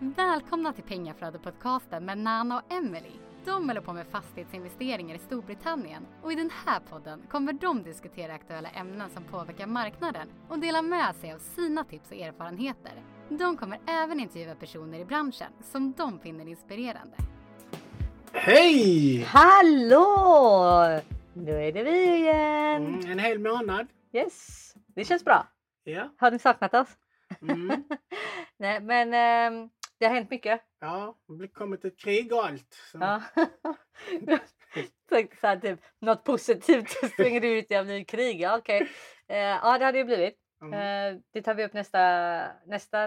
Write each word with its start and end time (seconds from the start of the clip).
Välkomna 0.00 0.72
till 0.72 0.84
Pengaflödet-podcasten 0.84 2.00
med 2.04 2.18
Nana 2.18 2.58
och 2.58 2.72
Emily. 2.72 3.12
De 3.44 3.68
håller 3.68 3.80
på 3.80 3.92
med 3.92 4.06
fastighetsinvesteringar 4.06 5.14
i 5.14 5.18
Storbritannien 5.18 6.06
och 6.22 6.32
i 6.32 6.34
den 6.34 6.50
här 6.66 6.80
podden 6.80 7.22
kommer 7.30 7.52
de 7.52 7.82
diskutera 7.82 8.34
aktuella 8.34 8.68
ämnen 8.68 9.10
som 9.10 9.24
påverkar 9.24 9.66
marknaden 9.66 10.28
och 10.48 10.58
dela 10.58 10.82
med 10.82 11.16
sig 11.16 11.32
av 11.32 11.38
sina 11.38 11.84
tips 11.84 12.10
och 12.10 12.16
erfarenheter. 12.16 12.92
De 13.28 13.56
kommer 13.56 13.80
även 13.86 14.20
intervjua 14.20 14.54
personer 14.54 14.98
i 15.00 15.04
branschen 15.04 15.52
som 15.62 15.92
de 15.92 16.20
finner 16.20 16.48
inspirerande. 16.48 17.16
Hej! 18.32 19.22
Hallå! 19.22 21.00
Nu 21.32 21.52
är 21.52 21.72
det 21.72 21.82
vi 21.82 22.16
igen. 22.16 22.86
Mm, 22.86 23.10
en 23.10 23.18
hel 23.18 23.38
månad. 23.38 23.86
Yes, 24.12 24.74
det 24.86 25.04
känns 25.04 25.24
bra. 25.24 25.46
Ja. 25.84 26.10
Har 26.18 26.30
ni 26.30 26.38
saknat 26.38 26.74
oss? 26.74 26.88
Mm. 27.42 27.84
Nej, 28.56 28.80
men 28.80 29.14
ehm, 29.14 29.70
det 29.98 30.06
har 30.06 30.14
hänt 30.14 30.30
mycket. 30.30 30.60
ja, 30.80 31.14
det 31.28 31.34
har 31.42 31.46
kommit 31.46 31.84
ett 31.84 31.98
krig 31.98 32.32
och 32.32 32.46
allt. 32.46 32.74
Så. 32.92 32.98
Ja. 33.00 33.22
Tänkte 35.08 35.36
så 35.40 35.46
här, 35.46 35.56
typ, 35.56 35.80
något 35.98 36.24
positivt 36.24 36.90
springer 37.12 37.40
du 37.40 37.58
ut 37.58 37.72
av 37.72 37.86
ny 37.86 38.04
krig. 38.04 38.40
Ja, 38.40 38.58
okej. 38.58 38.88
Eh, 39.28 39.36
ja, 39.38 39.78
det 39.78 39.84
hade 39.84 39.98
det 39.98 40.04
blivit. 40.04 40.36
Mm. 40.62 40.74
Eh, 41.14 41.20
det 41.32 41.42
tar 41.42 41.54
vi 41.54 41.64
upp 41.64 41.72
nästa, 41.72 41.98
nästa 42.66 43.04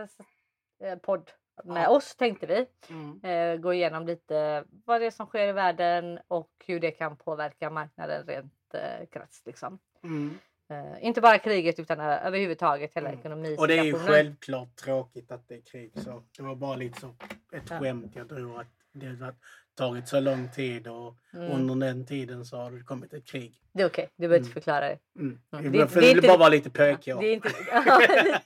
eh, 0.83 0.95
podd 1.03 1.31
med 1.63 1.83
Ja. 1.83 1.89
oss 1.89 2.15
tänkte 2.15 2.45
vi. 2.47 2.65
Mm. 2.89 3.21
Eh, 3.23 3.61
gå 3.61 3.73
igenom 3.73 4.05
lite 4.07 4.63
vad 4.85 5.01
det 5.01 5.05
är 5.07 5.11
som 5.11 5.25
sker 5.27 5.47
i 5.47 5.51
världen 5.51 6.19
och 6.27 6.51
hur 6.67 6.79
det 6.79 6.91
kan 6.91 7.17
påverka 7.17 7.69
marknaden 7.69 8.25
rent 8.27 8.73
eh, 8.73 9.05
krasst. 9.11 9.45
Liksom. 9.47 9.79
Mm. 10.03 10.39
Eh, 10.71 11.05
inte 11.05 11.21
bara 11.21 11.39
kriget 11.39 11.79
utan 11.79 11.99
eh, 11.99 12.25
överhuvudtaget 12.25 12.93
hela 12.93 13.09
Mm. 13.09 13.19
ekonomin. 13.19 13.59
Och 13.59 13.67
det 13.67 13.77
är 13.79 13.83
ju 13.83 13.93
självklart 13.99 14.75
tråkigt 14.75 15.31
att 15.31 15.47
det 15.47 15.55
är 15.55 15.61
krig. 15.61 15.91
Så 15.95 16.23
det 16.37 16.43
var 16.43 16.55
bara 16.55 16.75
lite 16.75 16.99
så 17.01 17.15
ett 17.53 17.63
Ja. 17.69 17.79
skämt. 17.79 18.11
Jag 18.15 18.29
tror 18.29 18.59
att 18.61 18.67
det 18.93 19.05
har 19.07 19.35
tagit 19.75 20.07
så 20.07 20.19
lång 20.19 20.51
tid 20.51 20.87
och 20.87 21.15
Mm. 21.33 21.51
under 21.51 21.87
den 21.87 22.05
tiden 22.05 22.45
så 22.45 22.57
har 22.57 22.71
det 22.71 22.83
kommit 22.83 23.13
ett 23.13 23.25
krig. 23.25 23.61
Det 23.73 23.83
är 23.83 23.87
okej, 23.87 24.09
du 24.15 24.21
behöver 24.21 24.35
Mm. 24.37 24.45
inte 24.47 24.53
förklara 24.53 24.79
det. 24.87 24.99
Mm. 25.15 25.41
Mm. 25.53 25.63
Det- 25.63 25.69
det 25.71 25.77
är 25.77 25.81
jag 25.81 26.13
ville 26.15 26.27
bara 26.27 26.37
vara 26.37 26.49
lite. 26.49 26.69
Det 26.69 26.81
är 27.11 27.33
inte, 27.33 27.49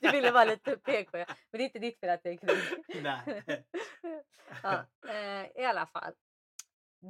du 0.02 0.12
ville 0.12 0.32
vara 0.32 0.46
lite 0.46 0.78
PK, 0.78 1.18
ja. 1.18 1.26
men 1.28 1.58
det 1.58 1.64
är 1.64 1.66
inte 1.66 1.80
ditt 1.80 2.00
fel 2.00 2.10
att 2.10 2.24
det 2.24 2.30
är 2.30 2.38
krig. 2.38 3.04
Nej. 3.04 3.44
ja, 4.64 4.86
eh, 5.08 5.62
I 5.64 5.66
alla 5.66 5.86
fall. 5.86 6.14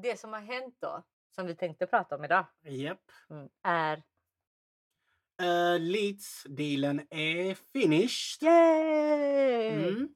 Det 0.04 0.20
som 0.20 0.34
har 0.34 0.40
hänt 0.42 0.76
då, 0.82 1.04
som 1.36 1.46
vi 1.48 1.56
tänkte 1.56 1.86
prata 1.88 2.16
om 2.16 2.24
idag, 2.26 2.46
Japp. 2.64 3.00
mm, 3.30 3.50
är 3.64 4.04
Uh, 5.42 5.80
Leeds-dealen 5.80 7.02
är 7.10 7.56
finished. 7.74 8.44
Yay! 8.44 9.88
Mm. 9.88 10.10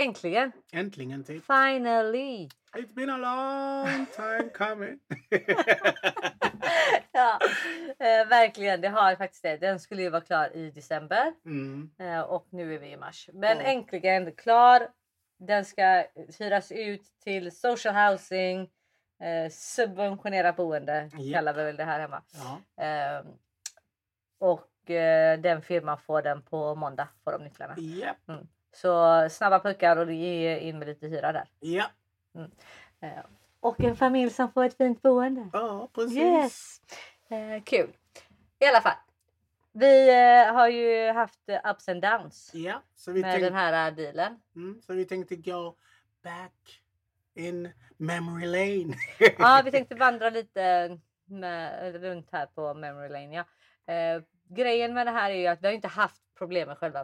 Äntligen! 0.00 0.52
Äntligen 0.72 1.24
typ. 1.24 1.44
Finally! 1.46 2.48
It's 2.76 2.94
been 2.94 3.10
a 3.10 3.16
long 3.18 4.06
time 4.06 4.50
coming. 4.54 4.98
ja, 7.12 7.38
eh, 7.98 8.28
verkligen, 8.28 8.80
det 8.80 8.88
har 8.88 9.16
faktiskt 9.16 9.42
det. 9.42 9.56
Den 9.56 9.80
skulle 9.80 10.02
ju 10.02 10.10
vara 10.10 10.20
klar 10.20 10.56
i 10.56 10.70
december 10.70 11.32
mm. 11.44 11.90
eh, 11.98 12.20
och 12.20 12.46
nu 12.50 12.74
är 12.74 12.78
vi 12.78 12.90
i 12.90 12.96
mars. 12.96 13.30
Men 13.32 13.56
Ja. 13.58 13.62
äntligen 13.62 14.32
klar. 14.32 14.88
Den 15.38 15.64
ska 15.64 16.04
hyras 16.38 16.72
ut 16.72 17.02
till 17.24 17.56
social 17.56 17.94
housing, 17.94 18.60
eh, 19.22 19.50
subventionerat 19.50 20.56
boende 20.56 21.10
Japp. 21.12 21.34
kallar 21.34 21.54
vi 21.54 21.64
väl 21.64 21.76
det 21.76 21.84
här 21.84 22.00
hemma. 22.00 22.22
Ja. 22.76 23.22
Och 24.38 24.90
eh, 24.90 25.40
den 25.40 25.62
firman 25.62 25.98
får 25.98 26.22
den 26.22 26.42
på 26.42 26.74
måndag, 26.74 27.08
får 27.24 27.32
de 27.32 27.44
nycklarna. 27.44 27.74
Japp. 27.78 28.16
Så 28.72 29.28
snabba 29.30 29.60
puckar 29.60 29.96
och 29.96 30.12
ge 30.12 30.58
in 30.58 30.78
med 30.78 30.88
lite 30.88 31.06
hyra 31.06 31.32
där. 31.32 31.48
Ja. 31.60 31.84
Eh, 33.00 33.24
och 33.60 33.80
en 33.80 33.96
familj 33.96 34.30
som 34.30 34.52
får 34.52 34.64
ett 34.64 34.76
fint 34.76 35.02
boende. 35.02 35.50
Ja, 35.52 35.88
precis. 35.94 36.16
Yes! 36.16 36.80
Eh, 37.28 37.62
kul. 37.64 37.92
I 38.58 38.66
alla 38.66 38.80
fall. 38.80 38.96
Vi 39.72 40.08
eh, 40.08 40.54
har 40.54 40.68
ju 40.68 41.12
haft 41.12 41.40
ups 41.64 41.88
and 41.88 42.02
downs 42.02 42.50
Ja, 42.54 42.82
så 42.94 43.12
vi, 43.12 43.20
med 43.20 43.32
tänkte, 43.32 43.46
den 43.46 43.58
här 43.58 43.90
eh, 43.90 43.96
dealen. 43.96 44.40
mm, 44.56 44.80
så 44.82 44.92
vi 44.92 45.04
tänkte 45.04 45.36
gå 45.36 45.76
back 46.22 46.82
in 47.34 47.72
memory 47.96 48.46
lane. 48.46 48.94
Ja, 49.38 49.62
vi 49.64 49.70
tänkte 49.70 49.94
vandra 49.94 50.30
lite 50.30 50.98
med, 51.24 51.94
runt 52.02 52.28
här 52.32 52.46
på 52.46 52.74
memory 52.74 53.08
lane. 53.08 53.34
Ja. 53.34 53.44
Eh, 53.86 54.22
grejen 54.48 54.94
med 54.94 55.06
det 55.06 55.10
här 55.10 55.30
är 55.30 55.34
ju 55.34 55.46
att 55.46 55.62
vi 55.62 55.66
har 55.66 55.74
inte 55.74 55.88
haft 55.88 56.22
problem 56.38 56.68
med 56.68 56.78
själva 56.78 57.00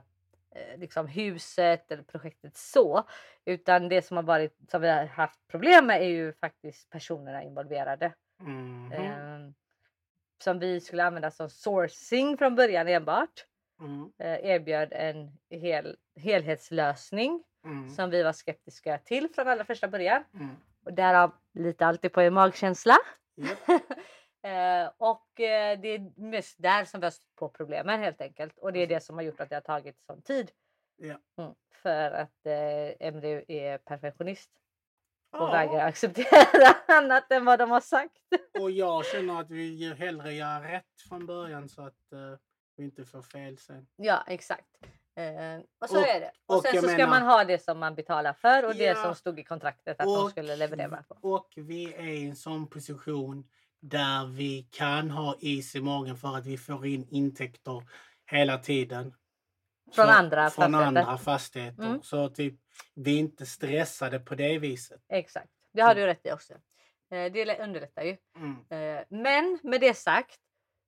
eh, 0.54 0.78
liksom 0.78 1.06
huset 1.06 1.92
eller 1.92 2.02
projektet 2.02 2.56
så. 2.56 3.04
Utan 3.44 3.88
det 3.88 4.02
som 4.02 4.16
har 4.16 4.24
varit 4.24 4.70
som 4.70 4.82
vi 4.82 4.88
har 4.88 5.06
haft 5.06 5.48
problem 5.48 5.86
med 5.86 6.02
är 6.02 6.06
ju 6.08 6.32
faktiskt 6.32 6.90
personerna 6.90 7.42
involverade. 7.42 8.12
Mhm. 8.40 8.92
Eh, 8.92 9.52
som 10.44 10.58
vi 10.58 10.80
skulle 10.80 11.04
använda 11.04 11.30
som 11.30 11.50
sourcing 11.50 12.36
från 12.36 12.54
början 12.54 12.88
enbart. 12.88 13.46
Mm, 13.80 14.12
Eh, 14.18 14.50
erbjöd 14.50 14.88
en 14.92 15.30
hel, 15.50 15.96
helhetslösning 16.16 17.44
mm, 17.64 17.90
som 17.90 18.10
vi 18.10 18.22
var 18.22 18.32
skeptiska 18.32 18.98
till 18.98 19.28
från 19.34 19.48
allra 19.48 19.64
första 19.64 19.88
början. 19.88 20.24
mm. 20.34 20.56
Och 20.84 20.92
därav 20.92 21.32
lite 21.54 21.86
alltid 21.86 22.12
på 22.12 22.20
en 22.20 22.34
magkänsla. 22.34 22.96
Japp. 23.36 23.58
eh, 24.42 24.90
och 24.98 25.40
eh, 25.40 25.80
det 25.80 25.88
är 25.88 26.20
mest 26.20 26.56
där 26.62 26.84
som 26.84 27.00
vi 27.00 27.06
har 27.06 27.10
stött 27.10 27.36
på 27.36 27.48
problemen 27.48 28.00
helt 28.00 28.20
enkelt. 28.20 28.58
Och 28.58 28.72
det 28.72 28.78
är 28.82 28.86
det 28.86 29.00
som 29.00 29.16
har 29.16 29.22
gjort 29.22 29.40
att 29.40 29.48
det 29.48 29.56
har 29.56 29.60
tagit 29.60 30.00
sån 30.00 30.22
tid. 30.22 30.50
Ja. 30.96 31.14
Mm, 31.42 31.54
för 31.82 32.10
att 32.10 32.46
eh, 32.46 33.06
Emily 33.08 33.44
är 33.48 33.78
perfektionist 33.78 34.50
och 35.32 35.38
Ja, 35.38 35.52
vägrar 35.52 35.86
acceptera 35.88 36.74
annat 36.88 37.32
än 37.32 37.44
vad 37.44 37.58
de 37.58 37.70
har 37.70 37.80
sagt. 37.80 38.18
och 38.60 38.70
jag 38.70 39.06
känner 39.06 39.40
att 39.40 39.50
vi 39.50 39.64
ju 39.74 39.94
hellre 39.94 40.32
gör 40.32 40.60
rätt 40.60 41.00
från 41.08 41.26
början 41.26 41.68
så 41.68 41.82
att 41.82 42.12
eh, 42.12 42.38
vi 42.76 42.84
inte 42.84 43.04
får 43.04 43.22
fel 43.22 43.58
sen. 43.58 43.86
Ja 43.96 44.24
exakt. 44.26 44.66
Eh, 45.14 45.60
och 45.80 45.88
så 45.88 46.00
Och- 46.00 46.08
är 46.08 46.20
det. 46.20 46.32
Och, 46.46 46.56
och 46.56 46.62
sen 46.62 46.80
så 46.82 46.88
ska 46.88 46.96
menar- 46.96 47.10
man 47.10 47.22
ha 47.22 47.44
det 47.44 47.58
som 47.58 47.78
man 47.78 47.94
betalar 47.94 48.32
för 48.32 48.64
och 48.66 48.74
det 48.74 48.84
Ja. 48.84 48.94
som 48.94 49.14
stod 49.14 49.38
i 49.40 49.44
kontraktet 49.44 50.00
att 50.00 50.06
de 50.06 50.30
skulle 50.30 50.56
leverera 50.56 51.02
på. 51.08 51.18
och 51.34 51.52
vi 51.56 51.94
är 51.94 52.02
i 52.02 52.28
en 52.28 52.36
sån 52.36 52.66
position 52.66 53.48
där 53.82 54.26
vi 54.26 54.68
kan 54.70 55.10
ha 55.10 55.36
is 55.40 55.74
i 55.74 55.80
magen 55.80 56.16
för 56.16 56.36
att 56.36 56.46
vi 56.46 56.58
får 56.58 56.86
in 56.86 57.06
intäkter 57.10 57.82
hela 58.30 58.58
tiden. 58.58 59.14
Från 59.94 60.06
Så- 60.06 60.12
andra 60.12 60.50
från 60.50 60.62
fastigheter. 60.72 60.86
andra 61.00 61.18
fastigheter. 61.18 61.82
Mm. 61.84 62.02
Så 62.02 62.28
typ, 62.28 62.54
vi 62.94 63.14
är 63.14 63.18
inte 63.18 63.46
stressade 63.46 64.20
på 64.20 64.34
det 64.34 64.58
viset. 64.58 65.00
Exakt. 65.08 65.50
Det 65.72 65.80
har 65.82 65.94
du 65.94 66.06
rätt 66.06 66.26
i 66.26 66.32
också. 66.32 66.52
Eh, 67.10 67.32
det 67.32 67.58
underlättar 67.60 68.02
ju. 68.02 68.16
Mm. 68.36 68.56
Eh, 68.98 69.04
Men 69.08 69.58
med 69.62 69.80
det 69.80 69.94
sagt 69.94 70.36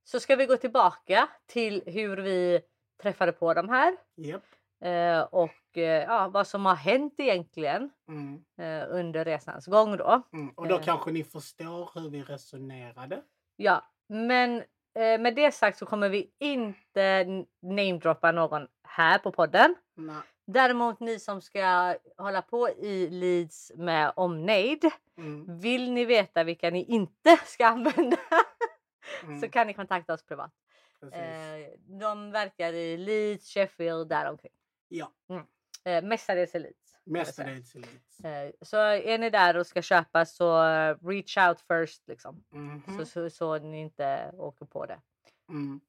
så 0.04 0.20
ska 0.20 0.36
vi 0.36 0.46
gå 0.46 0.56
tillbaka 0.56 1.28
till 1.46 1.82
hur 1.86 2.16
vi 2.16 2.60
träffade 3.02 3.32
på 3.32 3.54
de 3.54 3.68
här 3.68 3.96
Japp. 4.16 4.42
Eh, 4.80 5.20
och 5.20 5.76
eh, 5.78 6.02
ja, 6.02 6.28
vad 6.28 6.46
som 6.46 6.66
har 6.66 6.74
hänt 6.74 7.14
egentligen 7.18 7.90
Mm. 8.08 8.44
eh, 8.58 8.86
under 8.90 9.24
resans 9.24 9.66
gång 9.66 9.96
då. 9.96 10.22
Mm. 10.32 10.50
Och 10.50 10.68
då 10.68 10.74
Eh. 10.74 10.82
kanske 10.82 11.10
ni 11.10 11.24
förstår 11.24 11.90
hur 11.94 12.10
vi 12.10 12.22
resonerade. 12.22 13.22
Ja, 13.56 13.84
men 14.08 14.56
eh, 14.94 15.20
med 15.20 15.34
det 15.34 15.52
sagt 15.54 15.78
så 15.78 15.86
kommer 15.86 16.08
vi 16.08 16.30
inte 16.38 17.26
namedroppa 17.62 18.32
någon 18.32 18.66
här 18.88 19.18
på 19.18 19.32
podden. 19.32 19.74
Nej. 19.94 20.16
Däremot 20.46 21.00
ni 21.00 21.18
som 21.18 21.40
ska 21.40 21.94
hålla 22.18 22.42
på 22.42 22.68
i 22.68 23.08
Leeds 23.10 23.72
med 23.76 24.12
omnejd. 24.16 24.84
Mm. 25.18 25.58
Vill 25.60 25.92
ni 25.92 26.04
veta 26.04 26.44
vilka 26.44 26.70
ni 26.70 26.84
inte 26.84 27.36
ska 27.46 27.66
använda 27.66 28.16
Mm. 29.22 29.40
så 29.40 29.48
kan 29.48 29.66
ni 29.66 29.74
kontakta 29.74 30.14
oss 30.14 30.22
privat. 30.26 30.50
Precis. 31.00 31.18
Eh, 31.18 31.78
de 32.00 32.30
verkar 32.30 32.72
i 32.72 32.96
Leeds, 32.96 33.48
Sheffield, 33.54 34.08
däromkring. 34.08 34.52
Ja, 34.98 35.12
Eh, 35.86 36.04
mestadels 36.04 36.50
säga. 36.50 36.66
mestadels 37.04 37.74
Leeds. 37.74 38.20
Eh, 38.24 38.50
så 38.60 38.76
är 38.78 39.18
ni 39.18 39.30
där 39.30 39.56
och 39.56 39.66
ska 39.66 39.82
köpa 39.82 40.24
så 40.24 40.64
eh, 40.66 40.96
reach 41.02 41.36
out 41.36 41.60
first 41.60 42.08
liksom. 42.08 42.44
Mhm. 42.52 42.82
Så, 42.98 43.04
så, 43.06 43.30
så 43.30 43.58
ni 43.58 43.80
inte 43.80 44.30
åker 44.38 44.66
på 44.66 44.86
det. 44.86 45.00
Mm. 45.48 45.80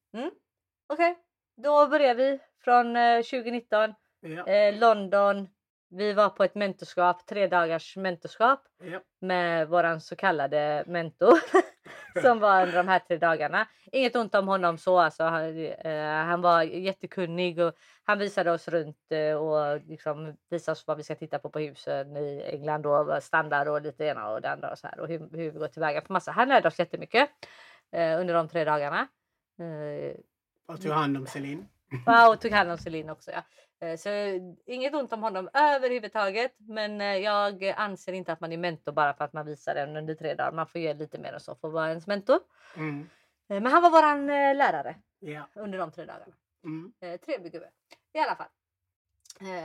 Okej, 0.86 1.18
då 1.56 1.86
börjar 1.86 2.14
vi 2.14 2.38
från 2.60 2.96
eh, 2.96 3.16
2019. 3.22 3.94
Ja. 4.20 4.46
Eh, 4.46 4.78
London. 4.78 5.48
Vi 5.88 6.12
var 6.12 6.28
på 6.28 6.44
ett 6.44 6.54
mentorskap, 6.54 7.26
tre 7.26 7.46
dagars 7.46 7.96
mentorskap 7.96 8.62
Ja. 8.82 9.00
med 9.20 9.68
våran 9.68 10.00
så 10.00 10.16
kallade 10.16 10.84
mentor 10.86 11.38
som 12.22 12.38
var 12.38 12.62
under 12.62 12.76
de 12.76 12.88
här 12.88 12.98
tre 12.98 13.18
dagarna. 13.18 13.66
Inget 13.92 14.16
ont 14.16 14.34
om 14.34 14.48
honom 14.48 14.78
så 14.78 14.98
alltså. 14.98 15.24
Han, 15.24 15.66
eh, 15.66 16.24
han 16.24 16.40
var 16.40 16.62
jättekunnig 16.62 17.60
och 17.60 17.74
han 18.04 18.18
visade 18.18 18.50
oss 18.52 18.68
runt 18.68 18.98
eh, 19.10 19.34
och 19.34 19.80
liksom 19.86 20.36
visade 20.50 20.72
oss 20.72 20.86
vad 20.86 20.96
vi 20.96 21.02
ska 21.02 21.14
titta 21.14 21.38
på 21.38 21.50
på 21.50 21.58
husen 21.58 22.16
i 22.16 22.42
England 22.52 22.86
och 22.86 23.06
vad 23.06 23.22
standard 23.22 23.68
och 23.68 23.82
lite 23.82 24.04
ena 24.04 24.28
och 24.28 24.40
det 24.40 24.50
andra 24.50 24.70
och 24.70 24.78
så 24.78 24.86
här 24.86 25.00
och 25.00 25.08
hur, 25.08 25.18
hur 25.18 25.50
vi 25.50 25.58
går 25.58 25.68
tillväga 25.68 26.00
på 26.00 26.12
massa. 26.12 26.30
Han 26.32 26.48
lärde 26.48 26.68
oss 26.68 26.78
jättemycket 26.78 27.30
eh, 27.92 28.20
under 28.20 28.34
de 28.34 28.48
tre 28.48 28.64
dagarna. 28.64 29.06
Eh, 29.58 30.16
Och 30.66 30.82
tog 30.82 30.92
hand 30.92 31.16
om 31.16 31.26
Celine. 31.26 31.68
Ja, 32.06 32.32
och 32.32 32.40
tog 32.40 32.52
hand 32.52 32.70
om 32.70 32.78
Celine 32.78 33.10
också. 33.10 33.30
Ja. 33.30 33.42
Eh, 33.80 33.96
Så 33.96 34.08
inget 34.66 34.94
ont 34.94 35.12
om 35.12 35.22
honom 35.22 35.48
överhuvudtaget. 35.54 36.54
Men 36.58 37.00
eh, 37.00 37.16
jag 37.16 37.64
anser 37.64 38.12
inte 38.12 38.32
att 38.32 38.40
man 38.40 38.52
är 38.52 38.56
mentor 38.56 38.92
bara 38.92 39.14
för 39.14 39.24
att 39.24 39.32
man 39.32 39.46
visar 39.46 39.74
den 39.74 39.96
under 39.96 40.14
tre 40.14 40.34
dagar. 40.34 40.52
Man 40.52 40.66
får 40.66 40.80
göra 40.80 40.94
lite 40.98 41.18
mer 41.18 41.32
än 41.32 41.40
så 41.40 41.54
för 41.54 41.68
att 41.68 41.74
vara 41.74 41.88
ens 41.88 42.06
mentor. 42.06 42.38
Mm. 42.76 43.00
Eh, 43.48 43.60
Men 43.60 43.66
han 43.66 43.82
var 43.82 43.90
våran 43.90 44.30
eh, 44.30 44.56
lärare 44.56 44.96
Ja. 45.18 45.48
under 45.54 45.78
de 45.78 45.90
tre 45.92 46.04
dagarna. 46.04 46.34
Mm. 46.64 46.92
Trevlig 47.18 47.52
gubbe. 47.52 47.70
I 48.12 48.18
alla 48.18 48.36
fall. 48.36 48.46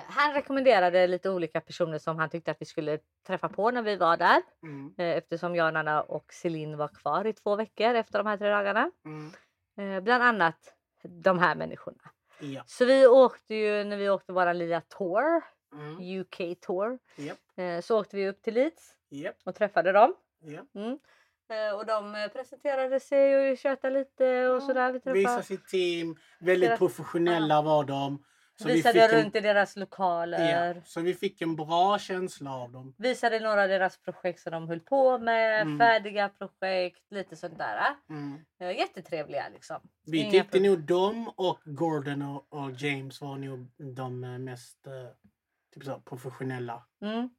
Han 0.08 0.34
rekommenderade 0.34 1.08
lite 1.08 1.30
olika 1.30 1.62
personer 1.62 1.98
som 2.00 2.18
han 2.18 2.30
tyckte 2.30 2.52
att 2.52 2.62
vi 2.62 2.66
skulle 2.66 3.00
träffa 3.28 3.50
på 3.50 3.72
när 3.72 3.82
vi 3.82 3.96
var 3.96 4.18
där. 4.18 4.42
Mm. 4.64 4.94
Eftersom 4.98 5.56
jag, 5.56 5.74
Nanna 5.74 6.02
och 6.02 6.34
Celine 6.34 6.78
var 6.78 6.88
kvar 6.88 7.28
i 7.28 7.34
två 7.34 7.56
veckor 7.56 7.96
efter 7.96 8.20
de 8.20 8.28
här 8.28 8.38
tre 8.38 8.50
dagarna. 8.50 8.92
Mm. 9.06 10.04
Bland 10.04 10.24
annat 10.24 10.74
de 11.04 11.40
här 11.40 11.56
människorna. 11.56 12.11
Ja. 12.42 12.64
Så 12.66 12.86
vi 12.86 13.08
åkte 13.08 13.56
ju 13.56 13.84
när 13.84 13.98
vi 13.98 14.10
åkte 14.10 14.34
våra 14.34 14.54
lilla 14.54 14.82
tour, 14.82 15.42
Mm. 15.74 16.20
UK 16.22 16.56
tour, 16.62 17.00
Japp. 17.16 17.38
eh, 17.58 17.82
så 17.82 18.00
åkte 18.00 18.16
vi 18.18 18.30
upp 18.30 18.42
till 18.42 18.54
Leeds 18.54 18.94
Japp. 19.10 19.36
och 19.46 19.56
träffade 19.56 19.92
dem. 19.92 20.14
Ja. 20.42 20.82
Mm. 20.82 21.00
Eh, 21.50 21.76
och 21.78 21.86
de 21.86 22.16
eh, 22.16 22.28
presenterade 22.28 23.00
sig 23.00 23.52
och 23.52 23.58
tjötade 23.58 23.94
lite 24.00 24.48
och 24.48 24.56
Ja, 24.56 24.62
sådär. 24.62 25.02
Vi 25.06 25.12
Visa 25.12 25.44
sitt 25.44 25.68
team. 25.68 26.16
Väldigt 26.40 26.78
professionella 26.78 27.62
var 27.62 27.84
de. 27.84 28.24
Visade 28.68 28.94
fick 29.02 29.12
en- 29.14 29.24
runt 29.24 29.36
i 29.36 29.40
deras 29.40 29.76
lokaler. 29.76 30.74
Ja, 30.76 30.82
så 30.86 31.02
vi 31.02 31.14
fick 31.14 31.42
en 31.42 31.56
bra 31.56 32.00
känsla 32.00 32.56
av 32.56 32.72
dem. 32.72 32.94
Visade 32.98 33.40
några 33.40 33.62
av 33.64 33.70
deras 33.70 33.98
projekt 33.98 34.40
som 34.40 34.52
de 34.52 34.68
höll 34.68 34.80
på 34.80 35.18
med, 35.18 35.62
Mm. 35.62 35.80
färdiga 35.80 36.30
projekt, 36.30 37.12
lite 37.12 37.36
sånt 37.36 37.58
där. 37.58 37.96
Mm. 38.10 38.40
Jättetrevliga 38.78 39.50
liksom. 39.54 39.78
Vi 40.06 40.18
Inga 40.18 40.32
tyckte 40.32 40.50
problem. 40.52 40.72
nog 40.72 40.80
de 40.82 41.28
och 41.36 41.60
Gordon 41.66 42.22
och, 42.22 42.48
och 42.54 42.72
James 42.72 43.22
var 43.22 43.38
nog 43.38 43.68
de 43.96 44.24
eh, 44.24 44.30
mest 44.38 44.88
eh, 44.88 44.94
typ 45.74 45.84
så, 45.84 46.00
professionella. 46.00 46.84
Mm. 47.02 47.30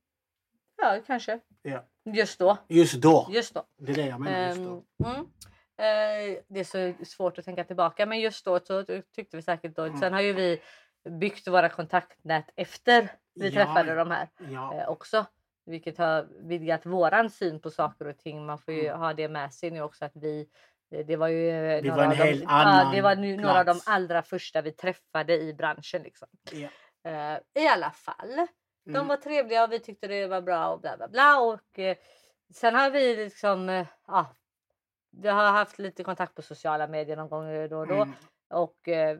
Ja, 0.83 1.01
kanske. 1.07 1.41
Ja. 1.63 1.85
Just 2.05 2.39
då. 2.39 2.59
Just 2.69 3.03
då. 3.03 3.27
Just 3.31 3.55
då. 3.55 3.65
Det 3.79 3.93
är 3.93 3.97
det 3.97 4.07
jag 4.07 4.21
menar. 4.21 4.47
Just 4.49 4.59
då. 4.61 4.85
Ehm, 5.05 5.15
mm. 5.15 5.27
Eh, 5.77 6.39
det 6.49 6.61
är 6.61 6.65
så 6.99 7.05
svårt 7.05 7.39
att 7.39 7.45
tänka 7.45 7.65
tillbaka 7.65 8.07
men 8.07 8.21
just 8.21 8.45
då 8.45 8.61
så 8.61 8.85
tyckte 9.17 9.37
vi 9.37 9.43
säkert 9.43 9.77
då. 9.77 9.85
Mm. 9.85 9.99
Sen 10.01 10.13
har 10.13 10.21
ju 10.21 10.33
vi 10.33 10.61
byggt 11.10 11.49
våra 11.49 11.69
kontaktnät 11.69 12.50
efter 12.56 13.08
vi 13.34 13.49
Ja, 13.49 13.52
träffade 13.52 13.94
de 13.94 14.10
här 14.10 14.28
Ja. 14.38 14.75
eh, 14.75 14.88
också. 14.88 15.26
Vilket 15.66 15.99
har 15.99 16.28
vidgat 16.49 16.87
våran 16.87 17.31
syn 17.31 17.60
på 17.60 17.70
saker 17.70 18.06
och 18.08 18.19
ting. 18.19 18.46
Man 18.46 18.58
får 18.58 18.75
ju 18.75 18.87
Mm. 18.87 19.00
ha 19.00 19.12
det 19.14 19.28
med 19.28 19.54
sig 19.54 19.70
nu 19.70 19.81
också 19.82 20.04
att 20.04 20.16
vi 20.16 20.49
eh, 20.90 21.06
det 21.06 21.16
var 21.16 21.28
ju 21.28 21.50
Det 21.50 21.82
några 21.88 21.96
var 21.96 22.12
av 22.12 22.19
de, 22.19 22.32
ja, 22.43 22.90
det 22.94 23.00
var 23.02 23.16
nu, 23.16 23.37
några 23.37 23.58
av 23.60 23.64
de 23.66 23.81
allra 23.87 24.22
första 24.22 24.62
vi 24.62 24.72
träffade 24.72 25.40
i 25.40 25.54
branschen. 25.54 26.02
Liksom. 26.02 26.28
Ja. 26.52 26.69
Eh, 27.10 27.62
I 27.62 27.69
alla 27.69 27.90
fall. 27.90 28.46
De 28.84 28.90
Mm. 28.96 29.06
var 29.08 29.16
trevliga 29.16 29.64
och 29.64 29.72
vi 29.72 29.78
tyckte 29.78 30.06
det 30.08 30.26
var 30.26 30.40
bra 30.40 30.69
och 30.69 30.81
bla 30.81 30.96
bla 30.96 31.08
bla. 31.08 31.40
Och, 31.40 31.78
eh, 31.78 31.96
sen 32.54 32.75
har 32.75 32.90
vi 32.90 33.16
liksom, 33.16 33.69
eh, 33.69 33.87
ja, 34.06 34.26
vi 35.10 35.28
har 35.28 35.52
haft 35.52 35.78
lite 35.78 36.04
kontakt 36.04 36.34
på 36.34 36.43
sociala 36.43 36.87
medier 36.87 37.16
någon 37.16 37.28
gång 37.28 37.69
då 37.69 37.78
och 37.78 37.87
då. 37.87 37.94
Mm. 37.94 38.12
Och 38.52 38.88
eh, 38.88 39.19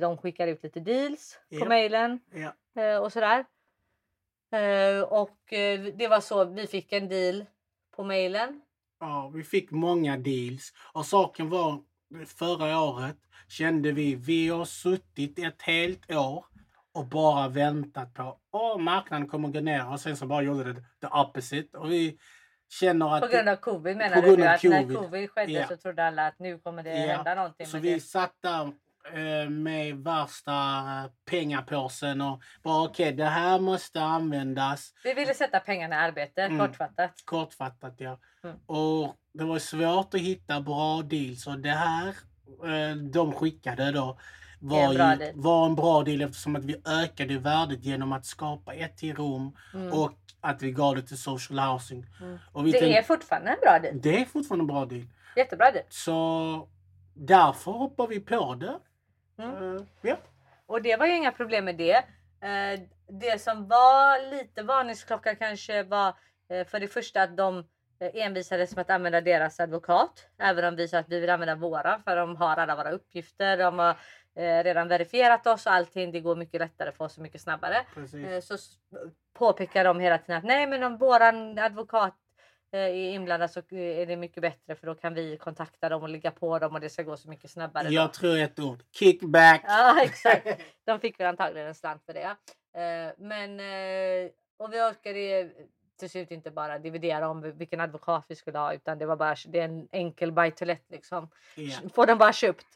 de 0.00 0.16
skickar 0.18 0.46
ut 0.48 0.62
lite 0.62 0.80
deals 0.80 1.38
på 1.50 1.56
Ja. 1.56 1.68
mejlen 1.68 2.20
eh, 2.76 2.96
och 3.02 3.12
sådär. 3.12 3.44
Eh, 4.52 5.02
och 5.02 5.52
eh, 5.52 5.80
det 5.94 6.08
var 6.08 6.20
så 6.20 6.44
vi 6.44 6.66
fick 6.66 6.92
en 6.92 7.08
deal 7.08 7.44
på 7.96 8.04
mejlen. 8.04 8.60
ja, 9.00 9.30
vi 9.34 9.42
fick 9.44 9.70
många 9.70 10.16
deals. 10.16 10.72
Och 10.92 11.06
saken 11.06 11.48
var 11.50 11.82
förra 12.26 12.80
året 12.80 13.16
kände 13.48 13.92
vi, 13.92 14.14
vi 14.14 14.48
har 14.48 14.64
suttit 14.64 15.38
ett 15.38 15.62
helt 15.62 16.10
år 16.10 16.44
och 16.92 17.06
bara 17.06 17.48
väntat 17.48 18.14
på 18.14 18.38
att 18.52 18.80
marknaden 18.80 19.28
kommer 19.28 19.48
gå 19.48 19.60
ner 19.60 19.92
och 19.92 20.00
sen 20.00 20.16
så 20.16 20.26
bara 20.26 20.42
gjorde 20.42 20.72
det 20.72 20.84
the 21.00 21.06
opposite. 21.06 21.78
Och 21.78 21.92
vi 21.92 22.18
känner 22.68 23.16
att... 23.16 23.20
På 23.22 23.28
grund 23.28 23.48
av 23.48 23.56
covid 23.56 23.96
menar 23.96 24.16
du 24.16 24.22
grund 24.22 24.38
nu? 24.38 24.46
av 24.46 24.54
Att 24.54 24.62
när 24.62 24.82
covid. 24.82 24.96
covid 24.98 25.30
skedde 25.30 25.52
Ja. 25.52 25.66
så 25.68 25.76
trodde 25.76 26.04
alla 26.06 26.26
att 26.26 26.38
nu 26.38 26.58
kommer 26.58 26.82
det 26.82 26.90
Ja. 27.06 27.12
hända 27.16 27.34
någonting. 27.34 27.66
Så 27.66 27.78
vi 27.78 27.94
det. 27.94 28.00
satt 28.00 28.34
där 28.40 28.72
eh, 29.14 29.48
med 29.50 29.96
värsta 29.96 30.52
eh, 30.52 31.10
pengapåsen 31.30 32.20
och 32.20 32.42
bara 32.62 32.84
okej, 32.84 33.12
det 33.12 33.24
här 33.24 33.58
måste 33.58 34.02
användas. 34.02 34.92
vi 35.04 35.14
ville 35.14 35.34
sätta 35.34 35.60
pengarna 35.60 35.94
i 35.96 35.98
arbete, 35.98 36.42
Mm. 36.42 36.58
kortfattat. 36.58 37.12
Kortfattat 37.24 37.94
ja. 37.98 38.18
Mm. 38.44 38.56
Och 38.66 39.14
det 39.32 39.44
var 39.44 39.58
svårt 39.58 40.14
att 40.14 40.20
hitta 40.20 40.60
bra 40.60 41.02
deals 41.02 41.46
och 41.46 41.58
det 41.58 41.70
här 41.70 42.08
eh, 42.64 42.96
de 42.96 43.32
skickade 43.32 43.92
då 43.92 44.18
var, 44.58 44.82
en 44.82 44.94
bra 44.94 45.14
ju, 45.26 45.32
var 45.34 45.66
en 45.66 45.74
bra 45.74 46.02
deal 46.02 46.20
eftersom 46.22 46.56
att 46.56 46.64
vi 46.64 46.76
ökade 47.04 47.38
värdet 47.38 47.84
genom 47.84 48.12
att 48.12 48.26
skapa 48.26 48.74
ett 48.74 48.96
till 48.96 49.14
rum 49.16 49.56
Mm. 49.74 49.92
och 49.92 50.12
att 50.40 50.62
vi 50.62 50.70
gav 50.72 50.96
det 50.96 51.02
till 51.02 51.18
social 51.22 51.58
housing. 51.58 52.06
Mm. 52.20 52.38
Och 52.52 52.66
vi 52.66 52.72
Det 52.72 52.78
tänkte, 52.78 52.98
är 52.98 53.02
fortfarande 53.02 53.50
en 53.50 53.56
bra 53.62 53.78
deal. 53.78 54.00
det 54.00 54.20
är 54.20 54.24
fortfarande 54.24 54.62
en 54.62 54.66
bra 54.66 54.84
deal. 54.86 55.06
Jättebra 55.36 55.70
deal. 55.70 55.84
Så 55.88 56.68
därför 57.14 57.70
hoppar 57.72 58.06
vi 58.06 58.20
på 58.20 58.54
det. 58.54 58.78
Mm. 59.42 59.76
Eh, 59.76 59.82
ja. 60.02 60.16
Och 60.66 60.82
det 60.82 60.96
var 60.96 61.06
ju 61.06 61.16
inga 61.16 61.32
problem 61.32 61.64
med 61.64 61.76
det. 61.76 61.96
Eh, 62.40 62.80
det 63.08 63.42
som 63.42 63.68
var 63.68 64.30
lite 64.30 64.62
varningsklocka 64.62 65.34
kanske 65.34 65.82
var 65.82 66.14
eh, 66.50 66.66
för 66.66 66.80
det 66.80 66.88
första 66.88 67.22
att 67.22 67.36
de 67.36 67.64
envisades 68.14 68.76
med 68.76 68.82
att 68.82 68.90
använda 68.90 69.20
deras 69.20 69.60
advokat. 69.60 70.26
Även 70.38 70.64
om 70.64 70.76
vi 70.76 70.88
sa 70.88 70.98
att 70.98 71.08
vi 71.08 71.20
vill 71.20 71.30
använda 71.30 71.54
våra 71.54 71.98
för 71.98 72.16
de 72.16 72.36
har 72.36 72.56
alla 72.56 72.76
våra 72.76 72.90
uppgifter. 72.90 73.56
De 73.56 73.78
har 73.78 73.96
eh, 74.36 74.64
redan 74.64 74.88
verifierat 74.88 75.46
oss 75.46 75.66
och 75.66 75.72
allting. 75.72 76.12
Det 76.12 76.20
går 76.20 76.36
mycket 76.36 76.60
lättare 76.60 76.92
för 76.92 77.04
oss 77.04 77.16
och 77.16 77.22
mycket 77.22 77.40
snabbare. 77.40 77.76
Eh, 77.96 78.40
så 78.40 78.56
påpekar 79.32 79.84
de 79.84 80.00
hela 80.00 80.18
tiden 80.18 80.36
att 80.36 80.44
nej 80.44 80.66
men 80.66 80.82
om 80.82 80.96
våran 80.96 81.58
advokat 81.58 82.14
eh, 82.72 82.80
är 82.80 83.10
inblandad 83.10 83.50
så 83.50 83.60
är 83.70 84.06
det 84.06 84.16
mycket 84.16 84.40
bättre 84.40 84.74
för 84.74 84.86
då 84.86 84.94
kan 84.94 85.14
vi 85.14 85.36
kontakta 85.36 85.88
dem 85.88 86.02
och 86.02 86.08
ligga 86.08 86.30
på 86.30 86.58
dem 86.58 86.74
och 86.74 86.80
det 86.80 86.90
ska 86.90 87.02
gå 87.02 87.16
så 87.16 87.28
mycket 87.28 87.50
snabbare. 87.50 87.84
då. 87.84 87.92
Jag 87.92 88.12
tror 88.12 88.38
ett 88.38 88.58
ord. 88.58 88.82
Kickback. 88.92 89.64
Ja 89.66 90.00
exakt. 90.04 90.46
De 90.84 91.00
fick 91.00 91.20
väl 91.20 91.26
antagligen 91.26 91.68
en 91.68 91.74
slant 91.74 92.02
för 92.06 92.12
det. 92.12 92.36
Eh, 92.80 93.12
men 93.18 93.60
eh, 93.60 94.30
och 94.58 94.72
vi 94.72 94.80
orkade 94.80 95.50
till 95.98 96.10
slut 96.10 96.30
inte 96.30 96.50
bara 96.50 96.78
dividera 96.78 97.28
om 97.28 97.52
vilken 97.58 97.80
advokat 97.80 98.24
vi 98.28 98.36
skulle 98.36 98.58
ha 98.58 98.74
utan 98.74 98.98
det 98.98 99.06
var 99.06 99.16
bara 99.16 99.36
det 99.46 99.60
är 99.60 99.64
en 99.64 99.88
enkel 99.92 100.32
buy 100.32 100.50
to 100.50 100.64
let 100.64 100.84
liksom. 100.88 101.28
Ja. 101.54 101.76
Får 101.94 102.06
den 102.06 102.18
bara 102.18 102.32
köpt. 102.32 102.66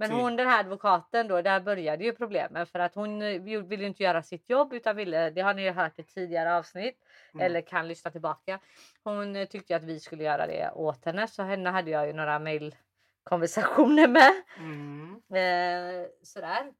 Men 0.00 0.10
hon 0.20 0.36
den 0.36 0.46
här 0.46 0.60
advokaten 0.60 1.28
då, 1.28 1.42
där 1.42 1.60
började 1.60 2.04
ju 2.04 2.12
problemen 2.12 2.66
för 2.66 2.78
att 2.78 2.94
hon 2.94 3.22
eh, 3.22 3.40
vill- 3.42 3.62
ville 3.62 3.84
inte 3.84 4.02
göra 4.02 4.22
sitt 4.22 4.50
jobb 4.50 4.72
utan 4.72 4.96
ville, 4.96 5.30
det 5.30 5.40
har 5.40 5.54
ni 5.54 5.62
ju 5.62 5.70
hört 5.70 5.98
i 5.98 6.02
tidigare 6.02 6.56
avsnitt 6.56 6.98
Mm. 7.34 7.46
eller 7.46 7.60
kan 7.60 7.88
lyssna 7.88 8.10
tillbaka. 8.10 8.58
Hon 9.04 9.36
eh, 9.36 9.46
tyckte 9.48 9.76
att 9.76 9.84
vi 9.84 10.00
skulle 10.00 10.24
göra 10.24 10.46
det 10.46 10.70
åt 10.74 11.04
henne 11.04 11.28
så 11.28 11.42
henne 11.42 11.70
hade 11.70 11.90
jag 11.90 12.06
ju 12.06 12.12
några 12.12 12.38
mejlkonversationer 12.38 14.08
med. 14.08 14.32
Mm. 14.58 15.14
Eh, 15.14 16.06
sådär. 16.22 16.72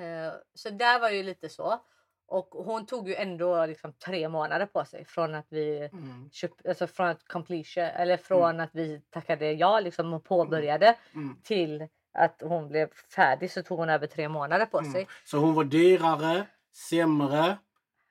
Eh, 0.00 0.32
så 0.54 0.70
där 0.70 1.00
var 1.00 1.10
ju 1.10 1.22
lite 1.22 1.48
så. 1.48 1.80
Och 2.26 2.48
hon 2.50 2.86
tog 2.86 3.08
ju 3.08 3.14
ändå 3.14 3.66
liksom 3.66 3.92
tre 3.92 4.28
månader 4.28 4.66
på 4.66 4.84
sig 4.84 5.04
från 5.04 5.34
att 5.34 5.46
vi 5.48 5.88
Mm. 5.92 6.30
köp, 6.32 6.50
alltså 6.68 6.86
från 6.86 7.08
att 7.08 7.28
completion 7.28 7.84
eller 7.84 8.16
från 8.16 8.60
att 8.60 8.70
vi 8.72 9.00
tackade 9.10 9.52
ja 9.52 9.80
liksom 9.80 10.12
och 10.12 10.24
påbörjade 10.24 10.94
Mm. 11.14 11.36
till 11.42 11.88
att 12.12 12.42
hon 12.44 12.68
blev 12.68 12.88
färdig 13.14 13.50
så 13.50 13.62
tog 13.62 13.78
hon 13.78 13.90
över 13.90 14.06
tre 14.06 14.28
månader 14.28 14.66
på 14.66 14.78
Mm. 14.78 14.92
sig. 14.92 15.06
Så 15.24 15.38
hon 15.38 15.54
var 15.54 15.64
dyrare, 15.64 16.46
sämre, 16.90 17.58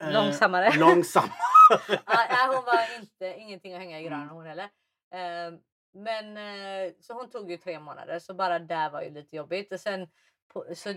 eh, 0.03 0.11
Långsammare. 0.13 0.71
långsammare. 0.77 1.31
ja, 2.07 2.51
hon 2.55 2.65
var 2.65 2.99
inte, 2.99 3.39
ingenting 3.39 3.73
att 3.73 3.79
hänga 3.79 3.99
i 3.99 4.03
granen 4.03 4.23
Mm. 4.23 4.35
hon 4.35 4.45
heller. 4.45 4.69
Eh, 5.13 5.59
men 5.93 6.37
eh, 6.37 6.93
så 6.99 7.13
hon 7.13 7.29
tog 7.29 7.51
ju 7.51 7.57
tre 7.57 7.79
månader 7.79 8.19
så 8.19 8.33
bara 8.33 8.59
där 8.59 8.89
var 8.89 9.01
ju 9.01 9.09
lite 9.09 9.35
jobbigt. 9.35 9.71
Och 9.71 9.79
sen 9.79 10.07
på, 10.53 10.65
så 10.75 10.93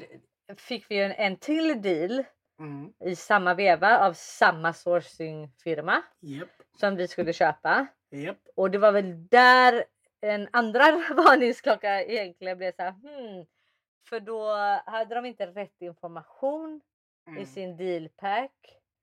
fick 0.57 0.91
vi 0.91 0.99
en, 1.01 1.13
en 1.13 1.37
till 1.37 1.83
deal 1.83 2.25
Mm. 2.61 2.93
i 3.05 3.17
samma 3.17 3.55
veva 3.55 3.99
av 3.99 4.13
samma 4.13 4.73
sourcingfirma 4.73 6.03
Japp, 6.21 6.49
som 6.81 6.97
vi 6.97 7.09
skulle 7.09 7.33
köpa. 7.33 7.87
japp. 8.11 8.39
Och 8.57 8.71
det 8.71 8.79
var 8.79 8.93
väl 8.93 9.29
där 9.29 9.85
en 10.21 10.49
andra 10.53 10.83
varningsklocka 11.17 12.03
egentligen 12.03 12.59
blev 12.59 12.73
så 12.73 12.83
här. 12.83 12.91
Hmm, 12.91 13.47
för 14.09 14.21
då 14.21 14.55
hade 14.87 15.15
de 15.15 15.27
inte 15.27 15.47
rätt 15.47 15.83
information 15.83 16.81
Mm. 17.27 17.43
i 17.43 17.47
sin 17.47 17.77
dealpack 17.77 18.53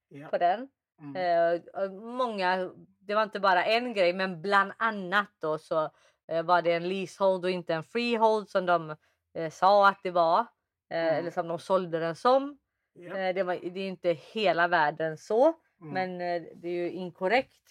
Japp. 0.09 0.31
på 0.31 0.37
den. 0.37 0.69
Mm. 1.01 1.15
Eh, 1.15 1.91
många, 1.91 2.71
det 2.99 3.15
var 3.15 3.23
inte 3.23 3.39
bara 3.39 3.65
en 3.65 3.93
grej 3.93 4.13
men 4.13 4.41
bland 4.41 4.71
annat 4.77 5.29
då 5.39 5.57
så 5.57 5.89
eh, 6.27 6.43
var 6.43 6.61
det 6.61 6.73
en 6.73 6.89
leasehold 6.89 7.45
och 7.45 7.51
inte 7.51 7.73
en 7.73 7.83
freehold 7.83 8.49
som 8.49 8.65
de 8.65 8.95
eh, 9.33 9.49
sa 9.51 9.87
att 9.89 9.99
det 10.03 10.11
var. 10.11 10.45
Mm. 10.89 11.15
Eller 11.15 11.31
som 11.31 11.47
de 11.47 11.59
sålde 11.59 11.99
den 11.99 12.15
som. 12.15 12.57
Eh, 12.99 13.35
det, 13.35 13.43
var, 13.43 13.55
det 13.55 13.79
är 13.79 13.87
inte 13.87 14.09
hela 14.11 14.67
världen 14.67 15.17
så. 15.17 15.53
Mm. 15.81 15.93
Men 15.93 16.21
eh, 16.21 16.47
det 16.55 16.67
är 16.67 16.73
ju 16.73 16.91
inkorrekt. 16.91 17.69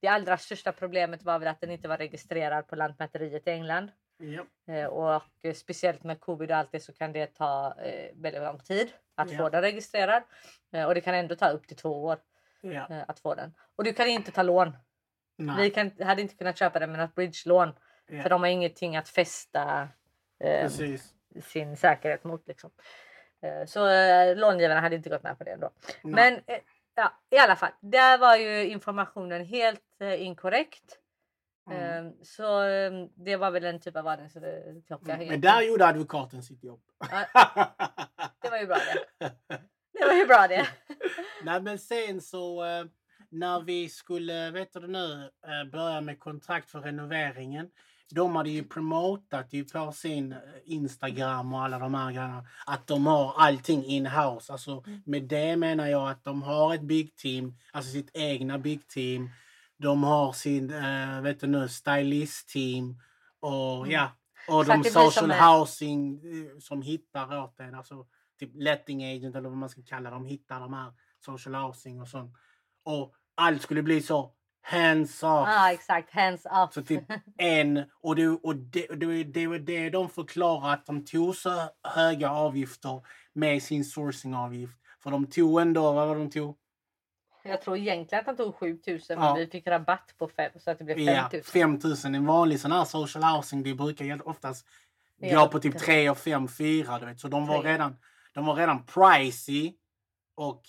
Det 0.00 0.08
allra 0.08 0.36
största 0.38 0.72
problemet 0.72 1.22
var 1.22 1.38
väl 1.38 1.48
att 1.48 1.60
den 1.60 1.70
inte 1.70 1.88
var 1.88 1.96
registrerad 1.96 2.68
på 2.68 2.76
Lantmäteriet 2.76 3.48
i 3.48 3.50
England. 3.50 3.90
Eh, 4.68 4.84
och 4.84 5.22
eh, 5.42 5.54
speciellt 5.54 6.04
med 6.04 6.20
covid 6.20 6.50
och 6.50 6.56
allt 6.56 6.72
det 6.72 6.80
så 6.80 6.92
kan 6.92 7.12
det 7.12 7.26
ta 7.26 7.74
väldigt 8.14 8.42
lång 8.42 8.58
tid 8.58 8.92
att 9.14 9.36
få 9.36 9.48
den 9.48 9.62
registrerad. 9.62 10.22
Och 10.86 10.94
det 10.94 11.00
kan 11.00 11.14
ändå 11.14 11.36
ta 11.36 11.48
upp 11.48 11.66
till 11.66 11.76
två 11.76 12.04
år 12.04 12.18
att 13.06 13.20
få 13.20 13.34
den. 13.34 13.54
Och 13.76 13.84
du 13.84 13.92
kan 13.92 14.08
inte 14.08 14.30
ta 14.30 14.42
lån. 14.42 14.76
Vi 15.36 15.44
Nej. 15.44 15.70
kan, 15.70 15.90
hade 16.00 16.22
inte 16.22 16.34
kunnat 16.34 16.58
köpa 16.58 16.78
den 16.78 16.90
med 16.92 17.00
något 17.00 17.14
bridge-lån. 17.14 17.72
För 18.22 18.28
de 18.28 18.40
har 18.40 18.48
ingenting 18.48 18.96
att 18.96 19.08
fästa 19.08 19.88
eh, 20.40 20.70
sin 21.42 21.76
säkerhet 21.76 22.24
mot. 22.24 22.48
Liksom. 22.48 22.70
Eh, 23.42 23.66
så 23.66 23.88
eh, 23.88 24.36
långivarna 24.36 24.80
hade 24.80 24.96
inte 24.96 25.10
gått 25.10 25.22
med 25.22 25.38
på 25.38 25.44
det 25.44 25.50
ändå. 25.50 25.70
Nej. 26.02 26.14
Men 26.14 26.56
ja, 27.00 27.12
i 27.30 27.38
alla 27.38 27.56
fall, 27.56 27.72
där 27.80 28.18
var 28.18 28.36
ju 28.36 28.70
informationen 28.70 29.44
helt 29.44 30.00
eh, 30.00 30.22
inkorrekt. 30.22 30.98
Mm. 31.70 32.06
Eh, 32.06 32.12
så 32.22 32.62
eh, 32.62 32.92
det 33.14 33.36
var 33.36 33.50
väl 33.50 33.64
en 33.64 33.80
typ 33.80 33.96
av 33.96 34.04
varningsklocka. 34.04 35.14
Mm. 35.14 35.28
Men 35.28 35.40
där 35.40 35.62
gjorde 35.62 35.86
advokaten 35.86 36.42
sitt 36.42 36.64
jobb. 36.64 36.80
Det 38.42 38.50
var 38.50 38.58
ju 38.58 38.66
bra 38.66 38.76
det. 38.76 39.32
Det 39.92 40.06
var 40.06 40.14
ju 40.14 40.26
bra 40.26 40.46
det. 40.48 40.68
Nej 41.44 41.62
men 41.62 41.78
sen 41.78 42.20
så 42.20 42.64
eh, 42.64 42.84
när 43.28 43.60
vi 43.60 43.88
skulle, 43.88 44.50
vet 44.50 44.72
du 44.72 44.86
nu, 44.86 45.30
eh, 45.46 45.70
börja 45.70 46.00
med 46.00 46.20
kontrakt 46.20 46.70
för 46.70 46.80
renoveringen. 46.80 47.70
De 48.14 48.36
hade 48.36 48.50
ju 48.50 48.64
promotat 48.64 49.52
ju 49.52 49.64
på 49.64 49.92
sin 49.92 50.32
eh, 50.32 50.38
Instagram 50.64 51.52
och 51.54 51.62
alla 51.64 51.78
de 51.78 51.94
här 51.94 52.12
grejerna 52.12 52.46
att 52.66 52.86
de 52.86 53.06
har 53.06 53.34
allting 53.36 53.84
in-house. 53.84 54.52
Alltså 54.52 54.84
med 55.04 55.22
det 55.22 55.56
menar 55.56 55.86
jag 55.86 56.10
att 56.10 56.24
de 56.24 56.42
har 56.42 56.74
ett 56.74 56.82
big 56.82 57.16
team, 57.16 57.56
alltså 57.72 57.92
sitt 57.92 58.10
egna 58.14 58.58
big 58.58 58.88
team. 58.88 59.30
De 59.76 60.02
har 60.02 60.32
sin, 60.32 60.70
eh, 60.70 61.20
vet 61.20 61.40
du 61.40 61.46
nu, 61.46 61.68
stylist-team 61.68 63.00
och 63.40 63.76
Mm. 63.76 63.90
ja. 63.90 64.10
Och 64.48 64.66
Så 64.66 64.72
de 64.72 64.84
social 64.84 65.30
housing 65.32 66.14
eh, 66.14 66.58
som 66.58 66.82
hittar 66.82 67.38
åt 67.44 67.60
en. 67.60 67.74
Alltså 67.74 68.06
typ 68.38 68.50
letting 68.54 69.04
agent 69.04 69.36
eller 69.36 69.48
vad 69.48 69.58
man 69.58 69.68
ska 69.68 69.82
kalla 69.82 70.10
dem, 70.10 70.24
hittar 70.26 70.60
de 70.60 70.72
här 70.72 70.92
social 71.24 71.54
housing 71.54 72.00
och 72.00 72.08
sånt. 72.08 72.34
Och 72.84 73.14
allt 73.34 73.62
skulle 73.62 73.82
bli 73.82 74.02
så 74.02 74.32
hands 74.62 75.22
off. 75.22 75.48
Ja 75.48 75.72
exakt, 75.72 76.10
hands 76.14 76.46
up. 76.46 76.72
Så 76.72 76.82
typ 76.82 77.04
en, 77.38 77.84
och 78.00 78.16
det, 78.16 78.28
och 78.28 78.56
det, 78.56 78.86
det, 78.86 79.24
det 79.24 79.46
var 79.46 79.58
det 79.58 79.90
de 79.90 80.08
förklarade 80.08 80.72
att 80.72 80.86
de 80.86 81.04
tog 81.04 81.36
så 81.36 81.68
höga 81.88 82.30
avgifter 82.30 83.02
med 83.32 83.62
sin 83.62 83.84
sourcingavgift. 83.84 84.76
För 85.02 85.10
de 85.10 85.26
tog 85.26 85.60
ändå, 85.60 85.92
vad 85.92 86.08
var 86.08 86.16
de 86.16 86.30
tog? 86.30 86.56
Jag 87.42 87.62
tror 87.62 87.76
egentligen 87.76 88.20
att 88.20 88.26
han 88.26 88.36
tog 88.36 88.54
7000 88.54 89.18
men 89.18 89.26
Ja. 89.28 89.34
vi 89.34 89.46
fick 89.46 89.66
rabatt 89.66 90.14
på 90.18 90.28
fem 90.28 90.50
så 90.58 90.70
att 90.70 90.78
det 90.78 90.84
blev 90.84 90.98
Ja, 90.98 91.14
5000. 91.30 91.52
5000. 91.52 92.14
En 92.14 92.26
vanlig 92.26 92.60
sån 92.60 92.72
här 92.72 92.84
social 92.84 93.24
housing, 93.36 93.62
det 93.62 93.74
brukar 93.74 94.28
oftast 94.28 94.66
Ja, 95.18 95.40
gå 95.44 95.48
på 95.48 95.58
typ 95.60 95.72
det- 95.72 95.78
3 95.78 96.10
och 96.10 96.18
5, 96.18 96.48
4. 96.48 96.98
Du 96.98 97.06
vet. 97.06 97.20
Så 97.20 97.28
de 97.28 97.46
var, 97.46 97.62
redan, 97.62 97.96
de 98.34 98.46
var 98.46 98.54
redan 98.54 98.84
pricey. 98.86 99.72
Och 100.34 100.62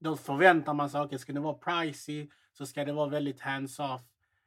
då 0.00 0.16
förväntar 0.16 0.74
man 0.74 0.90
sig, 0.90 1.18
ska 1.18 1.32
det 1.32 1.40
vara 1.40 1.54
pricey 1.54 2.28
så 2.58 2.66
ska 2.66 2.84
det 2.84 2.92
vara 2.92 3.08
väldigt 3.08 3.40
hands-off. 3.40 4.00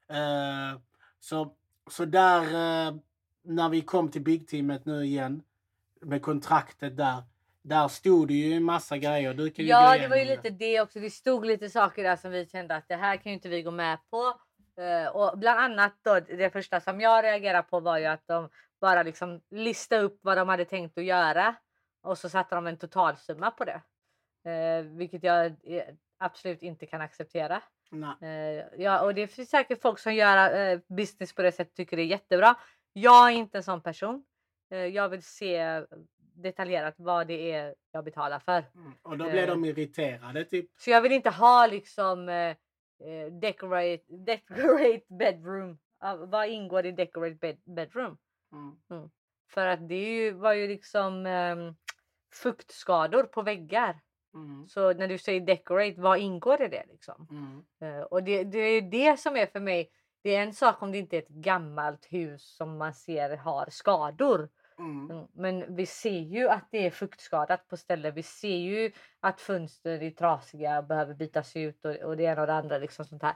Eh, 0.10 0.80
så, 1.20 1.56
så 1.90 2.06
där, 2.06 2.42
eh, 2.42 2.96
när 3.44 3.70
vi 3.70 3.82
kom 3.82 4.12
till 4.12 4.22
byggteamet 4.22 4.86
nu 4.86 5.06
igen 5.06 5.44
med 6.02 6.22
kontraktet 6.22 6.98
där. 6.98 7.24
Där 7.62 7.88
stod 7.88 8.28
det 8.28 8.34
ju 8.34 8.54
en 8.54 8.64
massa 8.64 8.98
grejer. 8.98 9.34
Du 9.34 9.50
kan 9.50 9.66
ju 9.66 9.72
Ja, 9.72 9.98
det 9.98 10.08
var 10.08 10.18
ju 10.18 10.26
lite 10.26 10.50
det 10.50 10.82
också. 10.82 11.00
Det 11.00 11.10
stod 11.10 11.46
lite 11.46 11.70
saker 11.70 12.04
där 12.04 12.16
som 12.16 12.32
vi 12.32 12.46
kände 12.46 12.76
att 12.76 12.88
det 12.88 12.96
här 12.96 13.18
kan 13.18 13.32
ju 13.32 13.34
inte 13.34 13.50
vi 13.50 13.62
gå 13.62 13.72
med 13.72 13.98
på. 14.10 14.40
Eh, 14.82 15.08
och 15.08 15.38
bland 15.38 15.60
annat 15.60 15.94
då, 16.02 16.20
det 16.20 16.50
första 16.50 16.80
som 16.80 17.02
jag 17.02 17.24
reagerade 17.24 17.64
på 17.64 17.80
var 17.80 17.98
ju 17.98 18.06
att 18.06 18.28
de 18.28 18.50
bara 18.82 19.04
liksom 19.04 19.42
listade 19.50 20.02
upp 20.02 20.20
vad 20.22 20.38
de 20.38 20.50
hade 20.50 20.66
tänkt 20.66 20.98
att 20.98 21.04
göra 21.04 21.56
och 22.02 22.18
så 22.18 22.30
satte 22.30 22.56
de 22.56 22.68
en 22.68 22.78
totalsumma 22.78 23.52
på 23.52 23.66
det. 23.66 23.82
Eh, 24.52 24.84
vilket 24.84 25.24
jag 25.24 25.56
absolut 26.18 26.62
inte 26.62 26.86
kan 26.86 27.02
acceptera. 27.02 27.62
Nej. 27.92 28.16
Eh, 28.22 28.66
ja, 28.78 29.02
och 29.02 29.16
det 29.16 29.28
finns 29.28 29.50
säkert 29.50 29.82
folk 29.82 30.00
som 30.00 30.14
gör 30.16 30.72
eh, 30.72 30.80
business 30.88 31.36
på 31.36 31.42
det 31.42 31.52
sättet 31.52 31.76
tycker 31.76 31.98
det 31.98 32.04
är 32.04 32.08
jättebra. 32.08 32.56
Jag 32.94 33.28
är 33.28 33.32
inte 33.32 33.58
en 33.58 33.64
sån 33.64 33.82
person. 33.82 34.26
Eh, 34.72 34.78
jag 34.86 35.10
vill 35.10 35.24
se 35.24 35.84
detaljerat 36.36 36.96
vad 36.98 37.28
det 37.28 37.52
är 37.52 37.76
jag 37.92 38.04
betalar 38.04 38.40
för. 38.40 38.64
Mm. 38.76 38.92
Och 39.02 39.18
då 39.18 39.26
Eh. 39.26 39.48
de 39.48 39.66
irriterade 39.66 40.46
typ. 40.46 40.70
Så 40.78 40.90
jag 40.90 41.02
vill 41.02 41.12
inte 41.12 41.30
ha 41.30 41.68
liksom 41.68 42.30
eh, 42.30 42.56
eh, 43.08 43.32
decorate, 43.42 44.04
decorate 44.08 45.02
bedroom. 45.10 45.78
Vad 46.18 46.48
ingår 46.48 46.86
i 46.86 46.92
decorate 46.92 47.36
bed, 47.36 47.58
bedroom? 47.66 48.18
Mm. 48.52 49.10
För 49.50 49.68
att 49.68 49.90
det 49.90 50.32
var 50.32 50.54
ju 50.54 50.68
liksom 50.68 51.26
ehm, 51.26 51.76
fuktskador 52.34 53.24
på 53.24 53.42
väggar. 53.42 54.00
Mm. 54.38 54.68
Så 54.68 54.94
när 54.94 55.08
du 55.08 55.18
säger 55.18 55.42
decorate, 55.42 56.02
vad 56.02 56.18
ingår 56.20 56.62
i 56.62 56.68
det 56.68 56.84
liksom? 56.88 57.28
Mm. 57.32 57.64
Eh, 57.98 58.02
och 58.02 58.24
det, 58.24 58.44
det 58.44 58.58
är 58.60 58.82
det 58.82 59.20
som 59.20 59.38
är 59.38 59.46
för 59.46 59.60
mig. 59.60 59.92
Det 60.24 60.36
är 60.36 60.44
en 60.44 60.54
sak 60.54 60.82
om 60.82 60.92
det 60.92 60.98
inte 60.98 61.18
är 61.18 61.22
ett 61.22 61.28
gammalt 61.28 62.06
hus 62.10 62.56
som 62.56 62.78
man 62.78 62.94
ser 62.94 63.38
har 63.38 63.66
skador. 63.70 64.50
Mm. 64.80 65.12
Mm, 65.12 65.28
Men 65.34 65.76
vi 65.76 65.86
ser 65.86 66.20
ju 66.20 66.50
att 66.50 66.68
det 66.72 66.86
är 66.86 66.90
fuktskadat 66.92 67.68
på 67.68 67.78
ställen. 67.78 68.14
Vi 68.14 68.24
ser 68.24 68.58
ju 68.58 68.92
att 69.20 69.42
fönster 69.42 70.04
är 70.04 70.12
trasiga 70.12 70.78
och 70.78 70.84
behöver 70.84 71.14
bytas 71.14 71.56
ut 71.56 71.86
och, 71.86 71.96
och 71.96 72.18
det 72.18 72.24
ena 72.24 72.42
och 72.42 72.48
det 72.48 72.54
andra. 72.54 72.78
Liksom 72.78 73.06
sånt 73.06 73.24
här. 73.24 73.36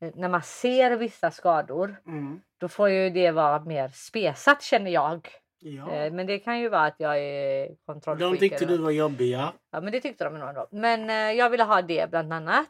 Eh, 0.00 0.10
När 0.14 0.28
man 0.28 0.42
ser 0.42 0.96
vissa 0.96 1.30
skador 1.30 1.96
Mm. 2.06 2.40
då 2.58 2.68
får 2.68 2.88
ju 2.90 3.10
det 3.10 3.30
vara 3.30 3.60
mer 3.64 3.88
spesat 3.88 4.62
känner 4.62 4.90
jag. 4.90 5.28
Ja. 5.62 5.90
Eh, 5.92 6.12
Men 6.12 6.26
det 6.26 6.38
kan 6.38 6.60
ju 6.60 6.68
vara 6.68 6.84
att 6.84 6.94
jag 7.00 7.18
är 7.18 7.68
De 7.68 7.76
kontrollfreak. 7.86 8.38
tyckte 8.40 8.64
eller 8.64 8.76
du 8.76 8.82
var 8.82 8.90
jobbiga. 8.90 9.44
något. 9.44 9.54
Ja 9.70 9.80
men 9.80 9.92
det 9.92 10.00
tyckte 10.00 10.24
de 10.24 10.38
nog 10.38 10.48
ändå. 10.48 10.66
Men 10.70 11.10
eh, 11.10 11.16
jag 11.38 11.50
ville 11.50 11.64
ha 11.64 11.82
det 11.82 12.10
bland 12.10 12.32
annat. 12.32 12.68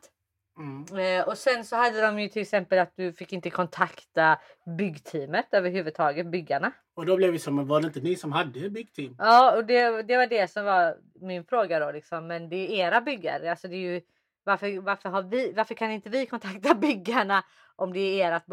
Mm. 0.59 1.18
Eh, 1.18 1.28
och 1.28 1.38
sen 1.38 1.64
så 1.64 1.76
hade 1.76 2.00
de 2.00 2.20
ju 2.20 2.28
till 2.28 2.42
exempel 2.42 2.78
att 2.78 2.92
du 2.97 3.12
fick 3.12 3.32
inte 3.32 3.50
kontakta 3.50 4.38
byggteamet 4.78 5.47
överhuvudtaget, 5.54 6.26
byggarna. 6.26 6.73
Och 6.94 7.06
då 7.06 7.16
blev 7.16 7.30
vi 7.32 7.38
som, 7.38 7.68
var 7.68 7.80
det 7.80 7.87
inte 7.87 8.00
ni 8.00 8.16
som 8.16 8.32
hade 8.32 8.70
byggteam? 8.70 9.16
Ja, 9.18 9.56
och 9.56 9.64
det, 9.64 10.02
det 10.02 10.16
var 10.16 10.26
det 10.26 10.50
som 10.50 10.64
var 10.64 10.97
min 11.20 11.44
fråga 11.44 11.78
då 11.78 11.90
liksom. 11.92 12.26
Men 12.26 12.49
det 12.49 12.56
är 12.56 12.87
era 12.87 13.00
byggare. 13.00 13.50
Alltså 13.50 13.68
det 13.68 13.76
är 13.76 13.92
ju 13.94 14.00
varför, 14.44 14.80
varför, 14.80 15.09
har 15.09 15.23
vi, 15.23 15.52
varför 15.52 15.75
kan 15.75 15.90
inte 15.90 16.11
vi 16.11 16.26
kontakta 16.26 16.75
byggarna 16.80 17.44
om 17.76 17.92
det 17.92 18.23
är 18.23 18.32
ert, 18.32 18.44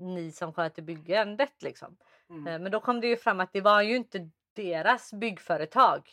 ni 0.00 0.32
som 0.32 0.52
sköter 0.52 0.82
byggandet 0.82 1.62
liksom? 1.62 1.96
Mm. 2.30 2.46
Eh, 2.46 2.58
Men 2.58 2.72
då 2.72 2.80
kom 2.80 3.00
det 3.00 3.06
ju 3.06 3.16
fram 3.16 3.40
att 3.40 3.52
det 3.52 3.60
var 3.60 3.82
ju 3.82 3.96
inte 3.96 4.30
deras 4.56 5.12
byggföretag 5.12 6.10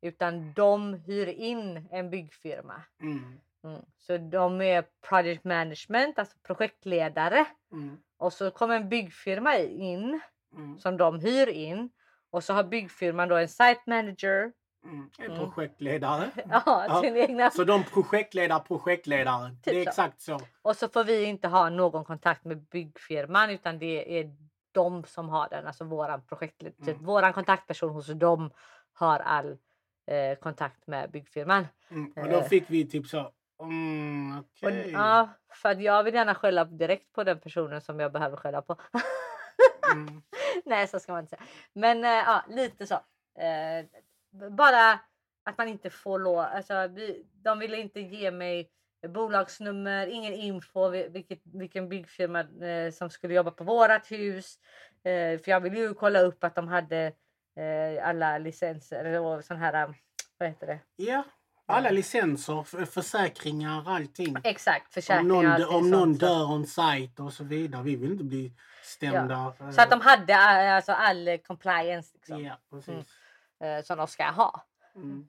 utan 0.00 0.52
de 0.52 0.94
hyr 0.94 1.26
in 1.26 1.88
en 1.90 2.10
byggfirma. 2.10 2.82
Mm. 3.02 3.40
Mm. 3.64 3.80
Så 3.98 4.18
de 4.18 4.60
är 4.60 4.84
project 5.08 5.44
management, 5.44 6.18
alltså 6.18 6.36
projektledare. 6.42 7.44
Mm. 7.72 7.96
Och 8.18 8.32
så 8.32 8.50
kommer 8.50 8.76
en 8.76 8.88
byggfirma 8.88 9.56
in 9.58 10.20
Mm. 10.56 10.78
som 10.78 10.96
de 10.96 11.20
hyr 11.20 11.46
in. 11.48 11.90
Och 12.30 12.44
så 12.44 12.52
har 12.52 12.64
byggfirman 12.64 13.28
då 13.28 13.36
en 13.36 13.48
site 13.48 13.80
manager. 13.86 14.52
Mm. 14.84 15.10
En 15.18 15.36
projektledare. 15.36 16.30
Ja, 16.50 16.84
Ja, 16.88 17.00
sin 17.02 17.16
egna. 17.16 17.50
Så 17.50 17.64
de 17.64 17.84
projektledar 17.84 18.58
projektledaren. 18.60 19.58
det 19.64 19.70
är 19.70 19.74
så. 19.84 19.88
exakt 19.88 20.20
så. 20.20 20.40
Och 20.62 20.76
så 20.76 20.88
får 20.88 21.04
vi 21.04 21.24
inte 21.24 21.48
ha 21.48 21.68
någon 21.70 22.04
kontakt 22.04 22.44
med 22.44 22.58
byggfirman 22.62 23.50
utan 23.50 23.78
det 23.78 24.20
är 24.20 24.34
de 24.76 25.04
som 25.04 25.28
har 25.28 25.48
den. 25.48 25.66
Alltså 25.66 25.84
våran 25.84 26.22
projektledare. 26.26 26.78
Typ 26.86 26.94
Mm. 26.94 27.04
våran 27.06 27.32
kontaktperson 27.32 27.90
hos 27.90 28.06
dem 28.06 28.50
har 28.92 29.18
all 29.18 29.58
eh, 30.08 30.38
kontakt 30.38 30.86
med 30.86 31.10
byggfirman. 31.10 31.66
Mm. 31.90 32.12
Och 32.16 32.28
då 32.28 32.36
Eh. 32.36 32.48
fick 32.48 32.64
vi 32.70 32.88
typ 32.88 33.06
så, 33.06 33.30
mm, 33.62 34.38
Och, 34.38 34.44
okej. 34.68 34.90
ja, 34.92 35.28
för 35.52 35.68
att 35.68 35.80
jag 35.82 36.02
vill 36.04 36.14
gärna 36.14 36.34
skälla 36.34 36.64
direkt 36.64 37.12
på 37.12 37.24
den 37.24 37.40
personen 37.40 37.80
som 37.80 38.00
jag 38.00 38.12
behöver 38.12 38.36
skälla 38.36 38.62
på. 38.62 38.76
Mm. 39.92 40.22
Nej, 40.64 40.88
så 40.88 40.98
ska 41.00 41.12
man 41.12 41.20
inte 41.20 41.30
säga. 41.36 41.42
Men 41.72 42.04
eh, 42.04 42.10
ja, 42.10 42.44
lite 42.48 42.86
så. 42.86 43.00
B- 44.30 44.50
bara 44.50 44.92
att 45.44 45.58
man 45.58 45.68
inte 45.68 45.90
får 45.90 46.18
lov. 46.18 46.38
Alltså, 46.38 46.86
vi, 46.88 47.26
de 47.32 47.58
ville 47.58 47.76
inte 47.76 48.00
ge 48.00 48.30
mig 48.30 48.70
bolagsnummer, 49.08 50.06
ingen 50.06 50.32
info, 50.32 50.88
vi- 50.88 51.08
vilket, 51.08 51.40
vilken 51.44 51.88
byggfirma 51.88 52.40
eh, 52.66 52.92
som 52.92 53.10
skulle 53.10 53.34
jobba 53.34 53.50
på 53.50 53.64
vårat 53.64 54.10
hus. 54.10 54.58
Eh, 55.04 55.38
för 55.40 55.50
jag 55.50 55.60
ville 55.60 55.78
ju 55.78 55.94
kolla 55.94 56.20
upp 56.20 56.44
att 56.44 56.54
de 56.54 56.68
hade 56.68 57.12
eh, 57.56 58.08
alla 58.08 58.38
licenser 58.38 59.20
och 59.20 59.44
sån 59.44 59.56
här, 59.56 59.82
eh, 59.88 59.94
vad 60.38 60.48
heter 60.48 60.66
det? 60.66 60.78
Ja, 60.96 61.24
alla 61.68 61.90
licenser, 61.90 62.86
försäkringar, 62.86 63.82
allting. 63.86 64.36
Exakt, 64.44 64.86
Om 64.86 64.92
försäkringar 64.92 65.24
någon, 65.42 65.46
och 65.52 65.58
dö- 65.58 65.64
allting 65.64 65.76
om 65.76 65.90
någon 65.90 66.14
dör 66.14 66.50
on 66.50 66.66
site 66.66 67.22
och 67.22 67.32
så 67.32 67.44
vidare. 67.44 67.82
Vi 67.82 67.96
vill 67.96 68.12
inte 68.12 68.24
bli 68.24 68.52
stämda. 68.82 69.52
Så 69.72 69.80
att 69.82 69.90
de 69.90 70.00
hade 70.00 70.32
eh, 70.32 70.74
alltså 70.74 70.92
all 70.92 71.28
eh, 71.28 71.36
compliance 71.36 72.10
liksom, 72.14 72.44
Ja, 72.44 72.58
precis. 72.70 73.06
eh, 73.60 73.82
som 73.84 73.98
de 73.98 74.06
ska 74.06 74.24
ha. 74.24 74.64
Mm. 74.94 75.28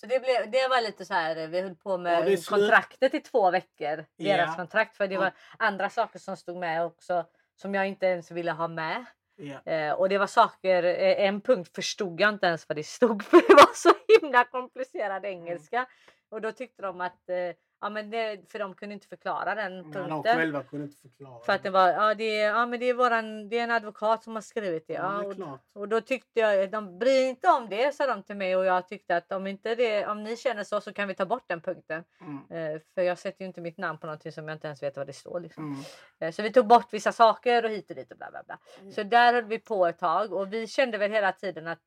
Så 0.00 0.06
det, 0.06 0.18
blev, 0.22 0.50
det 0.50 0.68
var 0.68 0.82
lite 0.82 1.04
så 1.04 1.14
här, 1.14 1.36
eh, 1.36 1.46
vi 1.48 1.60
höll 1.60 1.74
på 1.74 1.90
Ja, 1.92 1.96
med 1.96 2.24
slut- 2.24 2.48
kontraktet 2.48 3.14
i 3.14 3.20
två 3.20 3.50
veckor. 3.50 4.04
Deras 4.18 4.50
Ja. 4.50 4.54
kontrakt. 4.56 4.96
För 4.96 5.06
det 5.08 5.14
Ja. 5.14 5.20
var 5.20 5.32
andra 5.58 5.90
saker 5.90 6.18
som 6.18 6.36
stod 6.36 6.56
med 6.56 6.84
också 6.84 7.24
som 7.56 7.74
jag 7.74 7.86
inte 7.88 8.06
ens 8.06 8.30
ville 8.30 8.52
ha 8.52 8.68
med. 8.68 9.04
Ja. 9.36 9.72
Eh, 9.72 9.92
och 9.92 10.08
det 10.08 10.18
var 10.18 10.26
saker, 10.26 10.82
eh, 10.82 11.24
en 11.26 11.40
punkt 11.40 11.70
förstod 11.74 12.20
jag 12.20 12.28
inte 12.28 12.46
ens 12.46 12.68
vad 12.68 12.76
det 12.76 12.86
stod 12.86 13.22
för 13.30 13.36
det 13.48 13.54
var 13.54 13.74
så 13.74 13.92
himla 14.20 14.44
komplicerad 14.44 15.24
Mm. 15.24 15.30
engelska. 15.38 15.86
Och 16.28 16.40
då 16.40 16.52
tyckte 16.52 16.82
de 16.82 17.00
att, 17.00 17.28
eh, 17.28 17.36
ja 17.80 17.90
men 17.90 18.10
det, 18.10 18.50
för 18.52 18.58
de 18.58 18.74
kunde 18.74 18.92
inte 18.94 19.06
förklara 19.08 19.54
den 19.54 19.74
Men 19.74 19.92
punkten. 19.92 20.22
de 20.22 20.22
själva 20.24 20.62
kunde 20.62 20.84
inte 20.84 21.00
förklara. 21.00 21.40
För 21.40 21.52
att 21.52 21.62
det 21.62 21.70
var, 21.70 21.88
ja 21.88 22.14
det 22.14 22.40
är, 22.40 22.48
ja 22.48 22.66
men 22.66 22.80
det 22.80 22.86
är 22.86 22.94
våran, 22.94 23.48
det 23.48 23.58
är 23.58 23.64
en 23.64 23.70
advokat 23.70 24.24
som 24.24 24.34
har 24.34 24.42
skrivit 24.42 24.86
det. 24.86 24.92
Ja, 24.92 25.22
Ja, 25.22 25.34
det 25.34 25.42
och, 25.44 25.58
och 25.80 25.88
då 25.88 26.00
tyckte 26.00 26.40
jag, 26.40 26.70
de 26.70 26.98
bryr 26.98 27.22
inte 27.28 27.48
om 27.48 27.68
det 27.68 27.94
sa 27.94 28.06
de 28.06 28.22
till 28.22 28.36
mig 28.36 28.56
och 28.56 28.64
jag 28.64 28.88
tyckte 28.88 29.16
att 29.16 29.32
om 29.32 29.46
inte 29.46 29.74
det, 29.74 30.06
om 30.06 30.22
ni 30.24 30.36
känner 30.36 30.64
så 30.64 30.80
så 30.80 30.92
kan 30.92 31.08
vi 31.08 31.14
ta 31.14 31.26
bort 31.26 31.44
den 31.48 31.60
punkten. 31.60 32.04
Mm. 32.20 32.74
Eh, 32.74 32.80
för 32.94 33.02
jag 33.02 33.18
sätter 33.18 33.40
ju 33.40 33.46
inte 33.46 33.60
mitt 33.60 33.78
namn 33.78 33.98
på 33.98 34.06
någonting 34.06 34.32
som 34.32 34.48
jag 34.48 34.54
inte 34.56 34.66
ens 34.66 34.82
vet 34.82 34.96
vad 34.96 35.06
det 35.06 35.12
står. 35.12 35.40
Liksom. 35.40 35.64
Mm. 35.64 35.84
Eh, 36.20 36.32
Så 36.32 36.42
vi 36.42 36.52
tog 36.52 36.66
bort 36.66 36.92
vissa 36.92 37.12
saker 37.12 37.64
och 37.64 37.70
hit 37.70 37.90
och 37.90 37.96
dit 37.96 38.12
och 38.12 38.18
bla 38.18 38.30
bla 38.30 38.42
bla. 38.46 38.58
Mm. 38.80 38.92
Så 38.92 39.02
där 39.02 39.32
höll 39.32 39.44
vi 39.44 39.58
på 39.58 39.86
ett 39.86 39.98
tag 39.98 40.32
och 40.32 40.52
vi 40.52 40.66
kände 40.66 40.98
väl 40.98 41.10
hela 41.10 41.32
tiden 41.32 41.66
att 41.68 41.78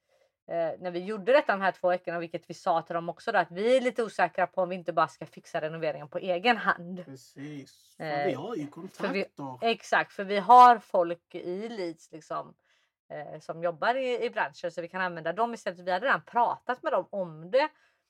eh, 0.50 0.80
när 0.80 0.92
vi 0.92 1.00
gjorde 1.00 1.34
detta 1.34 1.52
de 1.52 1.62
här 1.62 1.72
två 1.72 1.90
veckorna, 1.90 2.20
vilket 2.20 2.50
vi 2.50 2.54
sa 2.54 2.82
till 2.82 2.94
dem 2.94 3.10
också, 3.10 3.32
då, 3.32 3.38
att 3.40 3.52
vi 3.52 3.78
är 3.78 3.82
lite 3.82 4.04
osäkra 4.04 4.48
på 4.48 4.62
om 4.62 4.70
vi 4.70 4.76
inte 4.76 4.94
bara 4.94 5.08
ska 5.08 5.26
fixa 5.26 5.62
renoveringen 5.62 6.08
på 6.10 6.18
egen 6.18 6.58
hand. 6.58 7.06
Precis. 7.06 7.96
För 7.98 8.04
Eh, 8.04 8.26
vi 8.26 8.34
har 8.34 8.56
ju 8.56 8.68
kontrakter. 8.68 9.58
Exakt, 9.62 10.14
för 10.14 10.24
vi 10.24 10.40
har 10.40 10.80
folk 10.80 11.36
i 11.36 11.70
Leeds 11.70 12.12
liksom, 12.12 12.54
eh, 13.10 13.40
som 13.40 13.64
jobbar 13.64 13.96
i, 13.96 14.26
i 14.26 14.30
branschen 14.30 14.72
så 14.72 14.82
vi 14.82 14.88
kan 14.88 15.02
använda 15.02 15.34
dem 15.34 15.54
istället. 15.54 15.80
Vi 15.80 15.92
hade 15.92 16.06
redan 16.06 16.22
pratat 16.26 16.84
med 16.84 16.94
dem 16.94 17.08
om 17.10 17.52
det 17.52 17.70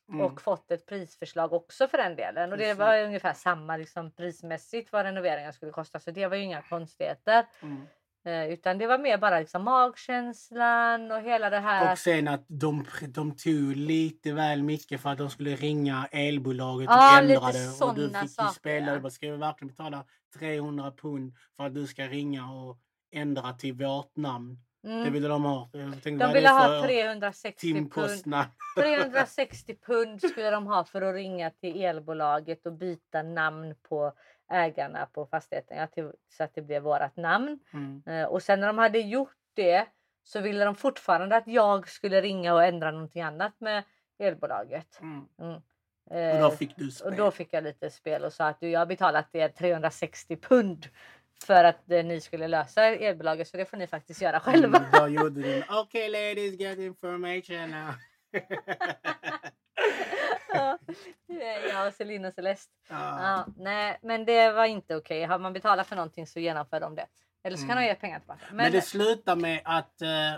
Mm. 0.09 0.25
och 0.25 0.41
fått 0.41 0.71
ett 0.71 0.85
prisförslag 0.85 1.53
också 1.53 1.87
för 1.87 1.97
den 1.97 2.15
delen. 2.15 2.51
Och 2.51 2.57
det 2.57 2.73
var 2.73 3.03
ungefär 3.03 3.33
samma 3.33 3.77
liksom, 3.77 4.11
prismässigt 4.11 4.91
vad 4.91 5.05
renoveringen 5.05 5.53
skulle 5.53 5.71
kosta 5.71 5.99
så 5.99 6.11
det 6.11 6.27
var 6.27 6.35
ju 6.35 6.43
inga 6.43 6.61
konstigheter. 6.61 7.45
Mm. 7.61 7.87
Eh, 8.29 8.45
utan 8.53 8.77
det 8.77 8.87
var 8.87 8.97
mer 8.97 9.17
bara 9.17 9.39
liksom 9.39 9.63
magkänslan 9.63 11.11
och 11.11 11.21
hela 11.21 11.49
det 11.49 11.59
här. 11.59 11.91
Och 11.91 11.97
sen 11.97 12.27
att 12.27 12.45
de, 12.47 12.85
de 13.07 13.35
tog 13.35 13.75
lite 13.75 14.33
väl 14.33 14.63
mycket 14.63 15.01
för 15.01 15.09
att 15.09 15.17
de 15.17 15.29
skulle 15.29 15.55
ringa 15.55 16.07
elbolaget 16.11 16.89
Ja, 16.89 17.11
och 17.17 17.23
ändra 17.23 17.51
det. 17.51 17.85
Och 17.85 17.95
du 17.95 18.09
fick 18.09 18.21
ju 18.21 18.27
saker, 18.27 18.53
spela. 18.53 18.91
ja. 18.93 18.99
Du 18.99 19.09
ska 19.09 19.31
vi 19.31 19.37
verkligen 19.37 19.67
betala 19.69 20.05
300 20.39 20.91
pund 20.91 21.33
för 21.57 21.63
att 21.65 21.73
du 21.75 21.87
ska 21.87 22.03
ringa 22.07 22.51
och 22.51 22.77
ändra 23.11 23.53
till 23.53 23.73
vårt 23.73 24.15
namn? 24.15 24.57
Det 24.83 24.89
Mm. 24.89 25.13
ville 25.13 25.27
de 25.27 25.43
ha. 25.43 25.69
Tänkte, 25.71 26.09
De 26.09 26.33
ville 26.33 26.39
det 26.47 26.49
ha 26.49 26.81
för 26.81 26.87
360 26.87 27.67
pund. 27.73 27.75
timkostnad? 27.77 28.45
360 28.79 29.75
pund 29.85 30.21
skulle 30.31 30.49
de 30.49 30.67
ha 30.67 30.83
för 30.83 31.01
att 31.01 31.15
ringa 31.15 31.49
till 31.49 31.83
elbolaget 31.83 32.65
och 32.65 32.73
byta 32.73 33.21
namn 33.23 33.75
på 33.89 34.13
ägarna 34.49 35.05
på 35.05 35.25
fastigheten 35.25 35.77
ja, 35.77 35.87
till, 35.87 36.11
så 36.29 36.43
att 36.43 36.55
det 36.55 36.61
blev 36.61 36.83
vårat 36.83 37.17
namn. 37.17 37.59
Mm. 37.73 38.03
Eh, 38.05 38.25
och 38.25 38.43
sen 38.43 38.59
när 38.59 38.67
de 38.67 38.77
hade 38.77 38.99
gjort 38.99 39.37
det 39.53 39.87
så 40.23 40.39
ville 40.39 40.65
de 40.65 40.75
fortfarande 40.75 41.35
att 41.35 41.47
jag 41.47 41.89
skulle 41.89 42.21
ringa 42.21 42.53
och 42.53 42.63
ändra 42.63 42.91
någonting 42.91 43.21
annat 43.21 43.53
med 43.59 43.83
elbolaget. 44.19 45.01
Mm. 45.01 45.25
Mm. 45.39 45.55
Och 45.55 46.15
Eh, 46.15 46.41
då 46.41 46.51
fick 46.51 46.75
du 46.75 46.91
spel. 46.91 47.07
och 47.07 47.17
då 47.17 47.31
fick 47.31 47.53
jag 47.53 47.63
lite 47.63 47.89
spel 47.89 48.23
och 48.23 48.33
sa 48.33 48.47
att 48.47 48.59
du, 48.59 48.69
jag 48.69 48.79
har 48.79 48.85
betalat 48.85 49.35
er 49.35 49.49
360 49.49 50.35
pund 50.35 50.87
för 51.43 51.63
att 51.63 51.91
eh, 51.91 52.05
ni 52.05 52.21
skulle 52.21 52.47
lösa 52.47 52.85
elbolaget 52.85 53.47
så 53.47 53.57
det 53.57 53.65
får 53.65 53.77
ni 53.77 53.87
faktiskt 53.87 54.21
göra 54.21 54.39
själva. 54.39 54.77
Mm, 54.77 54.89
då 54.93 55.07
gjorde 55.07 55.41
du 55.41 55.63
Okej 55.69 56.09
ladies, 56.09 56.59
get 56.59 56.79
information 56.79 57.71
now. 57.71 57.93
Ja, 60.53 60.77
jag 61.69 61.87
och 61.87 61.93
Celine 61.93 62.25
och 62.25 62.33
Celeste. 62.33 62.71
Ja. 62.89 63.21
Ja, 63.21 63.45
nej, 63.57 63.99
men 64.01 64.25
det 64.25 64.51
var 64.51 64.65
inte 64.65 64.95
okej. 64.95 65.23
Har 65.25 65.39
man 65.39 65.53
betalat 65.53 65.87
för 65.87 65.95
någonting 65.95 66.27
så 66.27 66.39
genomför 66.39 66.79
de 66.79 66.95
det. 66.95 67.05
Eller 67.43 67.57
så 67.57 67.61
kan 67.67 67.71
Mm. 67.71 67.83
de 67.83 67.87
ge 67.87 67.95
pengar 67.95 68.19
tillbaka. 68.19 68.45
Men, 68.47 68.55
Men 68.57 68.71
det 68.71 68.81
slutar 68.81 69.35
med 69.35 69.61
att 69.65 70.01
eh, 70.01 70.33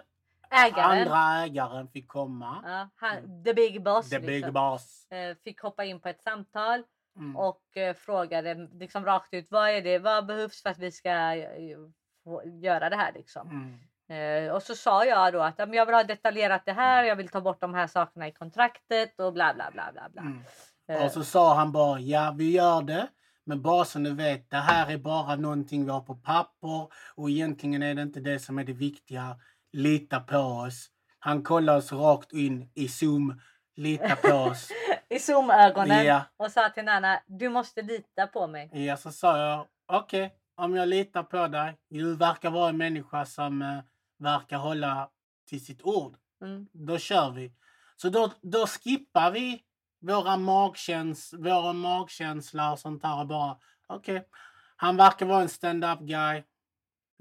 ägaren, 0.66 1.02
andra 1.08 1.44
ägaren 1.46 1.88
fick 1.88 2.08
komma. 2.08 2.64
ja, 2.66 2.90
han, 2.96 3.44
the 3.44 3.54
big 3.54 3.84
boss, 3.84 4.10
The 4.10 4.20
big 4.20 4.30
liksom, 4.30 4.54
boss. 4.54 5.12
eh, 5.12 5.36
fick 5.44 5.62
hoppa 5.62 5.84
in 5.84 6.00
på 6.00 6.10
ett 6.10 6.22
samtal 6.24 6.84
Mm. 7.16 7.38
och 7.38 7.78
eh, 7.78 7.94
frågade 7.96 8.54
liksom 8.74 9.06
rakt 9.06 9.34
ut 9.34 9.48
vad 9.50 9.70
är 9.70 9.82
det, 9.82 10.00
vad 10.00 10.26
behövs 10.26 10.62
för 10.62 10.70
att 10.70 10.78
vi 10.78 10.92
ska 10.92 11.10
eh, 11.36 11.78
få 12.24 12.44
göra 12.46 12.90
det 12.90 12.96
här 12.96 13.12
liksom. 13.14 13.50
Mm. 13.50 13.80
Eh, 14.12 14.54
och 14.54 14.64
så 14.64 14.76
sa 14.76 15.06
jag 15.06 15.34
då 15.34 15.42
att 15.42 15.56
ja, 15.58 15.68
jag 15.72 15.86
vill 15.86 15.96
ha 15.96 16.04
detaljerat 16.04 16.62
det 16.66 16.74
här, 16.74 17.04
jag 17.04 17.16
vill 17.16 17.30
ta 17.30 17.42
bort 17.42 17.62
de 17.62 17.74
här 17.74 17.88
sakerna 17.88 18.28
i 18.28 18.32
kontraktet 18.32 19.20
och 19.20 19.34
bla 19.34 19.54
bla 19.54 19.70
bla 19.72 19.90
bla 19.94 20.10
bla. 20.10 20.22
Mm. 20.22 20.44
Eh, 20.90 21.06
Och 21.06 21.12
så 21.12 21.24
sa 21.24 21.56
han 21.56 21.72
bara, 21.72 22.00
ja 22.00 22.34
vi 22.38 22.52
gör 22.52 22.82
det. 22.82 23.08
Men 23.46 23.62
bara 23.62 23.86
så 23.86 24.00
ni 24.00 24.10
vet, 24.12 24.50
det 24.50 24.58
här 24.58 24.92
är 24.92 24.98
bara 24.98 25.36
någonting 25.36 25.86
vi 25.86 25.92
har 25.92 26.00
på 26.02 26.16
papper 26.16 26.88
och 27.16 27.30
egentligen 27.30 27.84
är 27.84 27.96
det 27.96 28.02
inte 28.02 28.20
det 28.20 28.40
som 28.40 28.60
är 28.60 28.64
det 28.64 28.74
viktiga. 28.74 29.38
Lita 29.74 30.20
på 30.20 30.38
oss. 30.38 30.88
Han 31.20 31.44
kollade 31.44 31.78
oss 31.78 31.92
rakt 31.92 32.34
in 32.34 32.72
i 32.76 32.88
Zoom. 32.88 33.42
Lita 33.76 34.16
på 34.16 34.34
oss. 34.36 34.70
I 35.10 35.20
zoom-ögonen 35.20 36.06
Ja. 36.06 36.22
och 36.38 36.52
sa 36.52 36.70
till 36.70 36.84
Nanna, 36.84 37.20
du 37.28 37.50
måste 37.50 37.82
lita 37.82 38.28
på 38.28 38.48
mig. 38.48 38.86
Ja, 38.86 38.98
så 38.98 39.12
sa 39.12 39.38
jag, 39.38 39.66
okej, 39.94 40.34
om 40.56 40.76
jag 40.76 40.88
litar 40.88 41.24
på 41.24 41.48
dig. 41.48 41.78
Du 41.90 42.16
verkar 42.16 42.50
vara 42.50 42.70
en 42.70 42.78
människa 42.78 43.26
som 43.26 43.62
eh, 43.62 43.78
verkar 44.22 44.58
hålla 44.58 45.10
till 45.50 45.66
sitt 45.66 45.82
ord. 45.82 46.18
Mm. 46.42 46.68
Då 46.72 46.98
kör 46.98 47.32
vi. 47.32 47.54
Så 47.96 48.10
då, 48.10 48.32
då 48.42 48.68
skippar 48.68 49.32
vi 49.32 49.64
våra, 50.00 50.38
magkäns 50.38 51.34
våra 51.34 51.74
magkänsla 51.74 52.72
och 52.72 52.80
sånt 52.80 53.02
där 53.02 53.20
och 53.20 53.28
bara 53.28 53.58
okej. 53.88 54.28
Han 54.76 54.98
verkar 54.98 55.26
vara 55.26 55.42
en 55.42 55.50
stand-up 55.50 56.00
guy. 56.00 56.44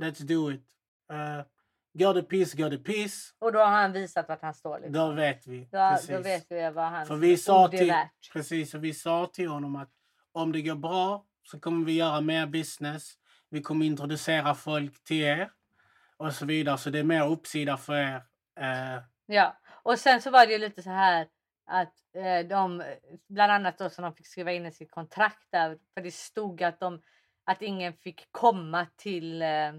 Let's 0.02 0.22
do 0.22 0.52
it. 0.52 0.66
Uh, 1.12 1.42
go 1.92 2.12
the 2.12 2.22
piece, 2.22 2.56
go 2.56 2.70
the 2.70 2.78
piece. 2.78 3.34
Och 3.38 3.52
då 3.52 3.58
har 3.58 3.66
han 3.66 3.92
visat 3.92 4.28
vart 4.28 4.42
han 4.42 4.54
står. 4.54 4.78
Liksom. 4.78 4.92
Då 4.92 5.12
vet 5.12 5.46
vi. 5.46 5.68
Då, 5.72 5.96
då 6.08 6.18
vet 6.20 6.46
vi 6.48 6.70
vad 6.70 6.90
hans 6.90 7.08
För 7.08 7.16
vi 7.16 7.36
sa 7.36 7.68
till, 7.68 7.86
värt. 7.86 8.32
precis, 8.32 8.74
och 8.74 8.84
vi 8.84 8.94
sa 8.94 9.30
till 9.32 9.48
honom 9.48 9.76
att 9.76 9.90
om 10.32 10.52
det 10.52 10.62
går 10.62 10.74
bra 10.74 11.24
så 11.42 11.60
kommer 11.60 11.86
vi 11.86 11.92
göra 11.92 12.20
mer 12.20 12.46
business. 12.46 13.12
Vi 13.48 13.62
kommer 13.62 13.86
introducera 13.86 14.54
folk 14.54 15.04
till 15.04 15.22
er 15.22 15.50
och 16.20 16.32
så 16.34 16.46
vidare. 16.46 16.78
Så 16.78 16.90
det 16.90 16.98
är 16.98 17.04
mer 17.04 17.26
uppsida 17.26 17.76
för 17.76 17.94
er. 17.94 18.22
Eh, 18.60 19.02
Ja, 19.26 19.56
och 19.82 19.98
sen 19.98 20.22
så 20.22 20.30
var 20.30 20.46
det 20.46 20.52
ju 20.52 20.58
lite 20.58 20.82
så 20.82 20.90
här 20.90 21.28
att 21.66 21.94
eh, 22.16 22.46
de, 22.48 22.82
bland 23.28 23.52
annat 23.52 23.78
då 23.78 23.90
som 23.90 24.02
de 24.04 24.14
fick 24.14 24.26
skriva 24.26 24.52
in 24.52 24.66
i 24.66 24.72
sitt 24.72 24.90
kontrakt 24.90 25.46
där, 25.50 25.78
för 25.94 26.00
det 26.02 26.14
stod 26.14 26.62
att, 26.62 26.80
de, 26.80 27.02
att 27.44 27.62
ingen 27.62 27.92
fick 27.92 28.28
komma 28.30 28.86
till 28.96 29.42
eh, 29.42 29.72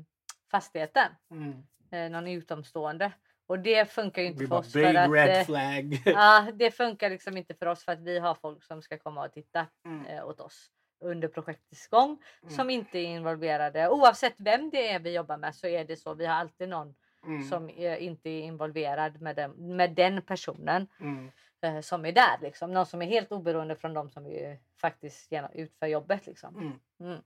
fastigheten, 0.51 1.07
mm. 1.31 1.63
eh, 1.91 2.11
någon 2.11 2.27
utomstående. 2.27 3.11
Och 3.47 3.59
det 3.59 3.91
funkar 3.91 4.21
ju 4.21 4.27
inte 4.27 4.47
för 4.47 4.55
oss. 4.55 4.73
big 4.73 4.85
För 4.85 4.95
att, 4.95 5.11
red 5.11 5.39
eh, 5.39 5.45
flag. 5.45 6.01
ja, 6.05 6.47
det 6.55 6.71
funkar 6.71 7.09
liksom 7.09 7.37
inte 7.37 7.53
för 7.55 7.65
oss 7.65 7.85
för 7.85 7.91
att 7.91 8.01
vi 8.01 8.19
har 8.19 8.35
folk 8.35 8.63
som 8.63 8.81
ska 8.81 8.97
komma 8.97 9.25
och 9.25 9.33
titta 9.33 9.67
Mm. 9.85 10.05
eh, 10.05 10.27
åt 10.27 10.39
oss 10.39 10.67
under 11.01 11.27
projektets 11.27 11.87
gång 11.87 12.17
Mm. 12.43 12.55
som 12.55 12.69
inte 12.69 12.99
är 12.99 13.05
involverade. 13.05 13.89
Oavsett 13.89 14.33
vem 14.37 14.69
det 14.69 14.91
är 14.91 14.99
vi 14.99 15.13
jobbar 15.13 15.37
med 15.37 15.55
så 15.55 15.67
är 15.67 15.85
det 15.85 15.95
så. 15.97 16.13
Vi 16.13 16.25
har 16.25 16.35
alltid 16.35 16.69
någon 16.69 16.95
Mm. 17.25 17.43
som 17.43 17.69
är, 17.69 17.97
inte 17.97 18.29
är 18.29 18.41
involverad 18.41 19.21
med 19.21 19.35
den, 19.35 19.51
med 19.51 19.91
den 19.91 20.21
personen 20.21 20.87
Mm. 21.01 21.31
eh, 21.61 21.79
som 21.81 22.05
är 22.05 22.11
där. 22.11 22.37
Liksom. 22.41 22.71
Någon 22.73 22.85
som 22.85 23.01
är 23.01 23.05
helt 23.05 23.31
oberoende 23.31 23.75
från 23.75 23.93
de 23.93 24.09
som 24.09 24.23
vi 24.23 24.57
faktiskt 24.81 25.31
genom, 25.31 25.51
utför 25.53 25.87
jobbet. 25.87 26.27
Liksom. 26.27 26.55
Mm. 26.57 26.79
Mm. 26.99 27.21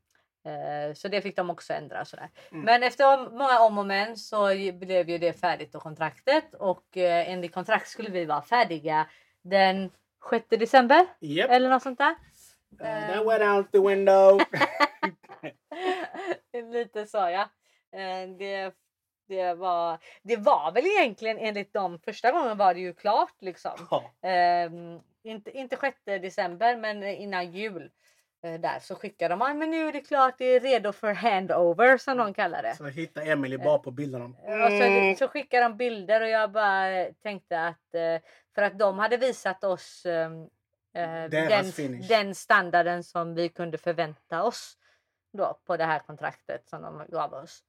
Eh, 0.89 0.93
så 0.93 1.07
det 1.07 1.21
fick 1.21 1.35
de 1.35 1.49
också 1.49 1.73
ändra. 1.73 2.05
Sådär. 2.05 2.29
Mm. 2.51 2.65
Men 2.65 2.83
efter 2.83 3.29
många 3.29 3.59
om 3.59 3.77
och 3.77 3.85
men 3.85 4.17
så 4.17 4.47
blev 4.73 5.09
ju 5.09 5.17
det 5.17 5.33
färdigt 5.33 5.75
och 5.75 5.81
kontraktet 5.81 6.53
och 6.53 6.97
eh, 6.97 7.29
enligt 7.31 7.53
kontrakt 7.53 7.87
skulle 7.87 8.09
vi 8.09 8.25
vara 8.25 8.41
färdiga 8.41 9.07
den 9.41 9.91
6 10.29 10.45
december 10.49 11.05
Yep. 11.21 11.49
eller 11.51 11.69
något 11.69 11.83
sånt 11.83 11.97
där. 11.97 12.15
Uh, 12.73 12.77
that 13.13 13.25
went 13.25 13.43
out 13.43 13.71
the 13.71 13.79
window. 13.79 14.39
Lite 16.71 17.05
så 17.05 17.17
ja. 17.17 17.49
Eh, 17.99 18.29
Det, 18.37 18.73
det, 19.27 19.53
var, 19.53 19.97
det 20.23 20.35
var 20.37 20.71
väl 20.71 20.85
egentligen 20.85 21.37
enligt 21.37 21.73
dem 21.73 21.99
första 22.05 22.31
gången 22.31 22.57
var 22.57 22.73
det 22.73 22.79
ju 22.79 22.93
klart 22.93 23.35
liksom. 23.41 23.71
Ja. 23.91 24.03
Ehm, 24.29 24.99
inte, 25.23 25.51
inte 25.57 25.77
6 25.77 25.97
december 26.05 26.77
men 26.77 27.03
innan 27.03 27.51
jul. 27.51 27.91
eh, 28.43 28.53
Där 28.59 28.79
så 28.79 28.95
skickade 28.95 29.35
de, 29.35 29.59
men 29.59 29.71
nu 29.71 29.87
är 29.87 29.91
det 29.93 30.01
klart 30.01 30.35
det 30.37 30.45
är 30.45 30.59
redo 30.59 30.91
för 30.91 31.13
handover 31.13 31.97
som 31.97 32.17
de 32.17 32.33
kallar 32.33 32.63
det. 32.63 32.75
Så 32.75 32.85
hittade 32.85 33.31
Emily 33.31 33.57
bara 33.57 33.77
på 33.79 33.91
bilderna. 33.91 34.25
Och 34.25 34.71
så, 34.71 35.25
så 35.25 35.31
skickade 35.31 35.63
de 35.63 35.77
bilder 35.77 36.21
och 36.21 36.29
jag 36.29 36.51
bara 36.51 37.05
tänkte 37.23 37.59
att 37.67 37.93
eh, 37.95 38.21
för 38.55 38.61
att 38.61 38.79
de 38.79 38.99
hade 38.99 39.17
visat 39.17 39.63
oss 39.63 40.05
ehm, 40.05 40.49
eh, 40.95 41.29
den, 41.29 41.71
finish. 41.71 42.07
den 42.07 42.35
standarden 42.35 43.03
som 43.03 43.35
vi 43.35 43.49
kunde 43.49 43.77
förvänta 43.77 44.43
oss 44.43 44.77
då 45.33 45.59
på 45.65 45.77
det 45.77 45.85
här 45.85 45.99
kontraktet 45.99 46.69
som 46.69 46.81
de 46.81 47.05
gav 47.09 47.33
oss. 47.33 47.63